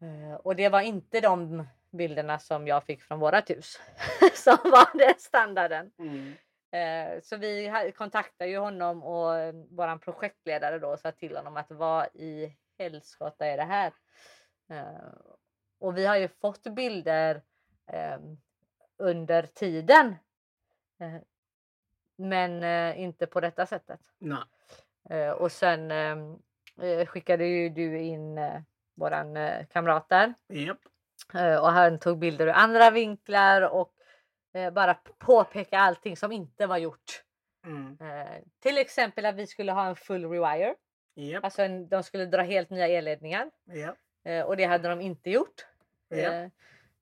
Eh, 0.00 0.34
och 0.34 0.56
det 0.56 0.68
var 0.68 0.80
inte 0.80 1.20
de 1.20 1.66
bilderna 1.90 2.38
som 2.38 2.66
jag 2.66 2.84
fick 2.84 3.02
från 3.02 3.18
vårat 3.18 3.50
hus 3.50 3.80
som 4.34 4.58
var 4.64 4.98
den 4.98 5.14
standarden. 5.18 5.90
Mm. 5.98 6.32
Eh, 6.70 7.20
så 7.22 7.36
vi 7.36 7.92
kontaktade 7.96 8.50
ju 8.50 8.58
honom 8.58 9.02
och 9.02 9.54
våran 9.70 9.98
projektledare 9.98 10.78
då 10.78 10.96
sa 10.96 11.12
till 11.12 11.36
honom 11.36 11.56
att 11.56 11.70
vad 11.70 12.06
i 12.14 12.56
helskotta 12.78 13.46
är 13.46 13.56
det 13.56 13.64
här? 13.64 13.92
Eh, 14.70 15.12
och 15.78 15.98
vi 15.98 16.06
har 16.06 16.16
ju 16.16 16.28
fått 16.28 16.62
bilder 16.62 17.42
eh, 17.86 18.18
under 18.96 19.46
tiden. 19.46 20.16
Eh, 21.00 21.16
men 22.16 22.62
eh, 22.62 23.00
inte 23.00 23.26
på 23.26 23.40
detta 23.40 23.66
sättet. 23.66 24.00
Nej. 24.18 24.42
Eh, 25.10 25.30
och 25.30 25.52
sen 25.52 25.90
ehm, 25.90 26.38
eh, 26.82 27.06
skickade 27.06 27.46
ju 27.46 27.68
du 27.68 27.98
in 27.98 28.38
eh, 28.38 28.60
våran 28.94 29.36
eh, 29.36 29.66
kamrat 29.66 30.08
där 30.08 30.34
Japp. 30.48 30.78
Eh, 31.34 31.56
och 31.56 31.72
han 31.72 31.98
tog 31.98 32.18
bilder 32.18 32.46
ur 32.46 32.52
andra 32.52 32.90
vinklar 32.90 33.62
och 33.62 33.92
eh, 34.54 34.70
bara 34.72 34.94
påpeka 35.18 35.78
allting 35.78 36.16
som 36.16 36.32
inte 36.32 36.66
var 36.66 36.76
gjort. 36.76 37.22
Mm. 37.66 37.98
Till 38.62 38.78
exempel 38.78 39.26
att 39.26 39.34
vi 39.34 39.46
skulle 39.46 39.72
ha 39.72 39.86
en 39.86 39.96
full 39.96 40.30
rewire. 40.30 40.74
Japp. 41.14 41.44
Alltså 41.44 41.62
en, 41.62 41.88
de 41.88 42.02
skulle 42.02 42.26
dra 42.26 42.42
helt 42.42 42.70
nya 42.70 42.88
elledningar 42.88 43.50
eh, 44.24 44.44
och 44.44 44.56
det 44.56 44.64
hade 44.64 44.88
de 44.88 45.00
inte 45.00 45.30
gjort. 45.30 45.66
Eh, 46.10 46.48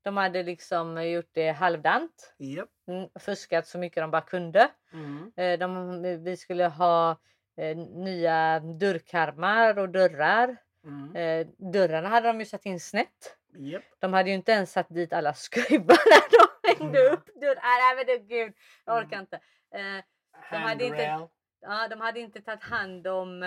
de 0.03 0.17
hade 0.17 0.43
liksom 0.43 1.09
gjort 1.09 1.31
det 1.33 1.51
halvdant, 1.51 2.35
Japp. 2.39 2.69
Mm, 2.89 3.09
fuskat 3.21 3.67
så 3.67 3.79
mycket 3.79 4.03
de 4.03 4.11
bara 4.11 4.23
kunde. 4.23 4.71
Mm. 4.93 5.33
Eh, 5.37 5.59
de, 5.59 6.03
vi 6.25 6.37
skulle 6.37 6.65
ha 6.67 7.11
eh, 7.57 7.77
nya 7.77 8.61
dörrkarmar 8.61 9.79
och 9.79 9.89
dörrar. 9.89 10.57
Mm. 10.85 11.17
Eh, 11.17 11.47
dörrarna 11.73 12.09
hade 12.09 12.27
de 12.27 12.41
ju 12.41 12.47
satt 12.47 12.67
in 12.67 12.81
snett. 12.81 13.37
Japp. 13.57 13.83
De 13.99 14.13
hade 14.13 14.29
ju 14.31 14.35
inte 14.35 14.53
ens 14.53 14.73
satt 14.73 14.87
dit 14.89 15.13
alla 15.13 15.35
skruvar 15.35 15.97
när 16.11 16.31
de 16.31 16.69
hängde 16.79 17.01
Mm. 17.01 17.13
upp 17.15 17.27
dörrar. 17.41 17.63
Nej 17.63 17.97
men 17.97 18.07
det, 18.07 18.19
gud, 18.19 18.53
jag 18.85 18.97
orkar 18.97 19.17
Mm. 19.17 19.21
inte. 19.21 19.37
Eh, 19.75 20.05
De 20.51 20.57
hade 20.57 20.85
inte- 20.85 21.29
ja, 21.61 21.89
de 21.89 22.01
hade 22.01 22.21
inte 22.21 22.41
tagit 22.41 22.63
hand 22.63 23.07
om 23.07 23.39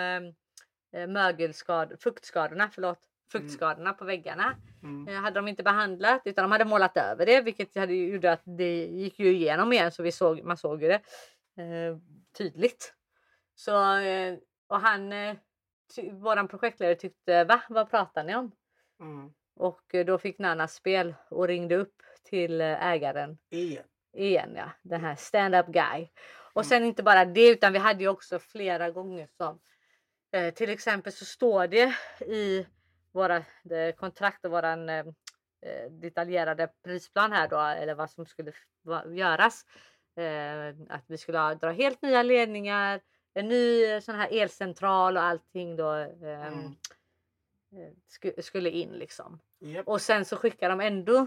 mögelskador, 1.08 1.96
fuktskadorna, 1.96 2.70
förlåt, 2.72 2.98
fuktskadorna 3.32 3.92
på 3.92 4.04
väggarna. 4.04 4.56
Mm. 4.82 5.08
Eh, 5.08 5.14
hade 5.22 5.38
de 5.38 5.48
inte 5.48 5.62
behandlat 5.62 6.22
utan 6.24 6.42
de 6.44 6.52
hade 6.52 6.64
målat 6.64 6.96
över 6.96 7.26
det 7.26 7.40
vilket 7.40 7.76
hade 7.76 7.94
gjorde 7.94 8.32
att 8.32 8.42
det 8.44 8.86
gick 8.86 9.18
ju 9.18 9.32
igenom 9.32 9.72
igen 9.72 9.92
så 9.92 10.02
vi 10.02 10.12
såg, 10.12 10.44
man 10.44 10.56
såg 10.56 10.82
ju 10.82 10.88
det 10.88 11.00
eh, 11.62 11.96
tydligt. 12.38 12.94
Så, 13.54 13.96
eh, 13.98 14.38
och 14.66 14.80
han, 14.80 15.12
eh, 15.12 15.36
ty, 15.96 16.10
våran 16.12 16.48
projektledare 16.48 16.94
tyckte 16.94 17.44
va, 17.44 17.60
vad 17.68 17.90
pratar 17.90 18.24
ni 18.24 18.36
om? 18.36 18.52
Mm. 19.00 19.32
Och 19.56 19.94
då 20.06 20.18
fick 20.18 20.38
Nanna 20.38 20.68
spel 20.68 21.14
och 21.30 21.46
ringde 21.48 21.76
upp 21.76 21.94
till 22.24 22.60
ägaren 22.60 23.38
Igen. 23.50 23.84
igen, 24.16 24.52
ja, 24.56 24.70
den 24.82 25.00
här 25.04 25.14
stand-up 25.14 25.66
guy. 25.66 26.08
Och 26.52 26.62
Mm. 26.62 26.68
sen 26.68 26.84
inte 26.84 27.02
bara 27.02 27.24
det 27.24 27.48
utan 27.48 27.72
vi 27.72 27.78
hade 27.78 28.02
ju 28.02 28.08
också 28.08 28.38
flera 28.38 28.90
gånger 28.90 29.28
som 29.36 29.58
eh, 30.32 30.54
till 30.54 30.70
exempel 30.70 31.12
så 31.12 31.24
står 31.24 31.66
det 31.66 31.94
i 32.26 32.66
våra 33.18 33.44
det, 33.64 33.96
kontrakt 33.96 34.44
och 34.44 34.50
våran 34.50 34.88
eh, 34.88 35.06
eh, 35.62 35.90
detaljerade 35.90 36.68
prisplan 36.84 37.32
här 37.32 37.48
då 37.48 37.58
eller 37.58 37.94
vad 37.94 38.10
som 38.10 38.26
skulle 38.26 38.52
göras. 39.06 39.64
Eh, 40.16 40.68
att 40.88 41.04
vi 41.06 41.18
skulle 41.18 41.38
ha, 41.38 41.54
dra 41.54 41.70
helt 41.70 42.02
nya 42.02 42.22
ledningar, 42.22 43.00
en 43.34 43.48
ny 43.48 43.84
eh, 43.84 44.00
sån 44.00 44.14
här 44.14 44.28
elcentral 44.32 45.16
och 45.16 45.22
allting 45.22 45.76
då 45.76 45.94
eh, 45.94 46.46
Mm. 46.46 46.64
eh, 47.72 47.92
sku, 48.06 48.32
skulle 48.42 48.70
in 48.70 48.90
liksom. 48.92 49.40
Japp. 49.60 49.88
Och 49.88 50.00
sen 50.00 50.24
så 50.24 50.36
skickar 50.36 50.68
de 50.68 50.80
ändå 50.80 51.26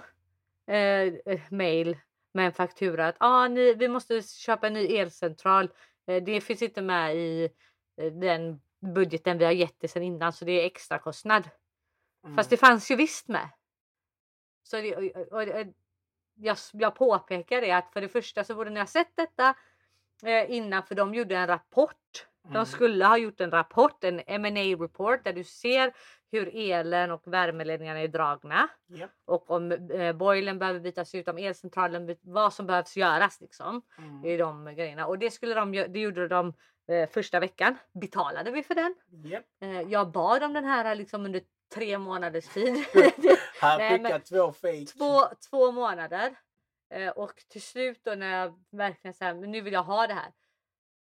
eh, 0.67 1.13
eh, 1.25 1.41
mail 1.49 1.97
med 2.34 2.45
en 2.45 2.51
faktura 2.54 3.08
att 3.08 3.15
ah, 3.19 3.47
ni, 3.47 3.73
vi 3.73 3.88
måste 3.88 4.21
köpa 4.21 4.67
en 4.67 4.73
ny 4.73 4.86
elcentral. 4.97 5.69
Det 6.06 6.41
finns 6.41 6.62
inte 6.62 6.82
med 6.82 7.15
i 7.15 7.49
den 8.12 8.62
budgeten 8.80 9.38
vi 9.38 9.45
har 9.45 9.51
gett 9.51 9.84
er 9.84 9.88
sedan 9.88 10.04
innan 10.04 10.34
så 10.34 10.45
det 10.45 10.51
är 10.51 10.65
extra 10.65 10.99
kostnad. 10.99 11.49
Mm. 12.23 12.36
Fast 12.36 12.49
det 12.49 12.57
fanns 12.57 12.91
ju 12.91 12.95
visst 12.95 13.27
med. 13.27 13.49
Så 14.63 14.75
det, 14.75 14.95
och, 14.95 15.27
och, 15.41 15.43
jag, 16.36 16.57
jag 16.73 16.95
påpekar 16.95 17.62
det 17.62 17.71
att 17.71 17.93
för 17.93 18.01
det 18.01 18.10
första 18.10 18.43
så 18.43 18.55
borde 18.55 18.69
ni 18.69 18.79
ha 18.79 18.88
sett 18.88 19.12
detta 19.15 19.55
eh, 20.25 20.51
innan 20.51 20.84
för 20.84 20.95
de 20.95 21.13
gjorde 21.13 21.36
en 21.38 21.47
rapport. 21.47 22.27
De 22.43 22.49
Mm. 22.55 22.65
skulle 22.65 23.05
ha 23.05 23.17
gjort 23.17 23.41
en 23.41 23.51
rapport, 23.51 24.03
en 24.03 24.21
M&A 24.27 24.84
report 24.84 25.23
där 25.23 25.34
du 25.34 25.43
ser 25.43 25.93
hur 26.31 26.55
elen 26.55 27.12
och 27.12 27.21
värmeledningarna 27.25 27.99
är 27.99 28.07
dragna 28.07 28.69
Japp. 28.88 29.12
och 29.25 29.51
om 29.51 29.71
eh, 29.71 30.13
boilen 30.13 30.60
behöver 30.60 30.79
bytas 30.79 31.15
ut, 31.15 31.27
om 31.27 31.38
elcentralen, 31.38 32.15
vad 32.21 32.53
som 32.53 32.67
behövs 32.67 32.97
göras 32.97 33.41
liksom. 33.41 33.81
Mm. 33.97 34.25
I 34.25 34.38
de 34.38 34.75
grejerna. 34.75 35.07
Och 35.07 35.19
det, 35.19 35.31
skulle 35.31 35.53
de, 35.53 35.71
det 35.71 35.99
gjorde 35.99 36.27
de 36.27 36.53
eh, 36.88 37.10
första 37.10 37.39
veckan. 37.39 37.77
Betalade 38.01 38.51
vi 38.51 38.63
för 38.63 38.75
den? 38.75 38.95
Japp. 39.23 39.45
Eh, 39.62 39.81
jag 39.81 40.12
bad 40.12 40.43
om 40.43 40.53
den 40.53 40.65
här 40.65 40.95
liksom 40.95 41.25
under 41.25 41.41
tre 41.73 41.97
månaders 41.97 42.47
tid. 42.47 42.75
Här 43.62 43.77
Nej, 43.77 43.89
skickar 43.97 44.10
men- 44.12 44.21
två 44.21 44.51
fake. 44.51 44.86
två, 44.86 45.21
två 45.49 45.71
månader. 45.71 46.36
Eh, 46.93 47.10
och 47.10 47.34
till 47.49 47.62
slut 47.62 47.99
då 48.03 48.15
när 48.15 48.39
jag 48.41 48.63
verkligen 48.71 49.13
säger 49.13 49.34
men 49.34 49.51
nu 49.51 49.62
vill 49.62 49.73
jag 49.73 49.84
ha 49.84 50.07
det 50.07 50.13
här. 50.13 50.31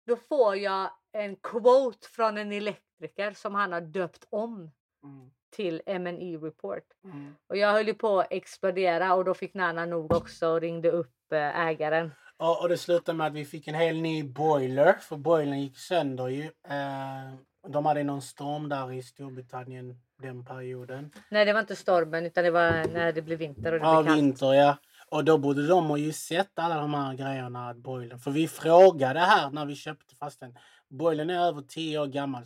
Då 0.06 0.16
får 0.16 0.56
jag 0.56 0.92
en 1.12 1.36
quote 1.36 2.08
från 2.08 2.38
en 2.38 2.52
elektriker 2.52 3.32
som 3.32 3.56
han 3.56 3.72
har 3.72 3.82
döpt 3.82 4.26
om 4.30 4.72
Mm. 5.04 5.32
till 5.50 5.82
M&E 5.86 6.38
report. 6.38 6.84
Mm. 7.04 7.36
Och 7.48 7.58
jag 7.58 7.72
höll 7.72 7.88
ju 7.88 7.94
på 7.94 8.20
att 8.20 8.28
explodera 8.30 9.14
och 9.14 9.26
då 9.26 9.34
fick 9.34 9.54
Nana 9.54 9.86
nog 9.86 10.14
också 10.14 10.48
och 10.48 10.62
ringde 10.62 10.92
upp 10.92 11.32
eh, 11.32 11.60
ägaren. 11.68 12.12
Och, 12.40 12.62
och 12.62 12.70
det 12.70 12.78
slutade 12.78 13.18
med 13.18 13.28
att 13.28 13.34
vi 13.34 13.46
fick 13.46 13.68
en 13.68 13.76
hel 13.76 14.02
ny 14.02 14.24
boiler. 14.24 14.94
För 14.94 15.18
boilern 15.18 15.60
gick 15.60 15.78
sönder 15.78 16.28
ju. 16.28 16.44
Eh, 16.44 17.34
de 17.68 17.86
hade 17.86 18.04
någon 18.04 18.22
storm 18.22 18.70
där 18.70 18.92
i 18.92 19.04
Storbritannien 19.04 19.96
den 20.22 20.46
perioden. 20.46 21.12
Nej 21.30 21.46
det 21.46 21.54
var 21.54 21.60
inte 21.60 21.76
stormen 21.76 22.26
utan 22.26 22.44
det 22.44 22.52
var 22.52 22.94
när 22.94 23.12
det 23.12 23.22
blev 23.22 23.40
vinter 23.40 23.72
och 23.74 23.80
det 23.80 23.86
Ja, 23.86 24.02
blev 24.04 24.06
kallt. 24.14 24.24
vinter 24.24 24.54
ja. 24.54 24.78
Och 25.10 25.24
då 25.26 25.38
borde 25.38 25.68
de 25.68 25.86
ha 25.86 25.98
ju 25.98 26.12
sett 26.14 26.60
alla 26.60 26.76
de 26.82 26.94
här 26.94 27.14
grejerna. 27.14 27.70
Att 27.70 27.78
boilern. 27.78 28.20
För 28.20 28.32
vi 28.32 28.48
frågade 28.48 29.20
här 29.20 29.50
när 29.50 29.66
vi 29.66 29.76
köpte 29.76 30.16
fasten. 30.16 30.58
Boilern 30.90 31.30
är 31.30 31.40
över 31.48 31.62
10 31.62 32.00
år 32.00 32.08
gammal. 32.08 32.44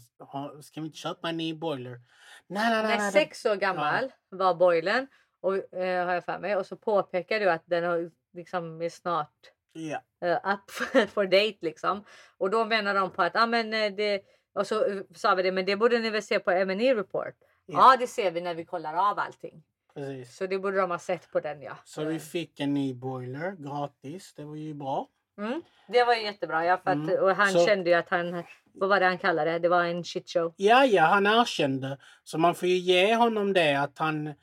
Ska 0.62 0.82
vi 0.82 0.86
inte 0.86 0.98
köpa 0.98 1.30
en 1.30 1.38
ny 1.38 1.54
boiler? 1.54 2.02
Nej, 2.48 2.70
nej, 2.70 2.84
nej. 2.84 2.98
Nej, 2.98 3.12
sex 3.12 3.46
år 3.46 3.56
gammal 3.56 4.12
var 4.30 4.54
boilern 4.56 5.08
och, 5.42 5.74
eh, 5.76 6.06
har 6.06 6.14
jag 6.14 6.26
för 6.26 6.40
mig. 6.40 6.56
Och 6.56 6.66
så 6.66 6.76
påpekar 6.76 7.40
du 7.40 7.52
att 7.52 7.64
den 7.66 7.84
har, 7.84 8.12
liksom 8.34 8.82
är 8.82 8.90
snart 8.90 9.36
Ja. 9.74 10.02
eh, 10.28 10.54
up 10.54 10.72
for 11.10 11.26
date 11.26 11.58
liksom. 11.62 12.04
Och 12.38 12.50
då 12.50 12.66
menar 12.66 12.94
de 12.94 13.12
på 13.12 13.22
att 13.22 13.36
ah, 13.36 13.46
men, 13.46 13.74
eh, 13.74 13.92
det 13.92 14.22
och 14.54 14.68
så 14.68 14.86
eh, 14.86 15.02
sa 15.16 15.36
vi 15.36 15.44
det, 15.44 15.52
men 15.52 15.66
det 15.66 15.76
borde 15.76 16.00
ni 16.00 16.10
väl 16.10 16.24
se 16.24 16.40
på 16.40 16.52
M&E 16.52 16.96
report. 16.96 17.36
Ja, 17.66 17.96
det 18.00 18.08
ser 18.08 18.32
vi 18.32 18.42
när 18.42 18.56
vi 18.56 18.66
kollar 18.66 18.94
av 19.12 19.20
allting. 19.20 19.64
Precis. 19.94 20.36
Så 20.38 20.48
det 20.48 20.60
borde 20.60 20.78
de 20.78 20.92
ha 20.92 21.00
sett 21.00 21.32
på 21.32 21.40
den 21.40 21.62
ja. 21.62 21.78
Så 21.86 22.04
vi 22.06 22.20
fick 22.20 22.60
en 22.60 22.74
ny 22.74 22.94
boiler 22.94 23.52
gratis. 23.52 24.34
Det 24.34 24.44
var 24.44 24.56
ju 24.56 24.74
bra. 24.74 25.08
Mm, 25.38 25.62
det 25.88 26.04
var 26.04 26.14
ju 26.16 26.22
jättebra. 26.24 26.66
Ja, 26.66 26.78
för 26.78 26.90
att, 26.92 26.96
Mm, 26.98 27.24
Och 27.24 27.36
han 27.36 27.52
så- 27.52 27.66
kände 27.66 27.90
ju 27.90 27.96
att 27.96 28.10
han, 28.10 28.44
vad 28.74 28.90
var 28.90 29.00
det 29.00 29.06
han 29.06 29.18
kallade 29.18 29.52
det? 29.52 29.60
Det 29.60 29.70
var 29.70 29.84
en 29.84 30.04
shit 30.04 30.30
show. 30.30 30.54
Ja, 30.58 30.86
ja, 30.86 31.04
han 31.04 31.28
erkände. 31.28 31.98
Så 32.24 32.38
man 32.38 32.56
får 32.56 32.68
ju 32.68 32.76
ge 32.78 33.16
honom 33.16 33.54
det 33.54 33.76
att 33.76 33.98
han, 34.00 34.34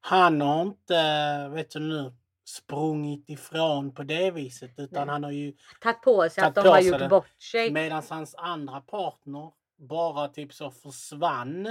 han 0.00 0.40
har 0.40 0.62
inte, 0.62 1.48
vet 1.48 1.70
du 1.70 1.80
nu, 1.80 2.12
sprungit 2.48 3.28
ifrån 3.28 3.94
på 3.94 4.02
det 4.02 4.30
viset. 4.30 4.70
Utan 4.78 5.06
Nej. 5.06 5.12
han 5.12 5.24
har 5.24 5.30
ju, 5.30 5.52
Tagit 5.80 6.02
på 6.02 6.28
sig 6.28 6.44
att 6.44 6.54
de 6.54 6.68
har 6.68 6.80
gjort 6.80 6.98
det. 6.98 7.08
bort 7.08 7.42
sig. 7.42 7.70
medan 7.72 8.02
hans 8.10 8.34
andra 8.34 8.80
partner 8.80 9.52
bara 9.78 10.28
typ 10.28 10.52
så 10.54 10.70
försvann 10.70 11.62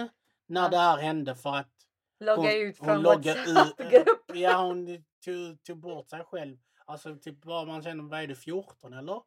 när 0.48 0.62
Ja. 0.64 0.70
det 0.70 0.78
här 0.78 0.98
hände 0.98 1.36
för 1.36 1.56
att 1.56 1.72
Logga 2.20 2.42
hon, 2.42 2.52
ut 2.62 2.78
från 2.78 3.02
loggar 3.02 3.36
ut- 3.36 3.48
WhatsApp-grupp. 3.56 4.32
Ja, 4.34 4.62
hon 4.62 5.04
tog, 5.26 5.64
tog 5.64 5.78
bort 5.78 6.10
sig 6.10 6.24
själv. 6.24 6.58
Alltså 6.86 7.16
typ 7.16 7.46
vad 7.46 7.68
man 7.68 7.84
känner, 7.84 8.04
vad 8.04 8.20
är 8.22 8.28
det, 8.28 8.36
14 8.36 8.94
eller? 8.94 9.22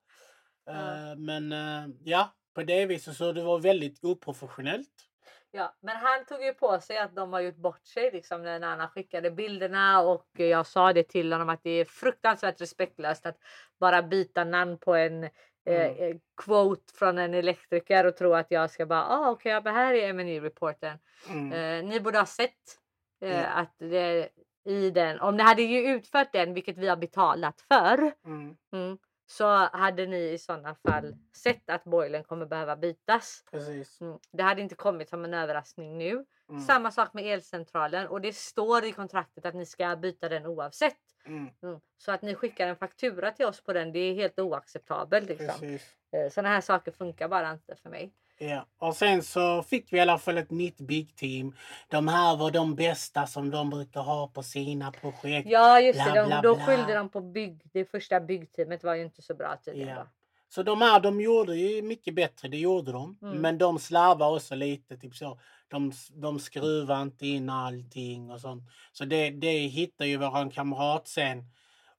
Ja. 0.66 0.72
Eh, 1.10 1.16
men 1.16 1.52
eh, 1.52 1.88
ja, 2.04 2.34
på 2.54 2.62
det 2.62 2.86
viset 2.86 3.16
så 3.16 3.32
det 3.32 3.42
var 3.42 3.58
väldigt 3.58 4.04
oprofessionellt. 4.04 5.06
Ja, 5.50 5.74
men 5.80 5.96
han 5.96 6.24
tog 6.24 6.42
ju 6.42 6.54
på 6.54 6.80
sig 6.80 6.98
att 6.98 7.14
de 7.16 7.33
har 7.33 7.40
gjort 7.40 7.56
bort 7.56 7.87
sig 7.87 8.11
liksom 8.12 8.42
när 8.42 8.62
Anna 8.62 8.88
skickade 8.88 9.30
bilderna 9.30 10.00
och 10.00 10.26
jag 10.33 10.66
sa 10.66 10.92
det 10.92 11.02
till 11.02 11.33
honom 11.33 11.48
att 11.48 11.62
det 11.62 11.70
är 11.70 11.85
fruktansvärt 11.85 12.61
respektlöst 12.61 13.26
att 13.26 13.38
bara 13.80 14.02
byta 14.02 14.44
namn 14.44 14.78
på 14.78 14.94
en 14.94 15.24
eh, 15.24 15.30
Mm. 15.66 15.96
eh, 16.11 16.16
quote 16.42 16.92
från 16.94 17.18
en 17.18 17.35
elektriker 17.35 18.06
och 18.06 18.16
tro 18.16 18.35
att 18.35 18.50
jag 18.50 18.70
ska 18.70 18.87
bara 18.87 19.04
ah, 19.06 19.30
okej, 19.30 19.56
okay, 19.56 19.72
här 19.72 19.94
är 19.94 20.09
M&E 20.09 20.40
reporten. 20.40 20.98
Mm. 21.28 21.52
Eh, 21.52 21.88
ni 21.90 22.00
borde 22.00 22.18
ha 22.18 22.26
sett 22.26 22.78
eh, 23.20 23.40
Ja. 23.40 23.46
att 23.46 23.74
det, 23.78 24.28
i 24.64 24.90
den, 24.90 25.20
om 25.20 25.37
ni 25.37 25.42
hade 25.42 25.62
ju 25.62 25.94
utfört 25.94 26.33
den, 26.33 26.54
vilket 26.54 26.78
vi 26.78 26.88
har 26.88 26.96
betalat 26.96 27.61
för, 27.61 28.12
Mm. 28.24 28.56
mm, 28.72 28.98
så 29.31 29.69
hade 29.73 30.07
ni 30.07 30.33
i 30.33 30.38
sådana 30.38 30.75
fall 30.75 31.14
sett 31.33 31.71
att 31.71 31.85
boilern 31.85 32.25
kommer 32.25 32.47
behöva 32.47 32.77
bytas. 32.77 33.45
Precis. 33.51 34.01
Mm. 34.01 34.19
Det 34.33 34.43
hade 34.43 34.62
inte 34.62 34.75
kommit 34.75 35.09
som 35.09 35.25
en 35.25 35.35
överraskning 35.35 35.99
nu. 35.99 36.25
Mm. 36.49 36.61
Samma 36.61 36.90
sak 36.90 37.14
med 37.14 37.25
elcentralen 37.25 38.09
och 38.09 38.21
det 38.21 38.37
står 38.37 38.85
i 38.85 38.93
kontraktet 38.93 39.47
att 39.47 39.55
ni 39.55 39.66
ska 39.66 39.97
byta 39.97 40.29
den 40.29 40.47
oavsett. 40.47 40.99
Mm. 41.27 41.49
Mm. 41.62 41.81
Så 41.99 42.12
att 42.12 42.23
ni 42.23 42.35
skickar 42.35 42.66
en 42.66 42.77
faktura 42.77 43.31
till 43.31 43.47
oss 43.47 43.61
på 43.61 43.73
den, 43.73 43.93
det 43.93 43.99
är 43.99 44.14
helt 44.14 44.38
oacceptabelt. 44.38 45.29
Liksom. 45.29 45.61
Precis. 45.61 46.35
Sådana 46.35 46.49
här 46.49 46.61
saker 46.61 46.93
funkar 46.93 47.29
bara 47.29 47.53
inte 47.53 47.77
för 47.77 47.90
mig. 47.90 48.12
Ja. 48.42 48.66
Och 48.79 48.96
sen 48.96 49.22
så 49.22 49.62
fick 49.62 49.92
vi 49.92 49.96
i 49.96 50.00
alla 50.00 50.18
fall 50.18 50.38
ett 50.38 50.50
nytt 50.50 50.81
big 50.81 51.16
team. 51.16 51.57
De 51.88 52.09
här 52.09 52.37
var 52.37 52.50
de 52.50 52.74
bästa 52.74 53.26
som 53.26 53.50
de 53.50 53.70
brukar 53.70 54.00
ha 54.00 54.29
på 54.29 54.42
sina 54.42 54.92
projekt. 54.92 55.48
Ja 55.50 55.81
just 55.81 56.05
Bla, 56.05 56.14
det, 56.14 56.20
de, 56.20 56.26
bla, 56.26 56.42
då 56.42 56.55
bla. 56.55 56.66
skyllde 56.66 56.94
de 56.94 57.09
på 57.09 57.20
bygg. 57.20 57.62
Det 57.72 57.85
första 57.85 58.20
byggteamet 58.20 58.85
var 58.85 58.94
ju 58.94 59.03
inte 59.03 59.22
så 59.22 59.35
bra 59.35 59.57
tydligen. 59.64 59.96
Ja. 59.96 60.07
Så 60.48 60.62
de 60.62 60.83
här, 60.83 61.00
de 61.00 61.20
gjorde 61.20 61.57
ju 61.57 61.83
mycket 61.83 62.14
bättre, 62.14 62.48
det 62.48 62.57
gjorde 62.57 62.92
de. 62.92 63.18
Mm. 63.22 63.40
Men 63.40 63.59
de 63.59 63.79
slarvar 63.79 64.37
också 64.37 64.55
lite, 64.55 64.96
typ 64.96 65.14
så. 65.14 65.40
De, 65.68 65.92
de 66.11 66.38
skruvar 66.38 67.03
inte 67.03 67.26
in 67.26 67.50
allting 67.50 68.31
och 68.31 68.40
sånt. 68.40 68.62
Så 68.92 69.05
det, 69.05 69.31
det 69.31 69.59
hittar 69.59 70.05
ju 70.05 70.16
våran 70.16 70.50
kamrat 70.50 71.09
sen. 71.09 71.44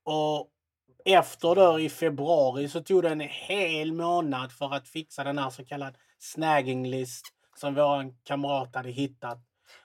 Och 0.04 0.48
efter 1.06 1.56
då 1.56 1.80
i 1.80 1.90
februari 1.90 2.68
så 2.70 2.82
tog 2.82 3.04
det 3.04 3.10
en 3.10 3.20
hel 3.20 3.94
månad 3.94 4.52
för 4.52 4.74
att 4.74 4.88
fixa 4.88 5.24
den 5.24 5.38
här 5.38 5.50
så 5.50 5.66
kallad 5.66 5.98
snagging 6.20 6.88
list 6.88 7.26
som 7.56 7.76
våran 7.76 8.18
kamrat 8.24 8.76
hade 8.76 8.90
hittat. 8.90 9.40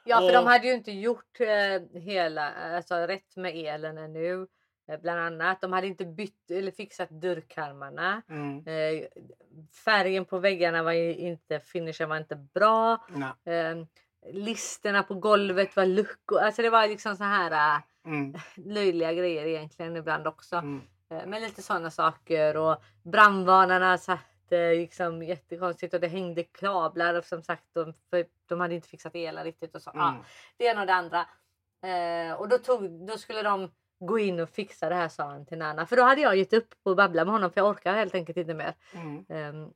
Ja 0.04 0.20
för 0.20 0.32
de 0.32 0.38
Och- 0.38 0.50
hade 0.50 0.66
ju 0.66 0.72
inte 0.74 0.92
gjort 0.92 1.40
eh, 1.40 2.00
hela, 2.00 2.50
alltså 2.52 2.94
rätt 2.94 3.36
med 3.36 3.56
elen 3.56 3.98
ännu. 3.98 4.46
Eh, 4.88 5.00
bland 5.00 5.20
annat. 5.20 5.60
De 5.60 5.72
hade 5.72 5.86
inte 5.86 6.04
bytt 6.04 6.50
eller 6.50 6.70
fixat 6.72 7.10
dörrkarmarna. 7.10 8.22
Mm. 8.28 8.58
Eh, 8.66 9.04
färgen 9.84 10.24
på 10.24 10.38
väggarna 10.38 10.82
var 10.82 10.92
inte, 10.92 11.60
finishen 11.60 12.08
var 12.08 12.16
inte 12.16 12.36
bra. 12.36 13.06
Nej. 13.08 13.54
Eh, 13.56 13.76
listerna 14.32 15.02
på 15.02 15.14
golvet 15.14 15.76
var 15.76 15.86
luckor. 15.86 16.38
Alltså 16.40 16.62
det 16.62 16.70
var 16.70 16.88
liksom 16.88 17.16
så 17.16 17.24
här 17.24 17.76
eh, 17.76 17.82
Mm. 18.06 18.34
löjliga 18.56 19.12
grejer 19.12 19.46
egentligen 19.46 19.96
ibland 19.96 20.26
också. 20.26 20.56
Mm. 20.56 20.82
Eh, 21.10 21.26
Men 21.26 21.42
lite 21.42 21.62
sådana 21.62 21.90
saker 21.90 22.56
och 22.56 22.82
brandvarnarna 23.02 23.98
satt 23.98 24.52
eh, 24.52 24.70
liksom 24.70 25.22
jättekonstigt 25.22 25.94
och 25.94 26.00
det 26.00 26.08
hängde 26.08 26.42
kablar 26.42 27.14
och 27.14 27.24
som 27.24 27.42
sagt 27.42 27.64
de, 27.72 27.94
de 28.48 28.60
hade 28.60 28.74
inte 28.74 28.88
fixat 28.88 29.14
elen 29.14 29.44
riktigt 29.44 29.74
och 29.74 29.82
så. 29.82 29.90
Ja, 29.94 30.08
Mm. 30.08 30.22
det 30.56 30.64
ena 30.64 30.80
och 30.80 30.86
det 30.86 30.94
andra. 30.94 31.26
Eh, 31.82 32.32
och 32.40 32.48
då, 32.48 32.58
tog, 32.58 33.06
då 33.06 33.18
skulle 33.18 33.42
de 33.42 33.70
gå 33.98 34.18
in 34.18 34.40
och 34.40 34.48
fixa 34.50 34.88
det 34.88 34.94
här 34.94 35.08
sa 35.08 35.24
han 35.24 35.46
till 35.46 35.58
Nana. 35.58 35.86
För 35.86 35.96
då 35.96 36.02
hade 36.02 36.20
jag 36.20 36.36
gett 36.36 36.52
upp 36.52 36.74
på 36.84 36.90
att 36.90 36.96
babbla 36.96 37.24
med 37.24 37.32
honom 37.32 37.50
för 37.50 37.60
jag 37.60 37.68
orkar 37.70 37.94
helt 37.94 38.14
enkelt 38.14 38.38
inte 38.38 38.54
mer. 38.54 38.74
Mm. 38.94 39.24
Ehm, 39.28 39.70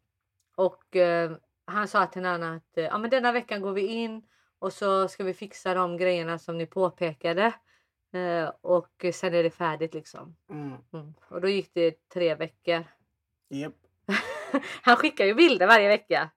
och 0.56 0.96
eh, 0.96 1.30
han 1.64 1.88
sa 1.88 2.06
till 2.06 2.22
Nana 2.22 2.54
att 2.54 2.78
eh, 2.78 2.84
ja, 2.84 2.98
men 2.98 3.10
denna 3.10 3.32
veckan 3.32 3.60
går 3.62 3.72
vi 3.72 3.86
in 3.86 4.22
och 4.58 4.72
så 4.72 5.08
ska 5.08 5.24
vi 5.24 5.34
fixa 5.34 5.74
de 5.74 5.96
grejerna 5.96 6.38
som 6.38 6.58
ni 6.58 6.66
påpekade. 6.66 7.52
Eh, 8.12 8.52
och 8.60 9.04
sen 9.14 9.34
är 9.34 9.42
det 9.42 9.50
färdigt 9.50 9.94
liksom. 9.94 10.36
Mm. 10.50 10.72
Mm. 10.92 11.14
Och 11.28 11.40
då 11.40 11.48
gick 11.48 11.70
det 11.74 12.08
tre 12.08 12.34
veckor. 12.34 12.84
Japp. 13.48 13.74
Han 14.82 14.96
skickar 14.96 15.24
ju 15.24 15.34
bilder 15.34 15.66
varje 15.66 15.88
vecka. 15.88 16.30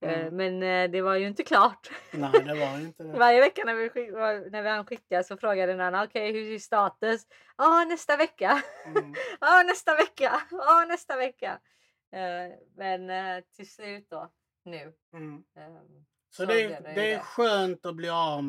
Eh, 0.00 0.26
Mm. 0.28 0.36
Men 0.36 0.62
eh, 0.62 0.90
det 0.90 1.02
var 1.02 1.14
ju 1.14 1.26
inte 1.26 1.42
klart. 1.42 1.90
Nej, 2.12 2.30
det 2.44 2.54
var 2.54 2.80
inte 2.80 3.02
det. 3.02 3.18
Varje 3.18 3.40
vecka 3.40 3.62
när 3.64 3.74
vi, 3.74 3.88
skick, 3.88 4.10
när 4.52 4.62
vi 4.62 4.68
han 4.68 4.86
skickade 4.86 5.24
så 5.24 5.36
frågade 5.36 5.74
Nana 5.76 6.04
okej 6.04 6.32
hur 6.32 6.52
är 6.54 6.58
status? 6.58 7.26
Ja 7.56 7.84
nästa 7.88 8.16
vecka. 8.16 8.62
Ja 9.40 9.62
nästa 9.66 9.94
vecka. 9.94 10.42
Ja 10.50 10.84
nästa 10.88 11.16
vecka. 11.16 11.60
Men 12.76 13.10
till 13.56 13.70
slut 13.70 14.06
då 14.10 14.30
nu. 14.64 14.92
Mm. 15.12 15.44
ehm, 15.56 16.04
Så 16.30 16.42
Så 16.42 16.44
det, 16.44 16.68
det 16.68 16.92
det 16.94 17.12
är 17.12 17.18
skönt 17.20 17.86
att 17.86 17.94
bli 17.94 18.08
av 18.08 18.44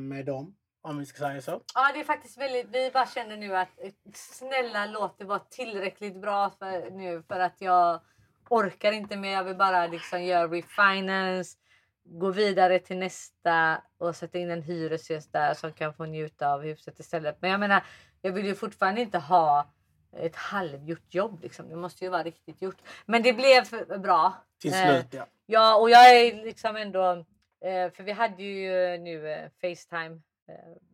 med 0.00 0.26
dem, 0.26 0.56
om 0.88 0.98
vi 0.98 1.06
ska 1.06 1.18
säga 1.18 1.42
så. 1.42 1.60
Ja 1.74 1.90
det 1.94 2.00
är 2.00 2.04
faktiskt 2.04 2.38
väldigt, 2.38 2.66
vi 2.72 2.90
bara 2.90 3.06
känner 3.06 3.36
nu 3.36 3.56
att 3.56 3.68
snälla 4.14 4.86
låt 4.86 5.18
det 5.18 5.24
vara 5.24 5.38
tillräckligt 5.38 6.16
bra 6.16 6.50
för, 6.50 6.90
nu 6.90 7.22
för 7.22 7.40
att 7.40 7.60
jag 7.60 8.00
orkar 8.48 8.92
inte 8.92 9.16
mer. 9.16 9.32
Jag 9.32 9.44
vill 9.44 9.56
bara 9.56 9.86
liksom 9.86 10.22
göra 10.22 10.48
refinance, 10.48 11.56
gå 12.04 12.30
vidare 12.30 12.78
till 12.78 12.98
nästa 12.98 13.82
och 13.98 14.16
sätta 14.16 14.38
in 14.38 14.50
en 14.50 14.62
hyresgäst 14.62 15.32
där 15.32 15.54
som 15.54 15.72
kan 15.72 15.94
få 15.94 16.04
njuta 16.04 16.48
av 16.48 16.62
huset 16.62 16.98
istället. 17.00 17.36
Men 17.40 17.50
jag 17.50 17.60
menar, 17.60 17.84
jag 18.22 18.32
vill 18.32 18.46
ju 18.46 18.54
fortfarande 18.54 19.00
inte 19.00 19.18
ha 19.18 19.72
ett 20.16 20.36
halvgjort 20.36 21.14
jobb 21.14 21.42
liksom. 21.42 21.68
Det 21.68 21.76
måste 21.76 22.04
ju 22.04 22.10
vara 22.10 22.22
riktigt 22.22 22.62
gjort. 22.62 22.78
Men 23.06 23.22
det 23.22 23.32
blev 23.32 23.64
bra. 24.00 24.32
Till 24.60 24.72
Eh, 24.74 24.88
slut, 24.88 25.06
ja. 25.10 25.26
Ja, 25.46 25.76
och 25.76 25.90
jag 25.90 26.16
är 26.16 26.44
liksom 26.44 26.76
ändå... 26.76 27.24
Eh, 27.64 27.92
för 27.92 28.02
vi 28.02 28.12
hade 28.12 28.42
ju 28.42 28.98
nu 28.98 29.32
eh, 29.32 29.48
Facetime 29.60 30.20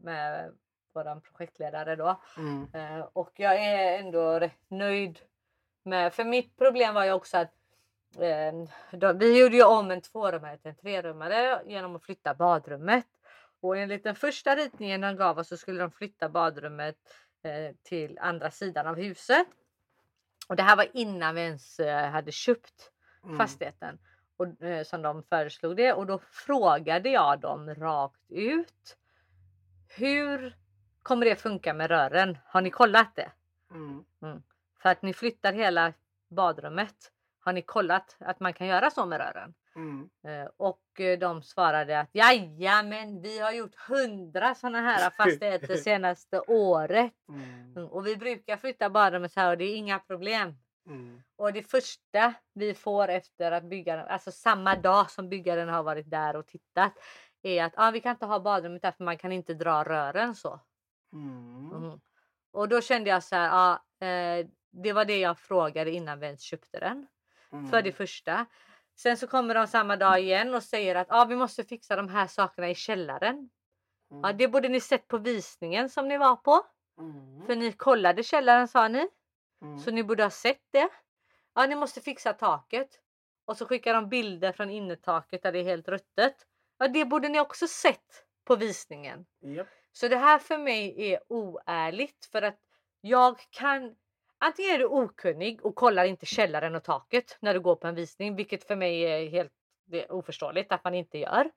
med 0.00 0.52
våran 0.92 1.20
projektledare 1.20 1.96
då. 1.96 2.20
Mm. 2.36 2.68
Eh, 2.74 3.08
och 3.12 3.32
jag 3.34 3.64
är 3.64 3.98
ändå 3.98 4.38
rätt 4.40 4.70
nöjd 4.70 5.18
med... 5.82 6.14
För 6.14 6.24
mitt 6.24 6.56
problem 6.56 6.94
var 6.94 7.04
ju 7.04 7.12
också 7.12 7.36
att 7.38 7.52
eh, 8.18 8.52
då, 8.98 9.12
vi 9.12 9.40
gjorde 9.40 9.56
ju 9.56 9.64
om 9.64 9.90
en 9.90 10.00
tvårummare 10.00 10.58
till 10.58 10.70
en 10.70 10.76
trerummare 10.76 11.62
genom 11.66 11.96
att 11.96 12.04
flytta 12.04 12.34
badrummet. 12.34 13.06
Och 13.60 13.76
enligt 13.76 14.04
den 14.04 14.14
första 14.14 14.56
ritningen 14.56 15.00
de 15.00 15.16
gav 15.16 15.38
oss 15.38 15.48
så 15.48 15.56
skulle 15.56 15.80
de 15.80 15.90
flytta 15.90 16.28
badrummet 16.28 16.96
eh, 17.42 17.76
till 17.82 18.18
andra 18.18 18.50
sidan 18.50 18.86
av 18.86 18.96
huset. 18.96 19.46
Och 20.48 20.56
det 20.56 20.62
här 20.62 20.76
var 20.76 20.86
innan 20.92 21.34
vi 21.34 21.40
ens 21.40 21.80
eh, 21.80 22.10
hade 22.10 22.32
köpt 22.32 22.90
Mm. 23.24 23.38
fastigheten 23.38 23.98
och, 24.36 24.62
eh, 24.62 24.84
som 24.84 25.02
de 25.02 25.22
föreslog 25.22 25.76
det 25.76 25.92
och 25.92 26.06
då 26.06 26.18
frågade 26.18 27.08
jag 27.08 27.40
dem 27.40 27.74
rakt 27.74 28.30
ut. 28.30 28.96
Hur 29.96 30.56
kommer 31.02 31.26
det 31.26 31.36
funka 31.36 31.74
med 31.74 31.90
rören? 31.90 32.38
Har 32.46 32.60
ni 32.60 32.70
kollat 32.70 33.16
det? 33.16 33.30
Mm. 33.70 34.42
För 34.82 34.88
att 34.88 35.02
ni 35.02 35.12
flyttar 35.14 35.52
hela 35.52 35.92
badrummet. 36.30 36.94
Har 37.40 37.52
ni 37.52 37.62
kollat 37.62 38.16
att 38.20 38.40
man 38.40 38.52
kan 38.52 38.66
göra 38.66 38.90
så 38.90 39.06
med 39.06 39.18
rören? 39.18 39.54
Mm. 39.76 40.10
Eh, 40.26 40.48
Och 40.56 41.00
eh, 41.00 41.18
de 41.18 41.42
svarade 41.42 42.00
att 42.00 42.10
men 42.82 43.22
vi 43.22 43.38
har 43.38 43.52
gjort 43.52 43.74
hundra 43.74 44.54
sådana 44.54 44.80
här 44.80 45.10
fastigheter 45.16 45.76
senaste 45.76 46.40
året. 46.40 47.12
Mm. 47.28 47.72
Mm, 47.76 47.88
Och 47.88 48.06
vi 48.06 48.16
brukar 48.16 48.56
flytta 48.56 48.90
badrummet 48.90 49.32
så 49.32 49.40
här 49.40 49.50
och 49.50 49.58
det 49.58 49.64
är 49.64 49.76
inga 49.76 49.98
problem. 49.98 50.54
Mm. 50.86 51.22
Och 51.36 51.52
det 51.52 51.62
första 51.62 52.34
vi 52.54 52.74
får 52.74 53.08
efter 53.08 53.52
att 53.52 53.64
byggaren, 53.64 54.08
alltså 54.08 54.30
samma 54.32 54.76
dag 54.76 55.10
som 55.10 55.28
byggaren 55.28 55.68
har 55.68 55.82
varit 55.82 56.10
där 56.10 56.36
och 56.36 56.46
tittat, 56.46 56.92
är 57.48 57.64
att 57.64 57.72
ah, 57.76 57.90
vi 57.90 58.00
kan 58.00 58.10
inte 58.10 58.26
ha 58.26 58.40
badrummet 58.40 58.82
där 58.82 58.92
för 58.92 59.04
man 59.04 59.18
kan 59.18 59.32
inte 59.32 59.54
dra 59.54 59.84
rören 59.84 60.34
så. 60.34 60.60
Mm. 61.12 61.68
Mhm. 61.68 62.00
Och 62.52 62.68
då 62.68 62.80
kände 62.80 63.10
jag 63.10 63.22
så 63.22 63.36
här, 63.36 63.50
ah, 63.52 64.06
eh, 64.06 64.46
det 64.72 64.92
var 64.92 65.04
det 65.04 65.18
jag 65.20 65.38
frågade 65.38 65.90
innan 65.90 66.20
vi 66.20 66.26
ens 66.26 66.40
köpte 66.42 66.80
den. 66.80 67.06
För 67.70 67.82
det 67.82 67.92
första. 67.92 68.46
Sen 68.96 69.16
så 69.16 69.26
kommer 69.26 69.54
de 69.54 69.66
samma 69.66 69.96
dag 69.96 70.20
igen 70.20 70.54
och 70.54 70.62
säger 70.62 70.94
att 70.94 71.06
ah, 71.10 71.24
vi 71.24 71.36
måste 71.36 71.64
fixa 71.64 71.96
de 71.96 72.08
här 72.08 72.26
sakerna 72.26 72.70
i 72.70 72.74
källaren. 72.74 73.50
Ja, 74.08 74.16
Mm. 74.16 74.36
det 74.36 74.48
borde 74.48 74.68
ni 74.68 74.80
sett 74.80 75.08
på 75.08 75.18
visningen 75.18 75.88
som 75.88 76.08
ni 76.08 76.18
var 76.18 76.36
på. 76.36 76.62
Mm. 76.98 77.46
För 77.46 77.56
ni 77.56 77.72
kollade 77.72 78.22
källaren 78.22 78.68
sa 78.68 78.88
ni. 78.88 79.08
Mm. 79.62 79.78
Så 79.78 79.90
ni 79.90 80.04
borde 80.04 80.22
ha 80.22 80.30
sett 80.30 80.62
det. 80.70 80.88
Ja, 81.54 81.66
ni 81.66 81.74
måste 81.74 82.00
fixa 82.00 82.32
taket. 82.32 82.88
Och 83.44 83.56
så 83.56 83.66
skickar 83.66 83.94
de 83.94 84.08
bilder 84.08 84.52
från 84.52 84.70
innertaket 84.70 85.42
där 85.42 85.52
det 85.52 85.58
är 85.58 85.64
helt 85.64 85.88
ruttet. 85.88 86.34
Ja, 86.84 86.88
det 86.88 87.04
borde 87.04 87.28
ni 87.28 87.40
också 87.40 87.66
sett 87.66 88.24
på 88.44 88.56
visningen. 88.56 89.26
Japp. 89.40 89.66
Så 89.92 90.08
det 90.08 90.16
här 90.16 90.38
för 90.38 90.58
mig 90.58 91.12
är 91.12 91.20
oärligt 91.28 92.28
för 92.32 92.42
att 92.42 92.58
jag 93.00 93.40
kan 93.50 93.96
Antingen 94.38 94.74
är 94.74 94.78
du 94.78 94.86
okunnig 94.86 95.66
och 95.66 95.74
kollar 95.74 96.04
inte 96.04 96.26
källaren 96.26 96.74
och 96.74 96.84
taket 96.84 97.38
när 97.40 97.54
du 97.54 97.60
går 97.60 97.76
på 97.76 97.86
en 97.86 97.94
visning, 97.94 98.36
vilket 98.36 98.64
för 98.64 98.76
mig 98.76 99.02
är 99.02 99.28
helt 99.30 99.52
är 99.92 100.12
oförståeligt 100.12 100.72
att 100.72 100.84
man 100.84 100.94
inte 100.94 101.18
gör. 101.18 101.50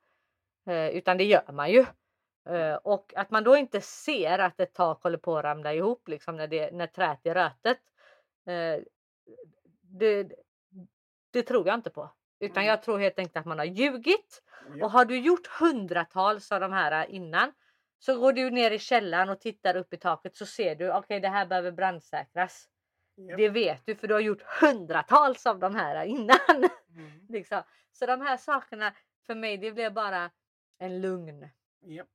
Eh, 0.69 0.87
utan 0.89 1.17
det 1.17 1.23
gör 1.23 1.51
man 1.51 1.71
ju. 1.71 1.85
Eh, 2.49 2.75
och 2.75 3.13
att 3.15 3.31
man 3.31 3.43
då 3.43 3.57
inte 3.57 3.81
ser 3.81 4.39
att 4.39 4.59
ett 4.59 4.73
tak 4.73 5.03
håller 5.03 5.17
på 5.17 5.37
att 5.37 5.43
ramla 5.43 5.73
ihop 5.73 6.07
liksom 6.07 6.35
när, 6.35 6.47
det, 6.47 6.71
när 6.71 6.87
träet 6.87 7.25
är 7.25 7.33
rötet. 7.33 7.79
Eh, 8.45 8.83
det, 9.81 10.31
det 11.31 11.43
tror 11.43 11.67
jag 11.67 11.75
inte 11.75 11.89
på. 11.89 12.11
Utan 12.39 12.57
Mm. 12.63 12.65
jag 12.69 12.81
tror 12.83 12.99
helt 12.99 13.19
enkelt 13.19 13.37
att 13.37 13.45
man 13.45 13.57
har 13.57 13.65
ljugit. 13.65 14.43
Och 14.81 14.91
har 14.91 15.05
du 15.05 15.19
gjort 15.19 15.47
hundratals 15.47 16.51
av 16.51 16.59
de 16.59 16.71
här 16.73 17.05
innan 17.09 17.51
så 17.99 18.19
går 18.19 18.33
du 18.33 18.49
ner 18.51 18.71
i 18.71 18.79
källaren 18.79 19.29
och 19.29 19.39
tittar 19.41 19.75
upp 19.75 19.93
i 19.93 19.97
taket 19.97 20.35
så 20.35 20.45
ser 20.45 20.75
du 20.75 20.93
okej 20.93 21.19
det 21.19 21.29
här 21.29 21.45
behöver 21.45 21.71
brandsäkras. 21.71 22.67
Japp. 23.17 23.37
Det 23.37 23.49
vet 23.49 23.85
du 23.85 23.95
för 23.95 24.07
du 24.07 24.13
har 24.13 24.21
gjort 24.21 24.41
hundratals 24.61 25.45
av 25.45 25.59
de 25.59 25.75
här 25.75 26.05
innan. 26.05 26.37
Mm. 26.49 27.11
liksom. 27.29 27.61
Så 27.91 28.05
de 28.05 28.21
här 28.21 28.37
sakerna 28.37 28.93
för 29.25 29.35
mig 29.35 29.57
det 29.57 29.71
blev 29.71 29.93
bara 29.93 30.31
en 30.79 31.01
lugn 31.01 31.49
Japp. 31.81 32.07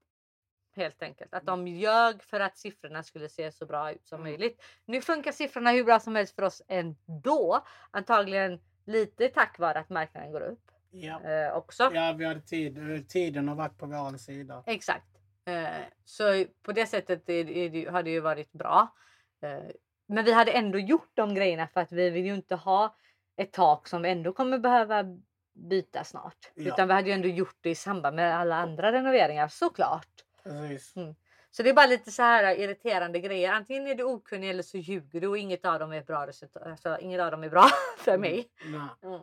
helt 0.76 1.02
enkelt. 1.02 1.34
Att 1.34 1.46
de 1.46 1.68
ljög 1.68 2.22
för 2.22 2.40
att 2.40 2.56
siffrorna 2.56 3.02
skulle 3.02 3.28
se 3.28 3.52
så 3.52 3.66
bra 3.66 3.92
ut 3.92 4.06
som 4.06 4.20
Mm. 4.20 4.30
möjligt. 4.32 4.62
Nu 4.84 5.00
funkar 5.00 5.32
siffrorna 5.32 5.70
hur 5.70 5.84
bra 5.84 6.00
som 6.00 6.16
helst 6.16 6.34
för 6.34 6.42
oss 6.42 6.62
ändå. 6.68 7.64
Antagligen 7.90 8.60
lite 8.84 9.28
tack 9.28 9.58
vare 9.58 9.78
att 9.78 9.90
marknaden 9.90 10.32
går 10.32 10.40
upp 10.40 10.70
Japp. 10.90 11.24
eh, 11.24 11.56
också. 11.56 11.90
Ja, 11.94 12.14
vi 12.18 12.24
hade 12.24 12.40
tid. 12.40 13.08
Tiden 13.08 13.48
har 13.48 13.54
varit 13.54 13.78
på 13.78 13.86
vår 13.86 14.16
sida. 14.16 14.62
Exakt. 14.66 15.06
Eh, 15.44 15.84
så 16.04 16.44
på 16.62 16.72
det 16.72 16.86
sättet 16.86 17.28
är, 17.28 17.50
är 17.50 17.70
det, 17.70 17.90
har 17.90 18.02
det 18.02 18.10
ju 18.10 18.20
varit 18.20 18.52
bra. 18.52 18.94
Eh, 19.42 19.70
men 20.06 20.24
vi 20.24 20.32
hade 20.32 20.52
ändå 20.52 20.78
gjort 20.78 21.10
de 21.14 21.34
grejerna 21.34 21.68
för 21.68 21.80
att 21.80 21.92
vi 21.92 22.10
vill 22.10 22.26
ju 22.26 22.34
inte 22.34 22.54
ha 22.54 22.96
ett 23.36 23.52
tak 23.52 23.88
som 23.88 24.02
vi 24.02 24.10
ändå 24.10 24.32
kommer 24.32 24.58
behöva 24.58 25.04
byta 25.52 26.04
snart. 26.04 26.50
Ja. 26.54 26.68
Utan 26.68 26.88
vi 26.88 26.94
hade 26.94 27.08
ju 27.08 27.14
ändå 27.14 27.28
gjort 27.28 27.56
det 27.60 27.70
i 27.70 27.74
samband 27.74 28.16
med 28.16 28.36
alla 28.36 28.56
andra 28.56 28.92
renoveringar 28.92 29.48
såklart. 29.48 30.08
Precis. 30.42 30.96
Mm. 30.96 31.14
Så 31.54 31.62
det 31.62 31.70
är 31.70 31.74
bara 31.74 31.86
lite 31.86 32.10
så 32.12 32.22
här 32.22 32.58
irriterande 32.58 33.20
grejer. 33.20 33.52
Antingen 33.52 33.86
är 33.86 33.94
du 33.94 34.04
okunnig 34.04 34.50
eller 34.50 34.62
så 34.62 34.78
ljuger 34.78 35.20
du 35.20 35.26
och 35.26 35.38
inget 35.38 35.64
av 35.64 35.78
dem 35.78 35.92
är 35.92 36.02
bra 36.02 36.26
resultat. 36.26 36.62
Alltså, 36.66 36.98
inget 37.00 37.20
av 37.20 37.30
dem 37.30 37.44
är 37.44 37.48
bra 37.48 37.68
för 37.98 38.18
mig. 38.18 38.48
Nej. 38.64 38.88
Mm. 39.02 39.20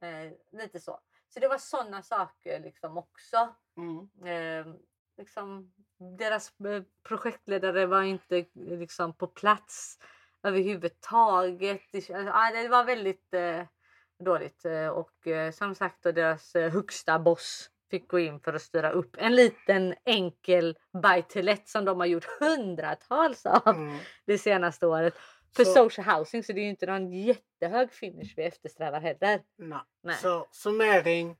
Eh, 0.00 0.32
lite 0.52 0.80
så. 0.80 1.00
Så 1.28 1.40
det 1.40 1.48
var 1.48 1.58
sådana 1.58 2.02
saker 2.02 2.60
liksom 2.60 2.98
också. 2.98 3.54
Mm. 3.76 4.08
Eh, 4.26 4.74
liksom, 5.16 5.72
deras 6.18 6.60
eh, 6.60 6.82
projektledare 7.02 7.86
var 7.86 8.02
inte 8.02 8.44
liksom, 8.54 9.12
på 9.12 9.26
plats 9.26 9.98
överhuvudtaget. 10.42 11.82
Det, 11.92 12.10
alltså, 12.10 12.62
det 12.62 12.68
var 12.68 12.84
väldigt 12.84 13.34
eh, 13.34 13.62
dåligt. 14.18 14.64
Eh, 14.64 14.88
Och 14.88 15.26
eh, 15.26 15.52
som 15.52 15.74
sagt 15.74 16.02
då, 16.02 16.12
deras 16.12 16.56
eh, 16.56 16.72
högsta 16.72 17.18
boss 17.18 17.70
fick 17.90 18.08
gå 18.08 18.18
in 18.18 18.40
för 18.40 18.52
att 18.52 18.62
styra 18.62 18.90
upp 18.90 19.16
en 19.18 19.34
liten 19.34 19.94
enkel 20.04 20.78
let 21.34 21.68
som 21.68 21.84
de 21.84 22.00
har 22.00 22.06
gjort 22.06 22.24
hundratals 22.40 23.46
av 23.46 23.68
Mm. 23.68 23.98
det 24.24 24.38
senaste 24.38 24.86
året. 24.86 25.14
För 25.56 25.64
Så- 25.64 25.72
social 25.72 26.18
housing 26.18 26.42
så 26.44 26.52
det 26.52 26.60
är 26.60 26.62
ju 26.62 26.70
inte 26.70 26.86
någon 26.86 27.12
jättehög 27.12 27.92
finish 27.92 28.34
vi 28.36 28.44
eftersträvar 28.44 29.00
heller. 29.00 29.42
Nej. 29.56 29.78
Nej. 30.02 30.16
Så 30.16 30.46
summering. 30.50 31.36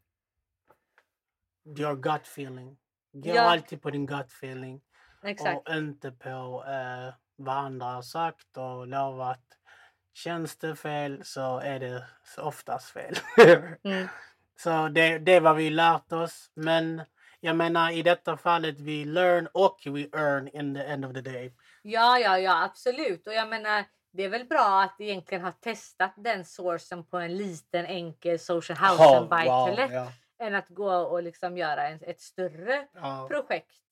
Your 1.78 1.94
gut 1.96 2.22
feeling. 2.26 2.76
Gå 3.12 3.28
Ja. 3.34 3.40
alltid 3.42 3.82
på 3.82 3.90
din 3.90 4.06
gut 4.06 4.26
feeling. 4.32 4.80
Exakt. 5.24 5.68
Och 5.68 5.74
inte 5.74 6.10
på 6.12 6.64
eh, 6.68 7.14
vad 7.36 7.56
andra 7.56 7.86
har 7.86 8.02
sagt 8.02 8.56
och 8.56 8.86
lovat. 8.86 9.40
Känns 10.12 10.56
det 10.56 10.76
fel 10.76 11.20
så 11.24 11.58
är 11.58 11.80
det 11.80 12.04
oftast 12.38 12.90
fel. 12.90 13.14
Mm. 13.84 14.08
Så 14.60 14.88
det, 14.88 15.18
det 15.18 15.32
är 15.34 15.40
vad 15.40 15.56
vi 15.56 15.70
lärt 15.70 16.12
oss. 16.12 16.50
Men 16.54 17.02
jag 17.40 17.56
menar 17.56 17.90
i 17.90 18.02
detta 18.02 18.36
fallet 18.36 18.80
vi 18.80 19.04
learn 19.04 19.48
och 19.52 19.80
we 19.86 20.00
earn 20.12 20.48
in 20.48 20.74
the 20.74 20.80
end 20.82 21.04
of 21.04 21.12
the 21.14 21.20
day. 21.20 21.54
Ja, 21.82 22.18
ja, 22.18 22.38
ja, 22.38 22.64
absolut. 22.64 23.26
Och 23.26 23.32
jag 23.34 23.48
menar, 23.48 23.84
det 24.12 24.22
är 24.24 24.28
väl 24.28 24.44
bra 24.44 24.82
att 24.82 25.00
egentligen 25.00 25.44
ha 25.44 25.52
testat 25.52 26.12
den 26.16 26.44
sourcen 26.44 27.04
på 27.04 27.18
en 27.18 27.36
liten 27.36 27.86
enkel 27.86 28.38
social 28.38 28.78
house 28.78 29.04
Oh, 29.04 29.20
wow, 29.28 29.78
ja. 29.90 30.12
än 30.40 30.54
att 30.54 30.68
gå 30.68 30.92
och 30.92 31.22
liksom 31.22 31.56
göra 31.56 31.88
en, 31.88 31.98
ett 32.02 32.20
större 32.20 32.86
Ja. 32.94 33.26
projekt 33.30 33.82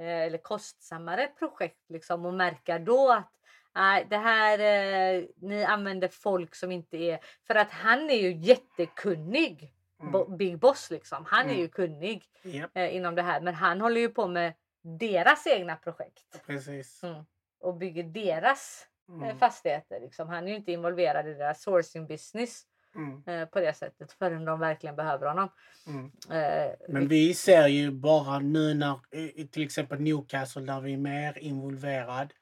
eh, 0.00 0.04
eller 0.22 0.38
kostsammare 0.38 1.26
projekt 1.38 1.90
liksom 1.90 2.26
och 2.26 2.34
märka 2.34 2.78
då 2.78 3.12
att 3.12 3.32
nej, 3.74 4.06
det 4.10 4.16
här 4.16 4.58
eh, 4.58 5.24
ni 5.36 5.64
använder 5.64 6.08
folk 6.08 6.54
som 6.54 6.72
inte 6.72 6.96
är 6.96 7.18
för 7.46 7.54
att 7.54 7.70
han 7.70 8.10
är 8.10 8.16
ju 8.16 8.32
jättekunnig. 8.36 9.74
Mm. 10.00 10.36
Big 10.36 10.58
Boss 10.58 10.90
liksom. 10.90 11.24
Han 11.26 11.40
är 11.40 11.50
Mm. 11.50 11.58
ju 11.60 11.68
kunnig 11.68 12.22
Japp, 12.42 12.70
eh, 12.76 12.96
inom 12.96 13.14
det 13.14 13.22
här 13.22 13.40
men 13.40 13.54
han 13.54 13.80
håller 13.80 14.00
ju 14.00 14.08
på 14.08 14.26
med 14.28 14.52
deras 14.82 15.46
egna 15.46 15.76
projekt 15.76 16.42
precis. 16.46 17.02
Mm. 17.02 17.24
och 17.60 17.74
bygger 17.76 18.02
deras 18.04 18.86
eh, 19.08 19.14
Mm. 19.14 19.38
fastigheter. 19.38 20.00
Liksom. 20.00 20.28
Han 20.28 20.44
är 20.44 20.48
ju 20.48 20.56
inte 20.56 20.72
involverad 20.72 21.28
i 21.28 21.34
deras 21.34 21.62
sourcing 21.62 22.06
business 22.06 22.62
Mm. 22.94 23.22
eh, 23.26 23.48
på 23.48 23.60
det 23.60 23.72
sättet 23.76 24.12
förrän 24.12 24.44
de 24.44 24.60
verkligen 24.60 24.96
behöver 24.96 25.26
honom. 25.26 25.48
Mm. 25.86 26.12
Eh, 26.30 26.72
Men 26.88 27.08
vi 27.08 27.34
ser 27.34 27.66
ju 27.66 27.90
bara 27.90 28.38
nu 28.38 28.74
när 28.74 29.00
till 29.46 29.62
exempel 29.62 30.00
Newcastle 30.00 30.62
där 30.62 30.80
vi 30.80 30.92
är 30.92 30.96
mer 30.96 31.38
involverad. 31.38 32.32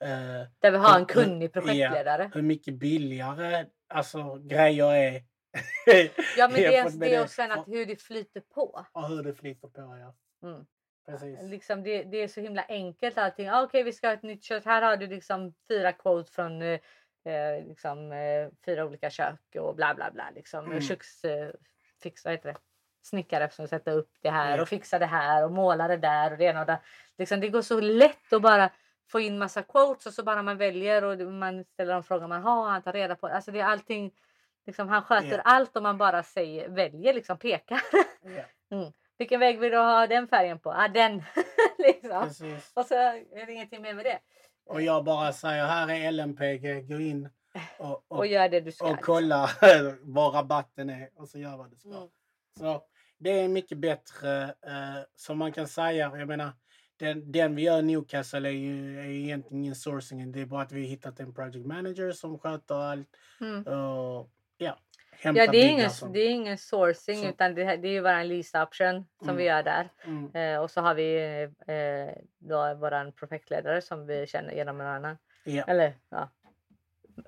Eh, 0.00 0.48
där 0.60 0.70
vi 0.70 0.76
har 0.78 0.98
en 0.98 1.06
kunnig 1.06 1.52
projektledare. 1.52 2.30
hur 2.34 2.42
mycket 2.42 2.74
billigare 2.74 3.66
alltså, 3.88 4.34
grejer 4.34 4.94
är. 4.94 5.22
Ja 6.36 6.48
men 6.48 6.62
det 6.62 6.84
med 6.84 7.10
det 7.10 7.16
det. 7.16 7.22
och 7.22 7.30
sen 7.30 7.52
att 7.52 7.68
hur 7.68 7.86
det 7.86 8.02
flyter 8.02 8.40
på. 8.40 8.86
Och 8.92 9.08
hur 9.08 9.22
det 9.22 9.34
flyter 9.34 9.68
på 9.68 9.80
ja. 9.80 10.14
Mm. 10.48 10.66
Precis. 11.06 11.42
Liksom 11.42 11.82
det, 11.82 12.02
det 12.02 12.22
är 12.22 12.28
så 12.28 12.40
himla 12.40 12.64
enkelt 12.68 13.18
allting. 13.18 13.48
Ah, 13.48 13.62
Okej 13.62 13.82
vi 13.82 13.92
ska 13.92 14.06
ha 14.06 14.14
ett 14.14 14.22
nytt 14.22 14.44
kök. 14.44 14.64
Här 14.64 14.82
har 14.82 14.96
du 14.96 15.06
liksom 15.06 15.54
fyra 15.68 15.92
quote 15.92 16.32
från 16.32 16.62
eh, 16.62 16.80
eh, 17.24 17.66
liksom, 17.68 18.12
eh, 18.12 18.48
fyra 18.64 18.84
olika 18.84 19.10
kök 19.10 19.56
och 19.60 19.76
bla 19.76 19.94
bla 19.94 20.10
bla. 20.10 20.30
Liksom. 20.34 20.66
Mm. 20.66 20.80
Köks, 20.80 21.24
eh, 21.24 21.50
fix, 22.02 22.24
vad 22.24 22.34
heter 22.34 22.52
det? 22.52 22.58
Snickare 23.02 23.50
som 23.50 23.68
sätter 23.68 23.92
upp 23.92 24.10
det 24.22 24.30
här 24.30 24.56
Ja. 24.56 24.62
och 24.62 24.68
fixar 24.68 24.98
det 24.98 25.06
här 25.06 25.44
och 25.44 25.52
målar 25.52 25.88
det 25.88 25.96
där 25.96 26.32
och 26.32 26.38
det 26.38 26.44
ena 26.44 26.60
och 26.60 26.66
det. 26.66 26.80
Liksom, 27.18 27.40
det 27.40 27.48
går 27.48 27.62
så 27.62 27.80
lätt 27.80 28.32
att 28.32 28.42
bara 28.42 28.70
få 29.10 29.20
in 29.20 29.38
massa 29.38 29.62
quotes 29.62 30.06
och 30.06 30.12
så 30.12 30.22
bara 30.22 30.42
man 30.42 30.58
väljer 30.58 31.04
och 31.04 31.32
man 31.32 31.64
ställer 31.64 31.92
de 31.94 32.02
frågor 32.02 32.26
man 32.26 32.42
har. 32.42 32.68
Han 32.68 32.82
tar 32.82 32.92
reda 32.92 33.16
på. 33.16 33.26
Alltså 33.26 33.50
det 33.50 33.60
är 33.60 33.64
allting. 33.64 34.12
Liksom, 34.68 34.88
han 34.88 35.02
sköter 35.02 35.36
Ja. 35.36 35.40
allt 35.44 35.76
om 35.76 35.82
man 35.82 35.98
bara 35.98 36.22
säger, 36.22 36.68
väljer, 36.68 37.14
liksom 37.14 37.38
pekar. 37.38 37.80
Ja, 38.68 38.92
Vilken 39.18 39.40
väg 39.40 39.58
vill 39.60 39.70
du 39.70 39.76
ha 39.78 40.06
den 40.06 40.28
färgen 40.28 40.58
på? 40.58 40.72
Ah, 40.72 40.88
den! 40.88 41.22
liksom. 41.78 42.22
precis. 42.22 42.70
Och 42.74 42.84
så 42.86 42.94
är 42.94 43.46
det 43.46 43.52
ingenting 43.52 43.82
mer 43.82 43.94
med 43.94 44.04
det. 44.04 44.18
Och 44.66 44.82
jag 44.82 45.04
bara 45.04 45.32
säger 45.32 45.66
här 45.66 45.90
är 45.90 46.12
LMPG, 46.12 46.80
gå 46.88 47.00
in 47.00 47.28
och, 47.78 48.04
och, 48.08 48.18
Och 48.18 48.26
gör 48.26 48.48
det 48.48 48.60
du 48.60 48.72
ska. 48.72 48.90
och 48.90 49.00
kolla 49.00 49.50
vad 50.00 50.34
rabatten 50.34 50.90
är 50.90 51.08
och 51.14 51.28
så 51.28 51.38
gör 51.38 51.56
vad 51.56 51.70
du 51.70 51.76
ska. 51.76 51.88
Mm. 51.88 52.08
Så 52.58 52.82
det 53.18 53.30
är 53.40 53.48
mycket 53.48 53.78
bättre 53.78 54.42
eh, 54.44 55.02
som 55.16 55.38
man 55.38 55.52
kan 55.52 55.68
säga. 55.68 56.12
Jag 56.16 56.28
menar, 56.28 56.50
den, 56.96 57.32
den 57.32 57.54
vi 57.56 57.62
gör 57.62 57.78
i 57.78 57.82
Newcastle 57.82 58.48
är 58.48 58.52
ju, 58.52 59.00
är 59.00 59.04
egentligen 59.04 59.62
ingen 59.64 59.74
sourcing. 59.74 60.32
Det 60.32 60.40
är 60.40 60.46
bara 60.46 60.62
att 60.62 60.72
vi 60.72 60.80
har 60.80 60.88
hittat 60.88 61.20
en 61.20 61.34
project 61.34 61.66
manager 61.66 62.12
som 62.12 62.38
sköter 62.38 62.74
allt. 62.74 63.08
Mm. 63.40 63.62
Och, 63.66 64.30
ja, 64.58 64.78
Ja, 65.22 65.32
det 65.32 65.40
är, 65.58 65.68
ingen, 65.68 65.90
som- 65.90 66.12
det 66.12 66.20
är 66.20 66.30
ingen 66.30 66.58
sourcing 66.58 67.16
Så. 67.22 67.26
utan 67.28 67.54
det, 67.54 67.76
det 67.76 67.88
är 67.88 68.02
bara 68.02 68.20
en 68.20 68.28
lease 68.28 68.62
option 68.62 69.06
som 69.24 69.36
vi 69.36 69.48
Mm. 69.48 69.56
gör 69.56 69.62
där. 69.62 69.88
Mm, 70.04 70.34
Eh, 70.34 70.62
och 70.62 70.70
så 70.70 70.80
har 70.80 70.94
vi 70.94 71.42
eh, 71.66 72.22
då 72.38 72.74
våran 72.74 73.12
projektledare 73.12 73.80
som 73.82 74.06
vi 74.06 74.26
känner 74.26 74.52
genom 74.52 74.80
en 74.80 74.86
annan. 74.86 75.18
ja, 75.44 75.64
Eller 75.66 75.94
ja, 76.08 76.28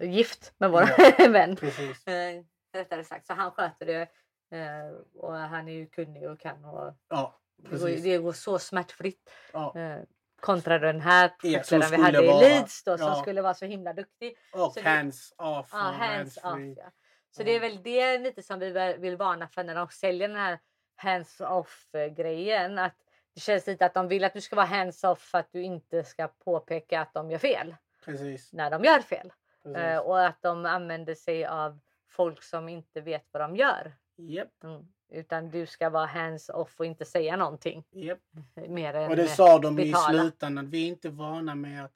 gift 0.00 0.52
med 0.58 0.70
vår 0.70 0.82
vän. 1.32 1.56
precis. 1.56 2.06
Eh, 2.06 2.42
rättare 2.72 3.04
sagt. 3.04 3.26
Så 3.26 3.32
han 3.34 3.50
sköter 3.50 3.86
det. 3.86 4.00
Eh, 4.56 4.90
och 5.14 5.34
han 5.34 5.68
är 5.68 5.72
ju 5.72 5.86
kunnig 5.86 6.30
och 6.30 6.40
kan. 6.40 6.64
Och 6.64 6.94
Ja, 7.08 7.40
det, 7.56 7.78
går, 7.78 7.88
det 8.02 8.18
går 8.18 8.32
så 8.32 8.58
smärtfritt. 8.58 9.30
Ja. 9.52 9.78
Eh, 9.78 9.98
kontra 10.40 10.78
den 10.78 11.00
här 11.00 11.24
Ja, 11.24 11.34
projektledaren 11.40 11.90
vi 11.90 12.02
hade 12.02 12.24
i 12.24 12.40
Leeds 12.40 12.84
då, 12.84 12.98
som 12.98 13.06
ja. 13.06 13.14
skulle 13.22 13.42
vara 13.42 13.54
så 13.54 13.64
himla 13.64 13.92
duktig. 13.92 14.36
Och 14.52 14.72
så 14.72 14.80
det- 14.80 14.88
hands 14.88 15.34
off 15.36 15.68
Ja, 15.72 15.88
och 15.88 15.94
hands 15.94 16.36
off. 16.36 16.58
Ja. 16.76 16.90
Så 17.30 17.42
det 17.42 17.56
är 17.56 17.60
väl 17.60 17.82
det 17.82 18.18
lite 18.18 18.42
som 18.42 18.58
vi 18.58 18.96
vill 18.98 19.16
varna 19.16 19.48
för 19.48 19.64
när 19.64 19.74
de 19.74 19.88
säljer 19.88 20.28
den 20.28 20.36
här 20.36 20.58
hands 20.96 21.40
off 21.40 21.94
eh, 21.94 22.06
grejen. 22.06 22.78
Att 22.78 22.94
det 23.34 23.40
känns 23.40 23.66
lite 23.66 23.86
att 23.86 23.94
de 23.94 24.08
vill 24.08 24.24
att 24.24 24.32
du 24.34 24.40
ska 24.40 24.56
vara 24.56 24.66
hands 24.66 25.04
off 25.04 25.20
för 25.22 25.38
att 25.38 25.52
du 25.52 25.62
inte 25.62 26.04
ska 26.04 26.28
påpeka 26.28 27.00
att 27.00 27.14
de 27.14 27.30
gör 27.30 27.38
fel 27.38 27.76
Precis. 28.04 28.52
när 28.52 28.70
de 28.70 28.84
gör 28.84 29.00
fel. 29.00 29.32
Eh, 29.76 29.98
och 29.98 30.26
att 30.26 30.42
de 30.42 30.66
använder 30.66 31.14
sig 31.14 31.46
av 31.46 31.78
folk 32.08 32.42
som 32.42 32.68
inte 32.68 33.00
vet 33.00 33.24
vad 33.30 33.42
de 33.42 33.56
gör. 33.56 33.92
Japp, 34.16 34.48
Mm. 34.64 34.86
Utan 35.12 35.50
du 35.50 35.66
ska 35.66 35.90
vara 35.90 36.06
hands 36.06 36.48
off 36.48 36.74
och 36.80 36.86
inte 36.86 37.04
säga 37.04 37.36
någonting. 37.36 37.84
japp. 37.90 38.18
Mer 38.68 38.94
än 38.94 39.10
Och 39.10 39.16
det 39.16 39.22
eh, 39.22 39.28
sa 39.28 39.58
de 39.58 39.78
i 39.78 39.84
betala. 39.84 40.18
slutändan. 40.20 40.70
Vi 40.70 40.84
är 40.84 40.88
inte 40.88 41.08
vana 41.08 41.54
med 41.54 41.84
att 41.84 41.92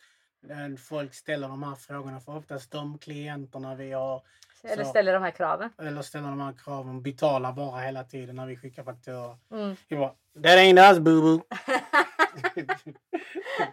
eh, 0.51 0.77
folk 0.79 1.15
ställer 1.15 1.49
de 1.49 1.63
här 1.63 1.75
frågorna. 1.75 2.21
För 2.21 2.37
oftast 2.37 2.71
de 2.71 2.99
klienterna 2.99 3.75
vi 3.75 3.93
har 3.93 4.23
Eller 4.65 4.85
så- 4.85 4.91
ställer 4.91 5.13
de 5.13 5.23
här 5.23 5.31
kraven. 5.31 5.71
eller 5.79 6.03
ställer 6.03 6.29
de 6.29 6.41
här 6.41 6.53
kraven 6.65 7.03
betalar 7.03 7.53
bara 7.53 7.81
hela 7.81 8.05
tiden 8.05 8.37
när 8.37 8.47
vi 8.47 8.57
skickar 8.57 8.85
fakturor. 8.85 9.39
Mm. 9.53 9.77
Vi 9.89 9.97
bara, 9.97 10.15
That 10.35 10.59
ain't 10.59 10.91
us 10.91 10.99
boo 10.99 11.21
boo. 11.23 11.43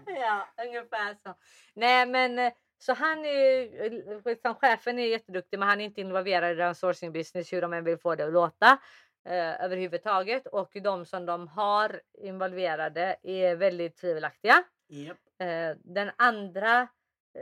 ja, 0.05 0.47
ungefär 0.65 1.13
så. 1.23 1.35
Nej, 1.73 2.05
men 2.05 2.39
eh, 2.39 2.53
så 2.77 2.93
han 2.93 3.25
är 3.25 4.29
liksom, 4.29 4.55
chefen 4.55 4.99
är 4.99 5.05
jätteduktig, 5.07 5.59
men 5.59 5.67
han 5.69 5.81
är 5.81 5.85
inte 5.85 6.01
involverad 6.01 6.51
i 6.51 6.55
den 6.55 6.75
sourcing 6.75 7.11
business 7.11 7.53
hur 7.53 7.61
de 7.61 7.73
än 7.73 7.83
vill 7.83 7.97
få 7.97 8.15
det 8.15 8.25
att 8.25 8.33
låta 8.33 8.77
eh, 9.25 9.63
överhuvudtaget. 9.63 10.47
Och 10.47 10.71
de 10.83 11.05
som 11.05 11.25
de 11.25 11.47
har 11.47 12.01
involverade 12.17 13.15
är 13.23 13.55
väldigt 13.55 13.97
tvivelaktiga. 13.97 14.63
Japp. 14.87 15.17
Eh, 15.41 15.77
den 15.83 16.11
andra 16.17 16.87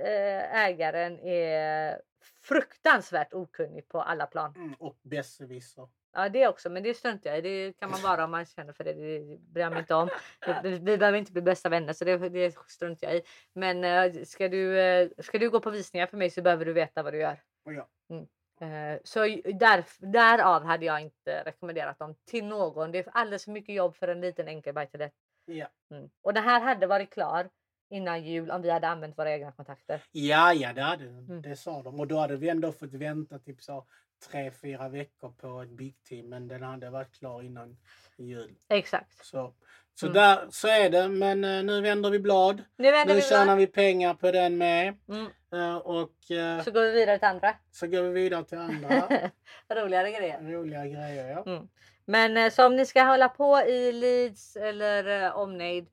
eh, 0.06 0.66
ägaren 0.66 1.20
är 1.20 2.02
fruktansvärt 2.42 3.34
okunnig 3.34 3.88
på 3.88 4.02
alla 4.02 4.26
plan. 4.26 4.54
Mm, 4.56 4.74
och 4.74 4.98
besserwisser. 5.02 5.88
Ja 6.14 6.30
det 6.30 6.48
också, 6.48 6.70
men 6.70 6.84
det 6.84 6.94
struntar 6.94 7.30
jag 7.30 7.40
i. 7.40 7.42
Det 7.42 7.74
kan 7.74 7.92
man 7.92 8.02
vara 8.02 8.24
om 8.24 8.32
man 8.32 8.46
känner 8.46 8.74
för 8.74 8.84
det. 8.84 8.94
Det 8.94 9.40
bryr 9.40 9.64
jag 9.64 9.72
mig 9.72 9.80
inte 9.80 9.96
om. 9.96 10.10
Vi, 10.64 10.80
behöver 10.80 11.18
inte 11.18 11.32
bli 11.32 11.42
bästa 11.42 11.70
vänner 11.70 11.94
så 11.94 12.06
det, 12.06 12.30
det 12.30 12.56
struntar 12.68 13.08
jag 13.08 13.16
i. 13.16 13.22
Men 13.54 13.84
eh, 13.84 14.24
ska 14.24 14.48
du, 14.50 14.80
eh, 14.80 15.10
ska 15.18 15.38
du 15.38 15.50
gå 15.50 15.60
på 15.60 15.70
visningar 15.70 16.08
för 16.08 16.18
mig 16.18 16.30
så 16.30 16.42
behöver 16.42 16.66
du 16.66 16.74
veta 16.74 17.04
vad 17.04 17.14
du 17.14 17.20
gör. 17.20 17.42
Ja. 17.64 17.88
Eh, 18.62 19.00
Så 19.04 19.20
där, 19.54 19.86
därav 19.98 20.64
hade 20.64 20.86
jag 20.86 21.02
inte 21.02 21.44
rekommenderat 21.46 22.00
dem 22.00 22.16
till 22.26 22.46
någon. 22.46 22.92
Det 22.92 23.00
är 23.00 23.10
alldeles 23.12 23.46
för 23.46 23.52
mycket 23.52 23.76
jobb 23.76 23.96
för 23.96 24.08
en 24.08 24.22
liten 24.22 24.48
enkel 24.48 24.76
let. 24.94 25.14
Ja. 25.46 25.68
Mm. 25.92 26.10
Och 26.22 26.34
det 26.34 26.40
här 26.40 26.62
hade 26.62 26.88
varit 26.88 27.14
klar 27.14 27.50
innan 27.90 28.24
jul 28.24 28.52
om 28.52 28.62
vi 28.62 28.70
hade 28.70 28.88
använt 28.88 29.18
våra 29.18 29.32
egna 29.34 29.52
kontakter. 29.52 30.04
ja, 30.12 30.54
ja, 30.54 30.74
det 30.74 30.82
hade. 30.82 31.04
Mm. 31.06 31.42
Det 31.42 31.56
sa 31.56 31.84
de. 31.84 32.00
Och 32.00 32.08
då 32.08 32.18
hade 32.18 32.36
vi 32.38 32.50
ändå 32.50 32.72
fått 32.72 32.94
vänta 32.94 33.40
typ 33.40 33.62
så 33.62 33.86
tre, 34.32 34.52
fyra 34.52 34.90
veckor 34.90 35.30
på 35.32 35.62
ett 35.62 35.70
big 35.70 35.96
team 36.04 36.30
men 36.30 36.48
den 36.48 36.64
hade 36.64 36.90
varit 36.90 37.12
klar 37.20 37.42
innan 37.44 37.78
jul. 38.18 38.56
Exakt. 38.70 39.26
Så, 39.26 39.54
så, 40.00 40.06
Mm. 40.06 40.14
där, 40.14 40.48
så 40.50 40.68
är 40.68 40.90
det. 40.90 41.08
Men 41.10 41.44
eh, 41.44 41.64
nu 41.64 41.82
vänder 41.82 42.10
vi 42.10 42.20
blad. 42.20 42.64
Nu 42.78 42.92
vänder 42.92 43.14
Nu 43.14 43.20
vi 43.22 43.26
tjänar 43.28 43.46
blad. 43.46 43.58
vi 43.58 43.68
pengar 43.68 44.14
på 44.14 44.32
den 44.32 44.58
med. 44.58 44.98
Mm. 45.10 45.28
Eh, 45.54 45.76
och 45.78 46.32
eh, 46.32 46.64
Så 46.64 46.72
går 46.72 46.82
vi 46.82 46.92
vidare 46.92 47.18
till 47.20 47.28
andra. 47.28 47.56
så 47.72 47.88
går 47.88 48.02
vi 48.02 48.10
vidare 48.10 48.44
till 48.44 48.58
andra 48.58 49.08
Roligare 49.76 50.12
grejer. 50.12 50.40
roliga 50.42 50.86
grejer. 50.86 51.30
Ja. 51.30 51.44
Mm. 51.52 51.68
Men 52.06 52.52
så 52.52 52.66
om 52.66 52.76
ni 52.76 52.86
ska 52.86 53.04
hålla 53.04 53.30
på 53.30 53.60
i 53.62 53.92
Leeds 53.92 54.56
eller 54.56 55.34
omnejd, 55.34 55.88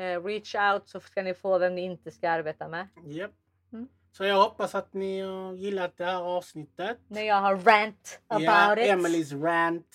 reach 0.00 0.54
out 0.54 0.88
så 0.88 1.00
ska 1.00 1.22
ni 1.22 1.34
få 1.34 1.58
vem 1.58 1.74
ni 1.74 1.80
inte 1.80 2.10
ska 2.10 2.30
arbeta 2.30 2.68
med. 2.68 2.88
Japp. 3.06 3.30
Mm. 3.72 3.88
Så 4.12 4.24
jag 4.24 4.36
hoppas 4.36 4.74
att 4.74 4.92
ni 4.94 5.20
har 5.20 5.52
gillat 5.52 5.96
det 5.96 6.04
här 6.04 6.22
avsnittet. 6.22 6.98
När 7.08 7.22
jag 7.22 7.40
har 7.40 7.56
rant 7.56 8.20
about 8.28 8.42
Ja, 8.44 8.72
it. 8.78 8.88
Emelies 8.88 9.32
rant. 9.32 9.94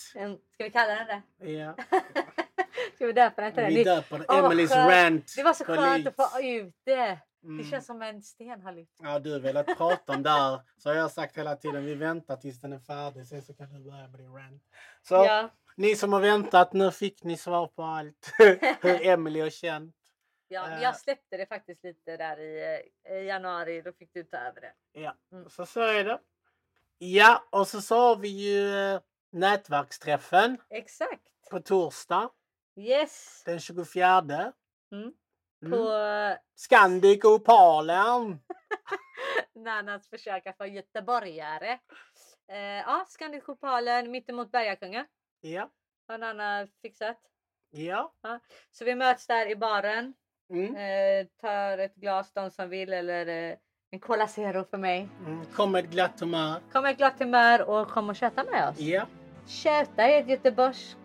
Ska 0.53 0.63
vi 0.63 0.69
kalla 0.69 0.93
den 0.95 1.07
det? 1.39 1.51
Ja. 1.51 1.75
Ska 2.95 3.05
vi 3.05 3.13
döpa 3.13 3.41
den 3.41 3.53
till 3.53 3.63
det? 3.63 3.69
Vi 3.69 3.83
döper 3.83 4.39
Emelies 4.39 4.71
skönt. 4.71 4.91
rant. 4.91 5.33
Det 5.35 5.43
var 5.43 5.53
så 5.53 5.65
skönt 5.65 6.07
att 6.07 6.15
få 6.15 6.41
ut 6.41 6.75
det. 6.85 7.19
Det 7.45 7.49
Mm. 7.51 7.65
känns 7.71 7.85
som 7.85 8.01
en 8.01 8.21
sten 8.23 8.61
har 8.61 8.71
lyft. 8.71 8.97
Ja, 9.01 9.19
du 9.19 9.31
har 9.31 9.39
velat 9.39 9.77
prata 9.77 10.13
om 10.13 10.23
det 10.23 10.29
här. 10.29 10.59
Så 10.77 10.89
har 10.89 10.95
jag 10.95 11.11
sagt 11.11 11.37
hela 11.37 11.55
tiden, 11.55 11.85
vi 11.85 11.95
väntar 11.95 12.35
tills 12.37 12.61
den 12.61 12.73
är 12.73 12.79
färdig. 12.79 13.27
Sen 13.27 13.41
så 13.41 13.53
kan 13.53 13.73
du 13.73 13.79
börja 13.91 14.07
med 14.07 14.19
din 14.19 14.33
rant. 14.33 14.63
Så 15.01 15.15
Ja, 15.15 15.49
ni 15.77 15.95
som 15.95 16.13
har 16.13 16.19
väntat, 16.21 16.73
nu 16.73 16.91
fick 16.91 17.23
ni 17.23 17.37
svar 17.37 17.67
på 17.67 17.83
allt. 17.83 18.31
Hur 18.81 19.05
Emily 19.07 19.41
har 19.41 19.49
känt. 19.49 19.95
ja, 20.47 20.69
Eh. 20.71 20.81
jag 20.83 20.95
släppte 20.97 21.37
det 21.37 21.45
faktiskt 21.45 21.83
lite 21.83 22.17
där 22.17 22.39
i, 22.39 22.79
eh, 23.09 23.13
i 23.15 23.25
januari. 23.25 23.81
Då 23.81 23.93
fick 23.93 24.13
du 24.13 24.23
ta 24.23 24.37
över 24.37 24.61
det. 24.61 24.73
Ja, 24.91 25.15
Mm. 25.31 25.49
så 25.49 25.65
så 25.65 25.81
är 25.81 26.03
det. 26.03 26.19
Ja, 26.97 27.43
och 27.49 27.67
så 27.67 27.95
har 27.95 28.15
vi 28.15 28.27
ju 28.27 28.75
eh, 28.93 28.99
nätverksträffen 29.31 30.57
Exakt. 30.69 31.21
på 31.51 31.59
torsdag 31.59 32.29
Yes. 32.77 33.43
den 33.45 33.59
24. 33.59 34.53
Mm. 34.91 35.13
Mm. 35.61 35.71
På 35.71 35.91
eh, 35.97 36.37
Scandic 36.55 37.23
Opalen. 37.23 38.39
Nannas 39.55 40.09
försök 40.09 40.47
att 40.47 40.59
vara 40.59 40.69
göteborgare. 40.69 41.79
Eh, 42.51 42.57
ja, 42.57 43.05
Skandikopalen 43.07 44.11
mittemot 44.11 44.51
Bergakungen 44.51 45.05
Ja, 45.41 45.69
har 46.07 46.17
Nanna 46.17 46.67
fixat. 46.81 47.17
ja. 47.69 48.13
Så 48.71 48.85
vi 48.85 48.95
möts 48.95 49.27
där 49.27 49.47
i 49.49 49.55
baren. 49.55 50.13
Mm. 50.49 50.75
Eh, 50.75 51.27
tar 51.41 51.77
ett 51.77 51.95
glas 51.95 52.33
de 52.33 52.51
som 52.51 52.69
vill 52.69 52.93
eller 52.93 53.49
eh, 53.51 53.55
en 53.91 53.99
Cola 53.99 54.27
Zero 54.27 54.63
för 54.63 54.77
mig. 54.77 55.09
Mm. 55.25 55.45
Kom 55.45 55.71
med 55.71 55.85
ett 55.85 55.91
glatt 55.91 56.19
humör. 56.19 56.61
Kom 56.71 56.83
med 56.83 56.91
ett 56.91 56.97
glatt 56.97 57.19
humör 57.19 57.69
och 57.69 57.87
kom 57.89 58.09
och 58.09 58.15
köta 58.15 58.43
med 58.43 58.69
oss. 58.69 58.79
Ja, 58.79 59.05
Köta 59.47 60.03
är 60.03 60.21
ett 60.21 60.29
göteborgskt 60.29 60.97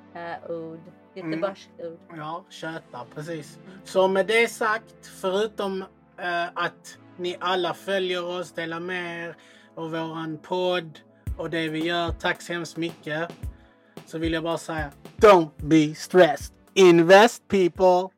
ord. 1.15 1.25
Göteborgskt 1.25 1.71
ord. 1.79 1.99
ja, 2.17 2.45
köta, 2.49 3.07
precis. 3.15 3.59
Så 3.85 4.09
med 4.09 4.27
det 4.27 4.49
sagt, 4.49 5.07
förutom 5.21 5.83
eh, 6.19 6.47
att 6.55 6.99
ni 7.17 7.37
alla 7.41 7.75
följer 7.75 8.25
oss, 8.25 8.53
delar 8.53 8.81
med 8.81 9.29
er 9.29 9.37
och 9.75 9.91
våran 9.91 10.39
podd 10.43 11.01
och 11.39 11.51
det 11.51 11.69
vi 11.69 11.85
gör, 11.85 12.11
tack 12.11 12.43
så 12.43 12.53
hemskt 12.53 12.77
mycket. 12.77 13.33
Så 14.07 14.19
vill 14.19 14.33
jag 14.33 14.43
bara 14.43 14.59
säga, 14.59 14.91
don't 15.17 15.51
be 15.57 15.95
stressed. 15.95 16.55
Invest 16.75 17.49
people. 17.49 18.09